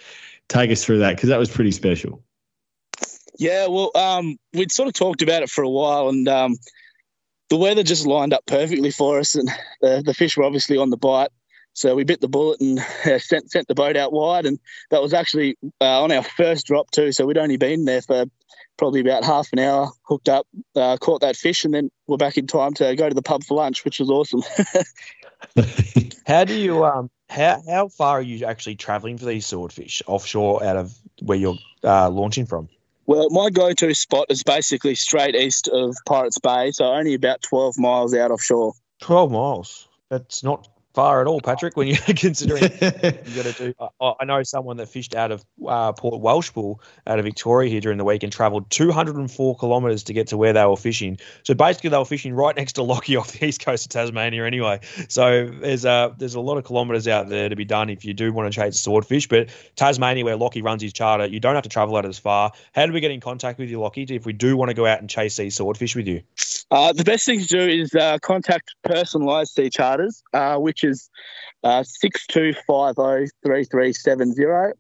Take 0.49 0.71
us 0.71 0.85
through 0.85 0.99
that 0.99 1.17
because 1.17 1.29
that 1.29 1.39
was 1.39 1.51
pretty 1.51 1.73
special. 1.73 2.23
Yeah, 3.39 3.69
well, 3.69 3.91
um, 3.95 4.37
we'd 4.53 4.73
sort 4.73 4.89
of 4.89 4.95
talked 4.95 5.23
about 5.23 5.43
it 5.43 5.51
for 5.51 5.63
a 5.63 5.69
while, 5.69 6.09
and 6.09 6.29
um, 6.29 6.57
the 7.49 7.57
weather 7.57 7.83
just 7.83 8.07
lined 8.07 8.33
up 8.33 8.45
perfectly 8.47 8.91
for 8.91 9.19
us, 9.19 9.35
and 9.35 9.49
the, 9.81 10.03
the 10.05 10.15
fish 10.15 10.37
were 10.37 10.45
obviously 10.45 10.77
on 10.77 10.91
the 10.91 10.97
bite. 10.97 11.31
So 11.73 11.95
we 11.95 12.05
bit 12.05 12.21
the 12.21 12.29
bullet 12.29 12.61
and 12.61 12.81
uh, 13.07 13.19
sent 13.19 13.51
sent 13.51 13.69
the 13.69 13.75
boat 13.75 13.97
out 13.97 14.13
wide, 14.13 14.45
and 14.45 14.59
that 14.91 15.01
was 15.01 15.15
actually 15.15 15.57
uh, 15.81 16.03
on 16.03 16.13
our 16.13 16.23
first 16.23 16.67
drop 16.67 16.91
too. 16.91 17.13
So 17.13 17.27
we'd 17.27 17.39
only 17.39 17.57
been 17.57 17.85
there 17.85 18.03
for 18.03 18.27
probably 18.77 19.01
about 19.01 19.25
half 19.25 19.49
an 19.53 19.59
hour, 19.59 19.91
hooked 20.03 20.29
up, 20.29 20.47
uh, 20.75 20.97
caught 20.97 21.21
that 21.21 21.37
fish, 21.37 21.65
and 21.65 21.73
then 21.73 21.91
we're 22.07 22.17
back 22.17 22.37
in 22.39 22.47
time 22.47 22.75
to 22.75 22.97
go 22.97 23.09
to 23.09 23.15
the 23.15 23.23
pub 23.23 23.45
for 23.45 23.55
lunch, 23.55 23.85
which 23.85 24.01
was 24.01 24.11
awesome. 24.11 24.43
How 26.27 26.45
do 26.45 26.55
you 26.55 26.85
um 26.85 27.11
how 27.29 27.63
how 27.69 27.89
far 27.89 28.19
are 28.19 28.23
you 28.23 28.45
actually 28.45 28.77
travelling 28.77 29.19
for 29.19 29.25
these 29.25 29.47
swordfish 29.47 30.03
offshore 30.07 30.63
out 30.63 30.77
of 30.77 30.93
where 31.23 31.39
you're 31.39 31.59
uh, 31.85 32.11
launching 32.11 32.47
from? 32.47 32.69
well, 33.11 33.29
my 33.31 33.51
go-to 33.51 33.93
spot 33.93 34.27
is 34.29 34.45
basically 34.45 34.95
straight 34.95 35.35
east 35.35 35.67
of 35.67 35.97
Pirates 36.07 36.39
Bay, 36.39 36.71
so 36.71 36.85
only 36.85 37.15
about 37.15 37.43
twelve 37.43 37.77
miles 37.77 38.15
out 38.15 38.31
offshore. 38.31 38.73
Twelve 39.01 39.33
miles. 39.33 39.89
That's 40.11 40.45
not 40.45 40.69
far 40.95 41.21
at 41.21 41.27
all, 41.27 41.41
Patrick. 41.41 41.77
When 41.77 41.89
you're 41.89 41.97
considering 42.17 42.63
you 42.63 42.71
got 42.71 43.47
to 43.47 43.55
do. 43.57 43.75
I, 44.01 44.13
I 44.21 44.25
know 44.25 44.43
someone 44.43 44.77
that 44.79 44.89
fished 44.89 45.15
out 45.15 45.31
of 45.31 45.45
uh, 45.67 45.93
Port 45.93 46.23
Welshpool 46.23 46.79
out 47.07 47.19
of 47.19 47.25
Victoria 47.25 47.71
here 47.71 47.81
during 47.81 47.99
the 47.99 48.05
week 48.05 48.23
and 48.23 48.33
travelled 48.33 48.71
204 48.71 49.57
kilometres 49.57 50.03
to 50.05 50.13
get 50.13 50.29
to 50.29 50.37
where 50.37 50.53
they 50.53 50.65
were 50.65 50.77
fishing. 50.77 51.19
So 51.43 51.55
basically, 51.55 51.91
they 51.91 51.99
were 51.99 52.05
fishing 52.05 52.35
right 52.35 52.57
next 52.57 52.75
to 52.75 52.83
Lockie 52.83 53.17
off 53.17 53.33
the 53.33 53.45
east 53.47 53.65
coast 53.65 53.87
of 53.87 53.91
Tasmania, 53.91 54.45
anyway. 54.45 54.81
So 55.09 55.47
there's 55.61 55.85
a 55.85 56.15
there's 56.19 56.35
a 56.35 56.41
lot 56.41 56.57
of 56.57 56.65
kilometres 56.65 57.09
out 57.09 57.29
there 57.29 57.49
to 57.49 57.57
be 57.57 57.65
done 57.65 57.91
if 57.91 58.05
you 58.05 58.15
do 58.15 58.33
want 58.33 58.53
to 58.53 58.61
chase 58.61 58.81
swordfish. 58.81 59.29
But 59.29 59.49
Tasmania, 59.77 60.25
where 60.25 60.37
Lockie 60.37 60.63
runs 60.63 60.83
his 60.83 60.93
charter, 60.93 61.27
you 61.27 61.41
don't 61.41 61.55
have 61.55 61.65
to 61.65 61.69
travel 61.69 61.97
out 61.97 62.07
as 62.07 62.19
far. 62.19 62.53
How 62.75 62.87
do 62.87 62.93
we 62.93 63.01
get 63.01 63.11
in 63.11 63.21
contact 63.21 63.59
with 63.59 63.71
you, 63.71 63.81
Lockie, 63.81 64.03
if 64.03 64.27
we 64.27 64.33
do 64.33 64.57
want 64.57 64.71
to 64.71 64.75
go 64.75 64.87
out 64.87 65.01
and 65.01 65.09
chase 65.09 65.37
these 65.37 65.57
swordfish 65.57 65.95
with 65.95 66.07
you? 66.07 66.23
Uh, 66.71 66.93
the 66.93 67.03
best 67.03 67.27
thing 67.27 67.41
to 67.41 67.47
do 67.47 67.61
is 67.61 67.95
uh, 67.95 68.19
contact 68.23 68.75
Personalised 68.87 69.49
Sea 69.49 69.71
Charters, 69.71 70.23
uh, 70.33 70.57
which 70.81 70.91
is 70.91 71.11
uh, 71.65 71.83
62503370, 72.05 74.73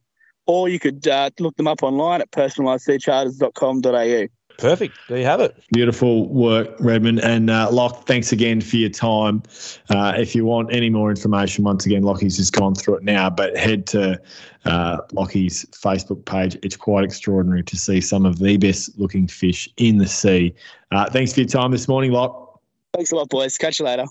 or 0.47 0.69
you 0.69 0.79
could 0.79 1.09
uh, 1.09 1.31
look 1.39 1.57
them 1.57 1.69
up 1.69 1.83
online 1.83 2.21
at 2.21 2.31
personalisedseacharters.com.au. 2.31 4.27
Perfect. 4.59 4.99
There 5.09 5.17
you 5.17 5.25
have 5.25 5.41
it. 5.41 5.57
Beautiful 5.73 6.29
work, 6.29 6.69
Redmond. 6.81 7.21
And 7.21 7.49
uh, 7.49 7.71
Lock, 7.71 8.07
thanks 8.07 8.31
again 8.31 8.61
for 8.61 8.77
your 8.77 8.91
time. 8.91 9.43
Uh, 9.89 10.13
if 10.19 10.35
you 10.35 10.45
want 10.45 10.71
any 10.71 10.91
more 10.91 11.09
information, 11.09 11.65
once 11.65 11.87
again, 11.87 12.03
Lockie's 12.03 12.37
just 12.37 12.53
gone 12.53 12.75
through 12.75 12.97
it 12.97 13.03
now, 13.03 13.31
but 13.31 13.57
head 13.57 13.87
to 13.87 14.21
uh, 14.67 14.99
Lockie's 15.13 15.65
Facebook 15.71 16.27
page. 16.27 16.59
It's 16.63 16.77
quite 16.77 17.05
extraordinary 17.05 17.63
to 17.63 17.79
see 17.79 18.03
some 18.03 18.27
of 18.27 18.39
the 18.39 18.59
best 18.59 18.99
looking 18.99 19.29
fish 19.29 19.67
in 19.79 19.97
the 19.97 20.09
sea. 20.09 20.55
Uh, 20.91 21.09
thanks 21.09 21.33
for 21.33 21.41
your 21.41 21.49
time 21.49 21.71
this 21.71 21.89
morning, 21.89 22.13
Lock. 22.13 22.61
Thanks 22.93 23.13
a 23.13 23.17
lot, 23.17 23.31
boys. 23.31 23.57
Catch 23.57 23.79
you 23.79 23.87
later. 23.87 24.05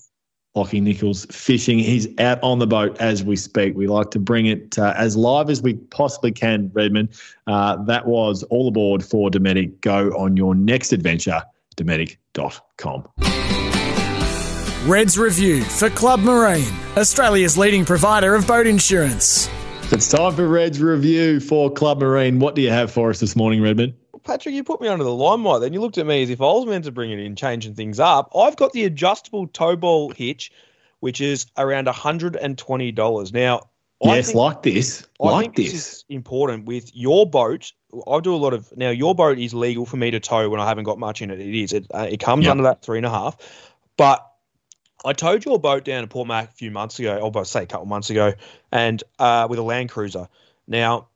Lockie 0.54 0.80
Nichols 0.80 1.26
fishing. 1.26 1.78
He's 1.78 2.08
out 2.18 2.42
on 2.42 2.58
the 2.58 2.66
boat 2.66 3.00
as 3.00 3.22
we 3.22 3.36
speak. 3.36 3.76
We 3.76 3.86
like 3.86 4.10
to 4.12 4.18
bring 4.18 4.46
it 4.46 4.78
uh, 4.78 4.94
as 4.96 5.16
live 5.16 5.48
as 5.48 5.62
we 5.62 5.74
possibly 5.74 6.32
can, 6.32 6.70
Redmond. 6.72 7.10
Uh, 7.46 7.76
that 7.84 8.06
was 8.06 8.42
all 8.44 8.68
aboard 8.68 9.04
for 9.04 9.30
Dometic. 9.30 9.80
Go 9.80 10.10
on 10.18 10.36
your 10.36 10.54
next 10.54 10.92
adventure, 10.92 11.42
dometic.com. 11.76 13.08
Reds 14.88 15.18
Review 15.18 15.62
for 15.62 15.90
Club 15.90 16.20
Marine, 16.20 16.72
Australia's 16.96 17.56
leading 17.56 17.84
provider 17.84 18.34
of 18.34 18.46
boat 18.46 18.66
insurance. 18.66 19.48
It's 19.92 20.08
time 20.08 20.34
for 20.36 20.46
Red's 20.46 20.80
review 20.80 21.40
for 21.40 21.68
Club 21.68 22.00
Marine. 22.00 22.38
What 22.38 22.54
do 22.54 22.62
you 22.62 22.70
have 22.70 22.92
for 22.92 23.10
us 23.10 23.18
this 23.18 23.34
morning, 23.34 23.60
Redmond? 23.60 23.94
Patrick, 24.24 24.54
you 24.54 24.64
put 24.64 24.80
me 24.80 24.88
under 24.88 25.04
the 25.04 25.14
limelight. 25.14 25.60
Then 25.60 25.72
you 25.72 25.80
looked 25.80 25.98
at 25.98 26.06
me 26.06 26.22
as 26.22 26.30
if 26.30 26.40
I 26.40 26.44
was 26.44 26.66
meant 26.66 26.84
to 26.84 26.92
bring 26.92 27.10
it 27.10 27.18
in, 27.18 27.36
changing 27.36 27.74
things 27.74 27.98
up. 28.00 28.30
I've 28.36 28.56
got 28.56 28.72
the 28.72 28.84
adjustable 28.84 29.46
tow 29.48 29.76
ball 29.76 30.10
hitch, 30.10 30.52
which 31.00 31.20
is 31.20 31.46
around 31.56 31.86
$120. 31.86 33.32
Now, 33.32 33.60
I 34.02 34.16
yes, 34.16 34.26
think- 34.26 34.36
like 34.36 34.62
this. 34.62 35.06
I 35.20 35.24
like 35.24 35.40
think 35.42 35.56
this. 35.56 35.72
this 35.72 35.92
is 35.92 36.04
important 36.08 36.64
with 36.64 36.94
your 36.96 37.28
boat. 37.28 37.72
I 38.06 38.20
do 38.20 38.34
a 38.34 38.36
lot 38.36 38.54
of 38.54 38.74
now. 38.76 38.90
Your 38.90 39.14
boat 39.14 39.38
is 39.38 39.52
legal 39.52 39.84
for 39.84 39.96
me 39.96 40.10
to 40.12 40.20
tow 40.20 40.48
when 40.48 40.60
I 40.60 40.66
haven't 40.66 40.84
got 40.84 40.98
much 40.98 41.20
in 41.22 41.30
it. 41.30 41.40
It 41.40 41.54
is. 41.54 41.72
It, 41.72 41.86
uh, 41.92 42.06
it 42.08 42.18
comes 42.20 42.44
Yep. 42.44 42.50
under 42.52 42.62
that 42.64 42.82
three 42.82 42.98
and 42.98 43.04
a 43.06 43.10
half. 43.10 43.36
But 43.98 44.26
I 45.04 45.12
towed 45.12 45.44
your 45.44 45.58
boat 45.58 45.84
down 45.84 46.02
to 46.02 46.06
Port 46.06 46.28
Mac 46.28 46.50
a 46.50 46.52
few 46.52 46.70
months 46.70 46.98
ago, 46.98 47.18
or 47.18 47.28
about 47.28 47.46
say 47.46 47.64
a 47.64 47.66
couple 47.66 47.86
months 47.86 48.08
ago, 48.10 48.32
and 48.72 49.02
uh, 49.18 49.46
with 49.50 49.58
a 49.58 49.62
Land 49.62 49.90
Cruiser. 49.90 50.28
Now, 50.66 51.08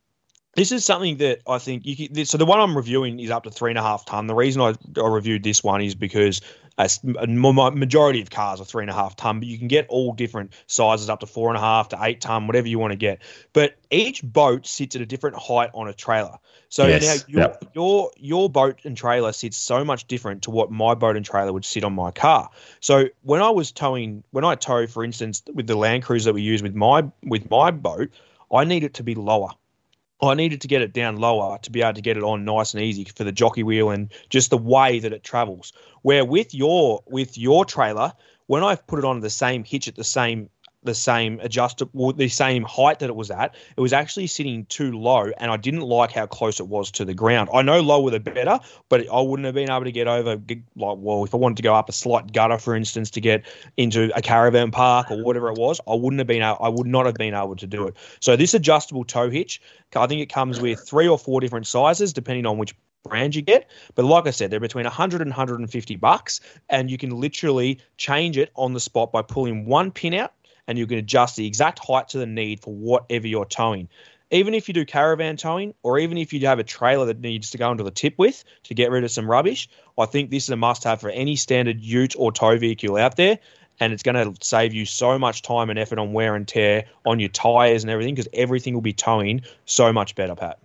this 0.57 0.73
is 0.73 0.85
something 0.85 1.17
that 1.19 1.41
I 1.49 1.59
think 1.59 1.85
you 1.85 1.97
can, 1.97 2.25
so 2.25 2.39
the 2.39 2.47
one 2.47 2.61
I'm 2.61 2.77
reviewing 2.77 3.21
is 3.21 3.31
up 3.31 3.45
to 3.45 3.51
three 3.51 3.71
and 3.71 3.79
a 3.79 3.83
half 3.83 4.05
ton. 4.05 4.27
The 4.27 4.35
reason 4.35 4.63
I, 4.63 4.75
I 5.01 5.09
reviewed 5.09 5.43
this 5.43 5.65
one 5.65 5.81
is 5.83 5.95
because 5.95 6.41
a 6.79 6.89
a 7.21 7.27
majority 7.27 8.21
of 8.21 8.31
cars 8.31 8.61
are 8.61 8.65
three 8.65 8.83
and 8.83 8.91
a 8.91 8.95
half 8.95 9.17
ton, 9.17 9.39
but 9.39 9.49
you 9.49 9.59
can 9.59 9.69
get 9.69 9.87
all 9.89 10.13
different 10.13 10.53
sizes 10.67 11.09
up 11.09 11.21
to 11.21 11.27
four 11.27 11.49
and 11.49 11.57
a 11.57 11.61
half 11.61 11.89
to 11.91 11.99
eight 12.03 12.21
ton, 12.21 12.47
whatever 12.47 12.67
you 12.67 12.79
want 12.79 12.93
to 12.93 12.97
get. 12.97 13.23
But 13.53 13.77
each 13.91 14.23
boat 14.23 14.67
sits 14.67 14.97
at 14.97 15.03
a 15.03 15.07
different 15.07 15.37
height 15.37 15.71
on 15.75 15.89
a 15.89 15.93
trailer. 15.93 16.37
So 16.69 16.87
Yes, 16.87 17.03
now 17.03 17.25
your, 17.29 17.41
yep. 17.41 17.65
your 17.75 18.11
your 18.17 18.51
boat 18.51 18.81
and 18.85 18.97
trailer 18.97 19.33
sits 19.33 19.57
so 19.57 19.85
much 19.85 20.07
different 20.09 20.43
to 20.43 20.51
what 20.51 20.71
my 20.71 20.95
boat 20.95 21.17
and 21.17 21.25
trailer 21.25 21.53
would 21.53 21.65
sit 21.65 21.85
on 21.85 21.93
my 21.95 22.11
car. 22.11 22.51
So 22.81 23.09
when 23.23 23.41
I 23.41 23.51
was 23.51 23.71
towing, 23.71 24.25
when 24.33 24.45
I 24.45 24.57
tow, 24.57 24.87
for 24.87 25.05
instance, 25.05 25.43
with 25.55 25.69
the 25.69 25.77
Land 25.77 26.03
Cruiser 26.03 26.31
that 26.31 26.35
we 26.35 26.43
use 26.43 26.63
with 26.63 26.75
my 26.75 27.05
with 27.23 27.49
my 27.51 27.71
boat, 27.71 28.11
I 28.53 28.65
need 28.65 28.83
it 28.83 28.95
to 28.95 29.05
be 29.05 29.15
lower. 29.15 29.51
I 30.29 30.35
needed 30.35 30.61
to 30.63 30.69
get 30.69 30.83
it 30.83 30.93
down 30.93 31.17
lower 31.17 31.59
to 31.59 31.71
be 31.71 31.83
able 31.83 31.95
to 31.95 32.01
get 32.03 32.17
it 32.17 32.23
on 32.23 32.45
nice 32.45 32.75
and 32.75 32.83
easy 32.83 33.05
for 33.05 33.25
the 33.25 33.33
jockey 33.33 33.63
wheel 33.63 33.91
and 33.91 34.13
just 34.29 34.51
the 34.51 34.59
way 34.59 34.99
that 35.01 35.13
it 35.13 35.25
travels. 35.25 35.73
Where 36.03 36.25
with 36.25 36.55
your 36.55 37.03
with 37.07 37.39
your 37.39 37.65
trailer, 37.65 38.13
when 38.47 38.63
I've 38.63 38.87
put 38.87 38.99
it 38.99 39.05
on 39.05 39.21
the 39.21 39.31
same 39.31 39.65
hitch 39.65 39.89
at 39.89 39.97
the 39.97 40.05
same 40.05 40.51
the 40.85 40.95
same 40.95 41.41
adjustable 41.41 42.13
the 42.13 42.29
same 42.29 42.63
height 42.63 42.99
that 43.01 43.09
it 43.09 43.17
was 43.17 43.31
at, 43.31 43.55
it 43.77 43.81
was 43.81 43.93
actually 43.93 44.27
sitting 44.27 44.67
too 44.67 44.93
low 44.93 45.31
and 45.39 45.51
I 45.51 45.57
didn't 45.57 45.81
like 45.81 46.13
how 46.13 46.27
close 46.27 46.61
it 46.61 46.69
was 46.69 46.91
to 46.93 47.05
the 47.05 47.15
ground. 47.15 47.49
I 47.53 47.63
know 47.63 47.81
lower 47.81 48.11
the 48.11 48.21
better, 48.21 48.61
but 48.89 49.09
I 49.11 49.21
wouldn't 49.21 49.47
have 49.47 49.55
been 49.55 49.71
able 49.71 49.85
to 49.85 49.93
get 49.93 50.07
over 50.07 50.37
like 50.37 50.63
well 50.77 51.25
if 51.25 51.35
I 51.35 51.39
wanted 51.39 51.57
to 51.57 51.63
go 51.63 51.75
up 51.75 51.89
a 51.89 51.93
slight 51.93 52.33
gutter 52.33 52.59
for 52.59 52.77
instance 52.77 53.11
to 53.13 53.21
get 53.21 53.45
into 53.77 54.11
a 54.17 54.23
caravan 54.23 54.71
park 54.71 55.11
or 55.11 55.23
whatever 55.23 55.49
it 55.49 55.59
was, 55.59 55.81
I 55.89 55.95
wouldn't 55.95 56.21
have 56.21 56.27
been 56.27 56.43
I 56.43 56.69
would 56.69 56.87
not 56.87 57.07
have 57.07 57.15
been 57.15 57.35
able 57.35 57.57
to 57.57 57.67
do 57.67 57.87
it. 57.87 57.97
So 58.21 58.37
this 58.37 58.55
adjustable 58.55 59.05
tow 59.05 59.31
hitch, 59.31 59.61
I 59.97 60.07
think 60.07 60.21
it 60.21 60.29
comes 60.29 60.61
with 60.61 60.81
three 60.81 61.09
or 61.09 61.19
four 61.19 61.41
different 61.41 61.67
sizes 61.67 62.13
depending 62.13 62.47
on 62.47 62.59
which 62.59 62.75
brand 63.05 63.35
you 63.35 63.43
get. 63.43 63.71
But 63.95 64.05
like 64.05 64.27
I 64.27 64.31
said, 64.31 64.51
they're 64.51 64.61
between 64.61 64.85
100 64.85 65.21
and 65.21 65.31
150 65.31 65.97
bucks, 65.97 66.41
and 66.69 66.91
you 66.91 66.99
can 66.99 67.11
literally 67.11 67.79
change 67.97 68.37
it 68.37 68.51
on 68.57 68.73
the 68.73 68.81
spot 68.81 69.13
by 69.13 69.23
pulling 69.23 69.67
one 69.67 69.93
pin 69.93 70.15
out, 70.15 70.33
and 70.69 70.79
you 70.79 70.87
can 70.87 70.99
adjust 70.99 71.37
the 71.37 71.47
exact 71.47 71.79
height 71.79 72.09
to 72.09 72.19
the 72.19 72.27
need 72.27 72.61
for 72.61 72.75
whatever 72.75 73.27
you're 73.27 73.45
towing. 73.45 73.89
Even 74.31 74.55
if 74.55 74.67
you 74.67 74.75
do 74.75 74.85
caravan 74.85 75.37
towing, 75.37 75.75
or 75.83 75.99
even 75.99 76.19
if 76.19 76.33
you 76.33 76.45
have 76.47 76.59
a 76.59 76.65
trailer 76.65 77.07
that 77.07 77.21
needs 77.21 77.51
to 77.51 77.59
go 77.59 77.71
into 77.71 77.85
the 77.85 77.91
tip 77.91 78.15
with 78.19 78.43
to 78.65 78.75
get 78.75 78.91
rid 78.91 79.05
of 79.05 79.11
some 79.11 79.31
rubbish, 79.31 79.69
I 79.99 80.07
think 80.07 80.31
this 80.31 80.45
is 80.45 80.51
a 80.51 80.57
must-have 80.57 81.01
for 81.01 81.11
any 81.11 81.37
standard 81.37 81.81
ute 81.81 82.15
or 82.19 82.33
tow 82.33 82.59
vehicle 82.59 82.97
out 82.97 83.17
there. 83.17 83.39
And 83.81 83.93
it's 83.93 84.03
going 84.03 84.15
to 84.15 84.35
save 84.45 84.73
you 84.73 84.87
so 84.87 85.19
much 85.19 85.43
time 85.43 85.69
and 85.69 85.79
effort 85.79 85.99
on 85.99 86.13
wear 86.13 86.35
and 86.35 86.47
tear 86.47 86.85
on 87.05 87.21
your 87.21 87.29
tires 87.29 87.83
and 87.85 87.91
everything 87.91 88.15
because 88.15 88.29
everything 88.33 88.73
will 88.75 88.81
be 88.81 88.93
towing 88.93 89.43
so 89.67 89.93
much 89.93 90.15
better, 90.15 90.35
Pat. 90.35 90.59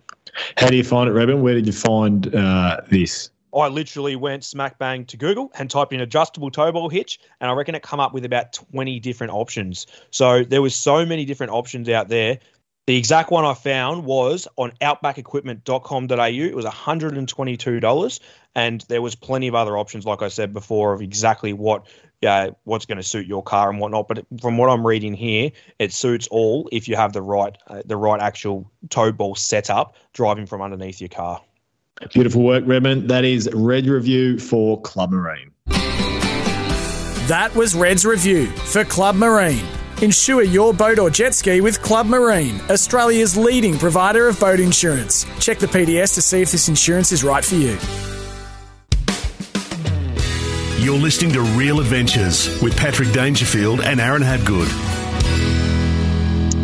How 0.56 0.68
do 0.68 0.76
you 0.76 0.84
find 0.84 1.08
it, 1.08 1.12
Redmond? 1.12 1.42
Where 1.42 1.54
did 1.54 1.66
you 1.66 1.72
find 1.72 2.34
uh, 2.34 2.80
this? 2.88 3.30
I 3.54 3.68
literally 3.68 4.16
went 4.16 4.44
smack 4.44 4.78
bang 4.78 5.04
to 5.06 5.16
Google 5.16 5.50
and 5.58 5.70
typed 5.70 5.92
in 5.92 6.00
adjustable 6.00 6.50
tow 6.50 6.70
ball 6.72 6.88
hitch, 6.88 7.18
and 7.40 7.50
I 7.50 7.54
reckon 7.54 7.74
it 7.74 7.82
come 7.82 8.00
up 8.00 8.14
with 8.14 8.24
about 8.24 8.52
20 8.52 9.00
different 9.00 9.32
options. 9.32 9.86
So 10.10 10.44
there 10.44 10.62
was 10.62 10.74
so 10.74 11.04
many 11.04 11.24
different 11.24 11.52
options 11.52 11.88
out 11.88 12.08
there. 12.08 12.38
The 12.86 12.96
exact 12.96 13.30
one 13.30 13.44
I 13.44 13.54
found 13.54 14.04
was 14.04 14.48
on 14.56 14.72
outbackequipment.com.au. 14.80 16.24
It 16.24 16.56
was 16.56 16.64
$122, 16.64 18.20
and 18.54 18.80
there 18.88 19.02
was 19.02 19.14
plenty 19.14 19.48
of 19.48 19.54
other 19.54 19.78
options, 19.78 20.06
like 20.06 20.22
I 20.22 20.28
said 20.28 20.52
before, 20.52 20.92
of 20.92 21.02
exactly 21.02 21.52
what 21.52 21.86
yeah, 22.20 22.50
what's 22.64 22.84
going 22.84 22.98
to 22.98 23.02
suit 23.02 23.26
your 23.26 23.42
car 23.42 23.70
and 23.70 23.78
whatnot. 23.78 24.08
But 24.08 24.26
from 24.40 24.58
what 24.58 24.68
I'm 24.68 24.86
reading 24.86 25.14
here, 25.14 25.52
it 25.78 25.92
suits 25.92 26.28
all 26.28 26.68
if 26.70 26.86
you 26.86 26.96
have 26.96 27.12
the 27.12 27.22
right 27.22 27.56
uh, 27.66 27.82
the 27.84 27.96
right 27.96 28.20
actual 28.20 28.70
tow 28.90 29.12
ball 29.12 29.34
set 29.34 29.70
up 29.70 29.96
driving 30.12 30.46
from 30.46 30.60
underneath 30.60 31.00
your 31.00 31.08
car. 31.08 31.40
Beautiful 32.08 32.42
work, 32.42 32.64
Redmond. 32.66 33.08
That 33.10 33.24
is 33.24 33.48
Red 33.52 33.86
Review 33.86 34.38
for 34.38 34.80
Club 34.80 35.10
Marine. 35.10 35.52
That 37.28 37.52
was 37.54 37.74
Red's 37.74 38.04
review 38.04 38.46
for 38.46 38.84
Club 38.84 39.14
Marine. 39.14 39.64
Insure 40.02 40.42
your 40.42 40.72
boat 40.72 40.98
or 40.98 41.10
jet 41.10 41.34
ski 41.34 41.60
with 41.60 41.80
Club 41.82 42.06
Marine, 42.06 42.58
Australia's 42.70 43.36
leading 43.36 43.78
provider 43.78 44.28
of 44.28 44.40
boat 44.40 44.58
insurance. 44.58 45.26
Check 45.38 45.58
the 45.58 45.66
PDS 45.66 46.14
to 46.14 46.22
see 46.22 46.40
if 46.40 46.50
this 46.50 46.68
insurance 46.68 47.12
is 47.12 47.22
right 47.22 47.44
for 47.44 47.54
you. 47.54 47.78
You're 50.82 50.98
listening 50.98 51.32
to 51.34 51.42
Real 51.58 51.80
Adventures 51.80 52.60
with 52.62 52.74
Patrick 52.76 53.12
Dangerfield 53.12 53.82
and 53.82 54.00
Aaron 54.00 54.22
Hadgood. 54.22 54.89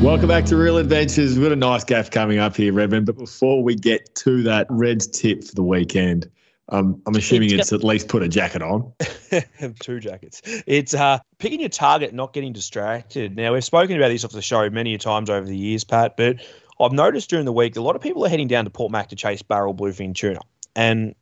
Welcome 0.03 0.29
back 0.29 0.45
to 0.47 0.57
Real 0.57 0.77
Adventures. 0.77 1.39
We've 1.39 1.47
got 1.47 1.53
a 1.53 1.57
nice 1.57 1.83
gaff 1.83 2.11
coming 2.11 2.39
up 2.39 2.55
here, 2.55 2.73
Redmond. 2.73 3.07
But 3.07 3.17
before 3.17 3.63
we 3.63 3.75
get 3.75 4.15
to 4.17 4.43
that, 4.45 4.67
Red's 4.69 5.07
tip 5.07 5.43
for 5.43 5.55
the 5.55 5.63
weekend. 5.63 6.31
Um, 6.69 7.01
I'm 7.07 7.15
assuming 7.15 7.51
it's 7.59 7.73
at 7.73 7.83
least 7.83 8.09
put 8.09 8.23
a 8.23 8.29
jacket 8.29 8.63
on. 8.63 8.93
Two 9.81 9.99
jackets. 9.99 10.43
It's 10.67 10.95
uh, 10.95 11.19
picking 11.39 11.61
your 11.61 11.71
target, 11.71 12.13
not 12.13 12.35
getting 12.35 12.53
distracted. 12.53 13.37
Now, 13.37 13.55
we've 13.55 13.65
spoken 13.65 13.97
about 13.97 14.09
this 14.09 14.25
off 14.25 14.33
the 14.33 14.43
show 14.43 14.69
many 14.69 14.99
times 14.99 15.31
over 15.31 15.47
the 15.47 15.57
years, 15.57 15.83
Pat, 15.83 16.17
but 16.17 16.37
I've 16.79 16.93
noticed 16.93 17.31
during 17.31 17.47
the 17.47 17.53
week 17.53 17.77
a 17.77 17.81
lot 17.81 17.97
of 17.97 18.03
people 18.03 18.25
are 18.25 18.29
heading 18.29 18.49
down 18.49 18.65
to 18.65 18.71
Port 18.71 18.93
Mac 18.93 19.09
to 19.09 19.17
chase 19.17 19.43
barrel 19.43 19.75
bluefin 19.75 20.15
tuna. 20.15 20.41
And 20.77 21.15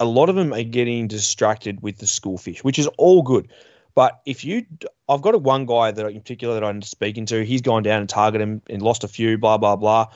a 0.00 0.04
lot 0.04 0.28
of 0.28 0.34
them 0.34 0.52
are 0.52 0.64
getting 0.64 1.06
distracted 1.08 1.80
with 1.80 1.98
the 1.98 2.06
school 2.06 2.38
fish, 2.38 2.64
which 2.64 2.78
is 2.78 2.88
all 2.98 3.22
good. 3.22 3.48
But 3.96 4.20
if 4.26 4.44
you, 4.44 4.66
I've 5.08 5.22
got 5.22 5.34
a 5.34 5.38
one 5.38 5.64
guy 5.64 5.90
that 5.90 6.06
in 6.06 6.20
particular 6.20 6.54
that 6.54 6.64
I'm 6.64 6.82
speaking 6.82 7.24
to. 7.26 7.44
He's 7.44 7.62
gone 7.62 7.82
down 7.82 8.00
and 8.00 8.08
targeted 8.08 8.46
him 8.46 8.62
and 8.68 8.82
lost 8.82 9.02
a 9.02 9.08
few, 9.08 9.38
blah 9.38 9.56
blah 9.56 9.74
blah. 9.74 10.08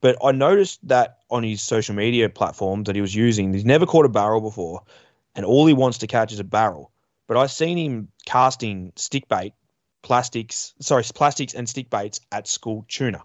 But 0.00 0.16
I 0.24 0.30
noticed 0.30 0.86
that 0.88 1.18
on 1.30 1.42
his 1.42 1.60
social 1.60 1.96
media 1.96 2.30
platforms 2.30 2.86
that 2.86 2.94
he 2.94 3.02
was 3.02 3.14
using, 3.14 3.52
he's 3.52 3.64
never 3.64 3.86
caught 3.86 4.06
a 4.06 4.08
barrel 4.08 4.40
before, 4.40 4.82
and 5.34 5.44
all 5.44 5.66
he 5.66 5.74
wants 5.74 5.98
to 5.98 6.06
catch 6.06 6.32
is 6.32 6.38
a 6.38 6.44
barrel. 6.44 6.92
But 7.26 7.36
I've 7.36 7.50
seen 7.50 7.76
him 7.76 8.08
casting 8.24 8.92
stick 8.94 9.28
bait, 9.28 9.52
plastics, 10.02 10.72
sorry, 10.78 11.02
plastics 11.12 11.54
and 11.54 11.68
stick 11.68 11.90
baits 11.90 12.20
at 12.30 12.46
school 12.46 12.86
tuna. 12.88 13.22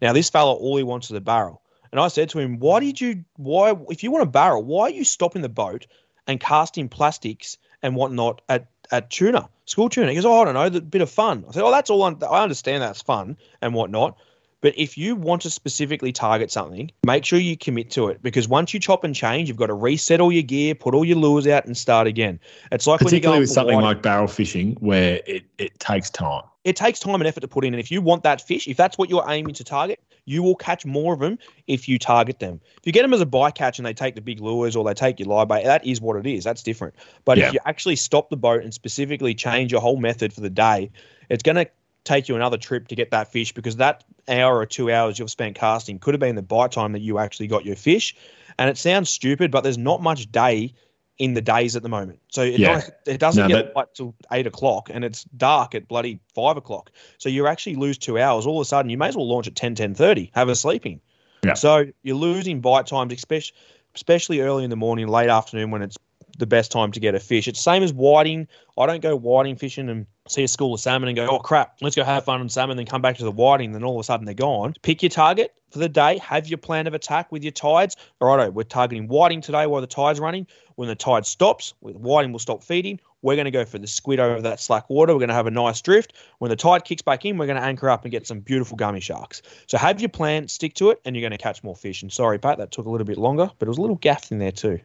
Now 0.00 0.12
this 0.12 0.28
fella, 0.28 0.54
all 0.54 0.76
he 0.76 0.82
wants 0.82 1.08
is 1.08 1.16
a 1.16 1.20
barrel. 1.20 1.62
And 1.92 2.00
I 2.00 2.08
said 2.08 2.30
to 2.30 2.40
him, 2.40 2.58
"Why 2.58 2.80
did 2.80 3.00
you? 3.00 3.24
Why, 3.36 3.76
if 3.90 4.02
you 4.02 4.10
want 4.10 4.24
a 4.24 4.30
barrel, 4.30 4.64
why 4.64 4.86
are 4.86 4.90
you 4.90 5.04
stopping 5.04 5.42
the 5.42 5.48
boat 5.48 5.86
and 6.26 6.40
casting 6.40 6.88
plastics 6.88 7.58
and 7.82 7.94
whatnot 7.94 8.40
at 8.48 8.66
at 8.92 9.10
tuna, 9.10 9.48
school 9.64 9.88
tuna?" 9.88 10.08
He 10.10 10.14
goes, 10.14 10.24
"Oh, 10.24 10.42
I 10.42 10.44
don't 10.44 10.54
know, 10.54 10.68
the 10.68 10.80
bit 10.80 11.00
of 11.00 11.10
fun." 11.10 11.44
I 11.48 11.52
said, 11.52 11.62
"Oh, 11.64 11.70
that's 11.70 11.90
all. 11.90 12.04
I 12.04 12.42
understand 12.42 12.82
that's 12.82 13.02
fun 13.02 13.36
and 13.60 13.74
whatnot." 13.74 14.16
But 14.62 14.74
if 14.78 14.96
you 14.96 15.16
want 15.16 15.42
to 15.42 15.50
specifically 15.50 16.12
target 16.12 16.52
something, 16.52 16.92
make 17.04 17.24
sure 17.24 17.40
you 17.40 17.56
commit 17.56 17.90
to 17.90 18.08
it 18.08 18.22
because 18.22 18.46
once 18.46 18.72
you 18.72 18.78
chop 18.78 19.02
and 19.02 19.12
change, 19.12 19.48
you've 19.48 19.56
got 19.56 19.66
to 19.66 19.74
reset 19.74 20.20
all 20.20 20.30
your 20.30 20.44
gear, 20.44 20.76
put 20.76 20.94
all 20.94 21.04
your 21.04 21.16
lures 21.16 21.48
out, 21.48 21.66
and 21.66 21.76
start 21.76 22.06
again. 22.06 22.38
It's 22.70 22.86
like 22.86 23.00
particularly 23.00 23.40
with 23.40 23.50
something 23.50 23.80
like 23.80 24.02
barrel 24.02 24.28
fishing 24.28 24.76
where 24.78 25.20
it, 25.26 25.42
it 25.58 25.78
takes 25.80 26.10
time. 26.10 26.44
It 26.64 26.76
takes 26.76 27.00
time 27.00 27.16
and 27.16 27.26
effort 27.26 27.40
to 27.40 27.48
put 27.48 27.64
in, 27.64 27.74
and 27.74 27.80
if 27.80 27.90
you 27.90 28.00
want 28.00 28.22
that 28.22 28.40
fish, 28.40 28.68
if 28.68 28.76
that's 28.76 28.96
what 28.96 29.10
you're 29.10 29.24
aiming 29.28 29.54
to 29.54 29.64
target, 29.64 30.00
you 30.24 30.42
will 30.42 30.54
catch 30.54 30.86
more 30.86 31.14
of 31.14 31.20
them 31.20 31.38
if 31.66 31.88
you 31.88 31.98
target 31.98 32.38
them. 32.38 32.60
If 32.76 32.86
you 32.86 32.92
get 32.92 33.02
them 33.02 33.12
as 33.12 33.20
a 33.20 33.26
bycatch 33.26 33.78
and 33.78 33.86
they 33.86 33.94
take 33.94 34.14
the 34.14 34.20
big 34.20 34.40
lures 34.40 34.76
or 34.76 34.84
they 34.84 34.94
take 34.94 35.18
your 35.18 35.28
live 35.28 35.48
bait, 35.48 35.64
that 35.64 35.84
is 35.84 36.00
what 36.00 36.16
it 36.16 36.26
is. 36.26 36.44
That's 36.44 36.62
different. 36.62 36.94
But 37.24 37.38
yeah. 37.38 37.48
if 37.48 37.54
you 37.54 37.60
actually 37.64 37.96
stop 37.96 38.30
the 38.30 38.36
boat 38.36 38.62
and 38.62 38.72
specifically 38.72 39.34
change 39.34 39.72
your 39.72 39.80
whole 39.80 39.96
method 39.96 40.32
for 40.32 40.40
the 40.40 40.50
day, 40.50 40.90
it's 41.28 41.42
going 41.42 41.56
to 41.56 41.68
take 42.04 42.28
you 42.28 42.36
another 42.36 42.56
trip 42.56 42.88
to 42.88 42.94
get 42.94 43.10
that 43.10 43.30
fish 43.30 43.52
because 43.52 43.76
that 43.76 44.04
hour 44.28 44.56
or 44.56 44.66
two 44.66 44.90
hours 44.90 45.18
you've 45.18 45.30
spent 45.30 45.56
casting 45.56 45.98
could 45.98 46.14
have 46.14 46.20
been 46.20 46.34
the 46.34 46.42
bite 46.42 46.72
time 46.72 46.92
that 46.92 47.00
you 47.00 47.18
actually 47.18 47.46
got 47.46 47.64
your 47.64 47.76
fish. 47.76 48.14
And 48.58 48.68
it 48.68 48.76
sounds 48.76 49.08
stupid, 49.08 49.50
but 49.50 49.62
there's 49.62 49.78
not 49.78 50.02
much 50.02 50.30
day 50.30 50.74
in 51.22 51.34
the 51.34 51.40
days 51.40 51.76
at 51.76 51.84
the 51.84 51.88
moment. 51.88 52.18
So 52.32 52.42
it, 52.42 52.58
yeah. 52.58 52.74
not, 52.74 52.90
it 53.06 53.18
doesn't 53.18 53.48
no, 53.48 53.62
get 53.62 53.76
light 53.76 53.94
till 53.94 54.12
eight 54.32 54.48
o'clock 54.48 54.90
and 54.92 55.04
it's 55.04 55.22
dark 55.22 55.72
at 55.76 55.86
bloody 55.86 56.18
five 56.34 56.56
o'clock. 56.56 56.90
So 57.18 57.28
you 57.28 57.46
actually 57.46 57.76
lose 57.76 57.96
two 57.96 58.18
hours. 58.18 58.44
All 58.44 58.58
of 58.58 58.62
a 58.62 58.64
sudden, 58.64 58.90
you 58.90 58.98
may 58.98 59.06
as 59.06 59.16
well 59.16 59.28
launch 59.28 59.46
at 59.46 59.54
10, 59.54 59.76
10 59.76 59.94
30, 59.94 60.32
have 60.34 60.48
a 60.48 60.56
sleeping. 60.56 61.00
Yeah. 61.44 61.54
So 61.54 61.84
you're 62.02 62.16
losing 62.16 62.60
bite 62.60 62.88
times, 62.88 63.12
especially, 63.12 63.56
especially 63.94 64.40
early 64.40 64.64
in 64.64 64.70
the 64.70 64.76
morning, 64.76 65.06
late 65.06 65.28
afternoon 65.28 65.70
when 65.70 65.82
it's 65.82 65.96
the 66.38 66.46
best 66.46 66.72
time 66.72 66.92
to 66.92 67.00
get 67.00 67.14
a 67.14 67.20
fish. 67.20 67.48
It's 67.48 67.60
same 67.60 67.82
as 67.82 67.92
whiting. 67.92 68.48
I 68.78 68.86
don't 68.86 69.02
go 69.02 69.16
whiting 69.16 69.56
fishing 69.56 69.88
and 69.88 70.06
see 70.28 70.44
a 70.44 70.48
school 70.48 70.74
of 70.74 70.80
salmon 70.80 71.08
and 71.08 71.16
go, 71.16 71.26
oh 71.28 71.38
crap, 71.38 71.76
let's 71.80 71.96
go 71.96 72.04
have 72.04 72.24
fun 72.24 72.40
on 72.40 72.48
salmon, 72.48 72.76
then 72.76 72.86
come 72.86 73.02
back 73.02 73.16
to 73.18 73.24
the 73.24 73.30
whiting, 73.30 73.72
then 73.72 73.84
all 73.84 73.96
of 73.96 74.00
a 74.00 74.04
sudden 74.04 74.24
they're 74.24 74.34
gone. 74.34 74.74
Pick 74.82 75.02
your 75.02 75.10
target 75.10 75.54
for 75.70 75.78
the 75.78 75.88
day, 75.88 76.18
have 76.18 76.48
your 76.48 76.58
plan 76.58 76.86
of 76.86 76.94
attack 76.94 77.32
with 77.32 77.42
your 77.42 77.52
tides. 77.52 77.96
All 78.20 78.36
right, 78.36 78.52
we're 78.52 78.62
targeting 78.62 79.08
whiting 79.08 79.40
today 79.40 79.66
while 79.66 79.80
the 79.80 79.86
tide's 79.86 80.20
running. 80.20 80.46
When 80.76 80.88
the 80.88 80.94
tide 80.94 81.26
stops, 81.26 81.74
with 81.80 81.96
whiting 81.96 82.32
will 82.32 82.38
stop 82.38 82.62
feeding. 82.62 82.98
We're 83.20 83.36
going 83.36 83.44
to 83.44 83.52
go 83.52 83.64
for 83.64 83.78
the 83.78 83.86
squid 83.86 84.18
over 84.18 84.40
that 84.40 84.58
slack 84.58 84.90
water. 84.90 85.12
We're 85.12 85.20
going 85.20 85.28
to 85.28 85.34
have 85.34 85.46
a 85.46 85.50
nice 85.50 85.80
drift. 85.80 86.14
When 86.38 86.48
the 86.48 86.56
tide 86.56 86.84
kicks 86.84 87.02
back 87.02 87.24
in, 87.24 87.38
we're 87.38 87.46
going 87.46 87.58
to 87.58 87.64
anchor 87.64 87.88
up 87.88 88.04
and 88.04 88.10
get 88.10 88.26
some 88.26 88.40
beautiful 88.40 88.76
gummy 88.76 89.00
sharks. 89.00 89.42
So 89.68 89.78
have 89.78 90.00
your 90.00 90.08
plan, 90.08 90.48
stick 90.48 90.74
to 90.74 90.90
it, 90.90 91.00
and 91.04 91.14
you're 91.14 91.20
going 91.20 91.30
to 91.30 91.38
catch 91.38 91.62
more 91.62 91.76
fish. 91.76 92.02
And 92.02 92.12
sorry, 92.12 92.38
Pat, 92.38 92.58
that 92.58 92.72
took 92.72 92.86
a 92.86 92.90
little 92.90 93.06
bit 93.06 93.18
longer, 93.18 93.48
but 93.58 93.68
it 93.68 93.70
was 93.70 93.78
a 93.78 93.80
little 93.80 93.96
gaff 93.96 94.32
in 94.32 94.38
there 94.38 94.50
too. 94.50 94.80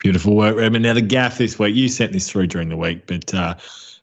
Beautiful 0.00 0.36
work, 0.36 0.56
Redmond. 0.56 0.82
Now 0.82 0.94
the 0.94 1.00
gaff 1.00 1.38
this 1.38 1.58
week, 1.58 1.74
you 1.74 1.88
sent 1.88 2.12
this 2.12 2.30
through 2.30 2.48
during 2.48 2.68
the 2.68 2.76
week, 2.76 3.06
but 3.06 3.32
uh, 3.32 3.54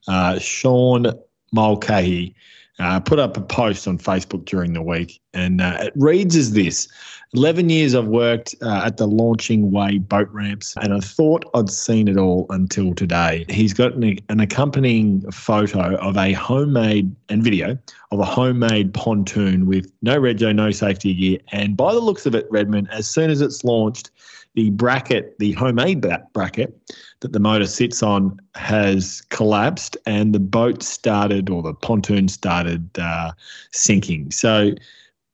uh, 0.08 0.40
Sean 0.40 1.08
Mulcahy 1.54 2.36
uh, 2.80 3.00
put 3.00 3.20
up 3.20 3.38
a 3.38 3.42
post 3.42 3.88
on 3.88 3.98
Facebook 3.98 4.46
during 4.46 4.74
the 4.74 4.82
week, 4.82 5.22
and 5.34 5.62
uh, 5.62 5.78
it 5.80 5.94
reads 5.96 6.36
as 6.36 6.54
this 6.54 6.88
11 7.34 7.70
years 7.70 7.96
I've 7.96 8.08
worked 8.08 8.56
uh, 8.62 8.82
at 8.86 8.98
the 8.98 9.08
Launching 9.08 9.72
Way 9.72 10.00
boat 10.00 10.28
ramps, 10.32 10.76
and 10.82 10.94
I 10.94 11.00
thought 11.00 11.46
I'd 11.54 11.70
seen 11.70 12.08
it 12.08 12.18
all 12.18 12.46
until 12.50 12.94
today. 12.94 13.46
He's 13.50 13.74
got 13.74 13.94
an, 13.94 14.18
an 14.28 14.40
accompanying 14.42 15.30
photo 15.32 15.96
of 15.98 16.18
a 16.18 16.34
homemade 16.34 17.16
and 17.30 17.42
video 17.42 17.78
of 18.12 18.20
a 18.20 18.26
homemade 18.26 18.94
pontoon 18.94 19.66
with 19.66 19.90
no 20.02 20.20
rego, 20.20 20.54
no 20.54 20.72
safety 20.72 21.14
gear. 21.14 21.40
And 21.54 21.78
by 21.78 21.94
the 21.94 22.02
looks 22.02 22.26
of 22.26 22.36
it, 22.36 22.48
Redmond, 22.52 22.90
as 22.92 23.08
soon 23.08 23.30
as 23.30 23.40
it's 23.40 23.64
launched, 23.64 24.12
the 24.56 24.70
bracket, 24.72 25.38
the 25.40 25.54
homemade 25.54 26.06
bracket 26.34 26.78
that 27.22 27.34
the 27.34 27.40
motor 27.40 27.66
sits 27.66 28.04
on, 28.04 28.38
has 28.56 29.22
collapsed 29.30 29.96
and 30.06 30.34
the 30.34 30.40
boat 30.40 30.84
started 30.84 31.50
or 31.50 31.62
the 31.62 31.74
pontoon 31.74 32.28
started 32.28 32.90
uh, 33.00 33.32
sinking. 33.72 34.32
So 34.32 34.72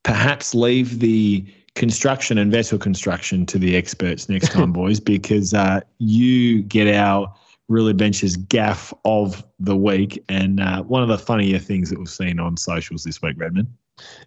perhaps 0.04 0.54
leave 0.54 1.00
the 1.00 1.46
construction 1.76 2.38
and 2.38 2.52
vessel 2.52 2.78
construction 2.78 3.46
to 3.48 3.58
the 3.58 3.76
experts 3.76 4.30
next 4.30 4.52
time, 4.52 4.72
boys, 4.74 5.00
because 5.00 5.54
uh, 5.54 5.82
you 6.00 6.62
get 6.64 6.94
our 6.94 7.34
Real 7.70 7.88
Adventures 7.88 8.38
gaff 8.38 8.94
of 9.04 9.46
the 9.60 9.76
week 9.76 10.24
and 10.30 10.60
uh, 10.60 10.84
one 10.84 11.04
of 11.04 11.10
the 11.10 11.18
funnier 11.18 11.60
things 11.60 11.90
that 11.90 12.00
we've 12.00 12.10
seen 12.10 12.40
on 12.40 12.56
socials 12.56 13.04
this 13.04 13.22
week, 13.22 13.36
Redmond. 13.38 13.68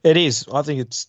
It 0.05 0.17
is. 0.17 0.47
I 0.53 0.63
think 0.63 0.81
it's 0.81 1.07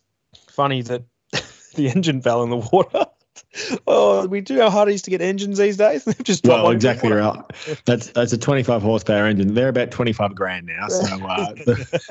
funny 0.47 0.81
that 0.83 1.03
the 1.75 1.89
engine 1.89 2.21
fell 2.21 2.43
in 2.43 2.49
the 2.49 2.57
water 2.71 3.05
oh, 3.87 4.27
we 4.27 4.41
do 4.41 4.59
how 4.59 4.69
hard 4.69 4.89
it 4.89 4.93
is 4.93 5.01
to 5.03 5.09
get 5.09 5.21
engines 5.21 5.57
these 5.57 5.77
days. 5.77 6.03
They've 6.05 6.23
just 6.23 6.45
well, 6.45 6.69
exactly 6.71 7.11
right. 7.11 7.41
That's 7.85 8.07
that's 8.07 8.33
a 8.33 8.37
25 8.37 8.81
horsepower 8.81 9.25
engine. 9.25 9.53
They're 9.53 9.69
about 9.69 9.91
25 9.91 10.35
grand 10.35 10.67
now. 10.67 10.87
So 10.87 11.25
uh, 11.25 11.53
the, 11.53 12.01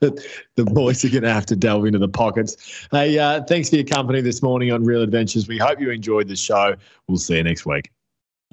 the, 0.00 0.26
the, 0.56 0.64
boys 0.64 1.04
are 1.04 1.08
going 1.08 1.22
to 1.22 1.32
have 1.32 1.46
to 1.46 1.56
delve 1.56 1.86
into 1.86 1.98
the 1.98 2.08
pockets. 2.08 2.88
Hey, 2.90 3.18
uh, 3.18 3.42
thanks 3.44 3.70
for 3.70 3.76
your 3.76 3.84
company 3.84 4.20
this 4.20 4.42
morning 4.42 4.72
on 4.72 4.84
Real 4.84 5.02
Adventures. 5.02 5.48
We 5.48 5.58
hope 5.58 5.80
you 5.80 5.90
enjoyed 5.90 6.28
the 6.28 6.36
show. 6.36 6.76
We'll 7.08 7.18
see 7.18 7.36
you 7.36 7.42
next 7.42 7.66
week. 7.66 7.90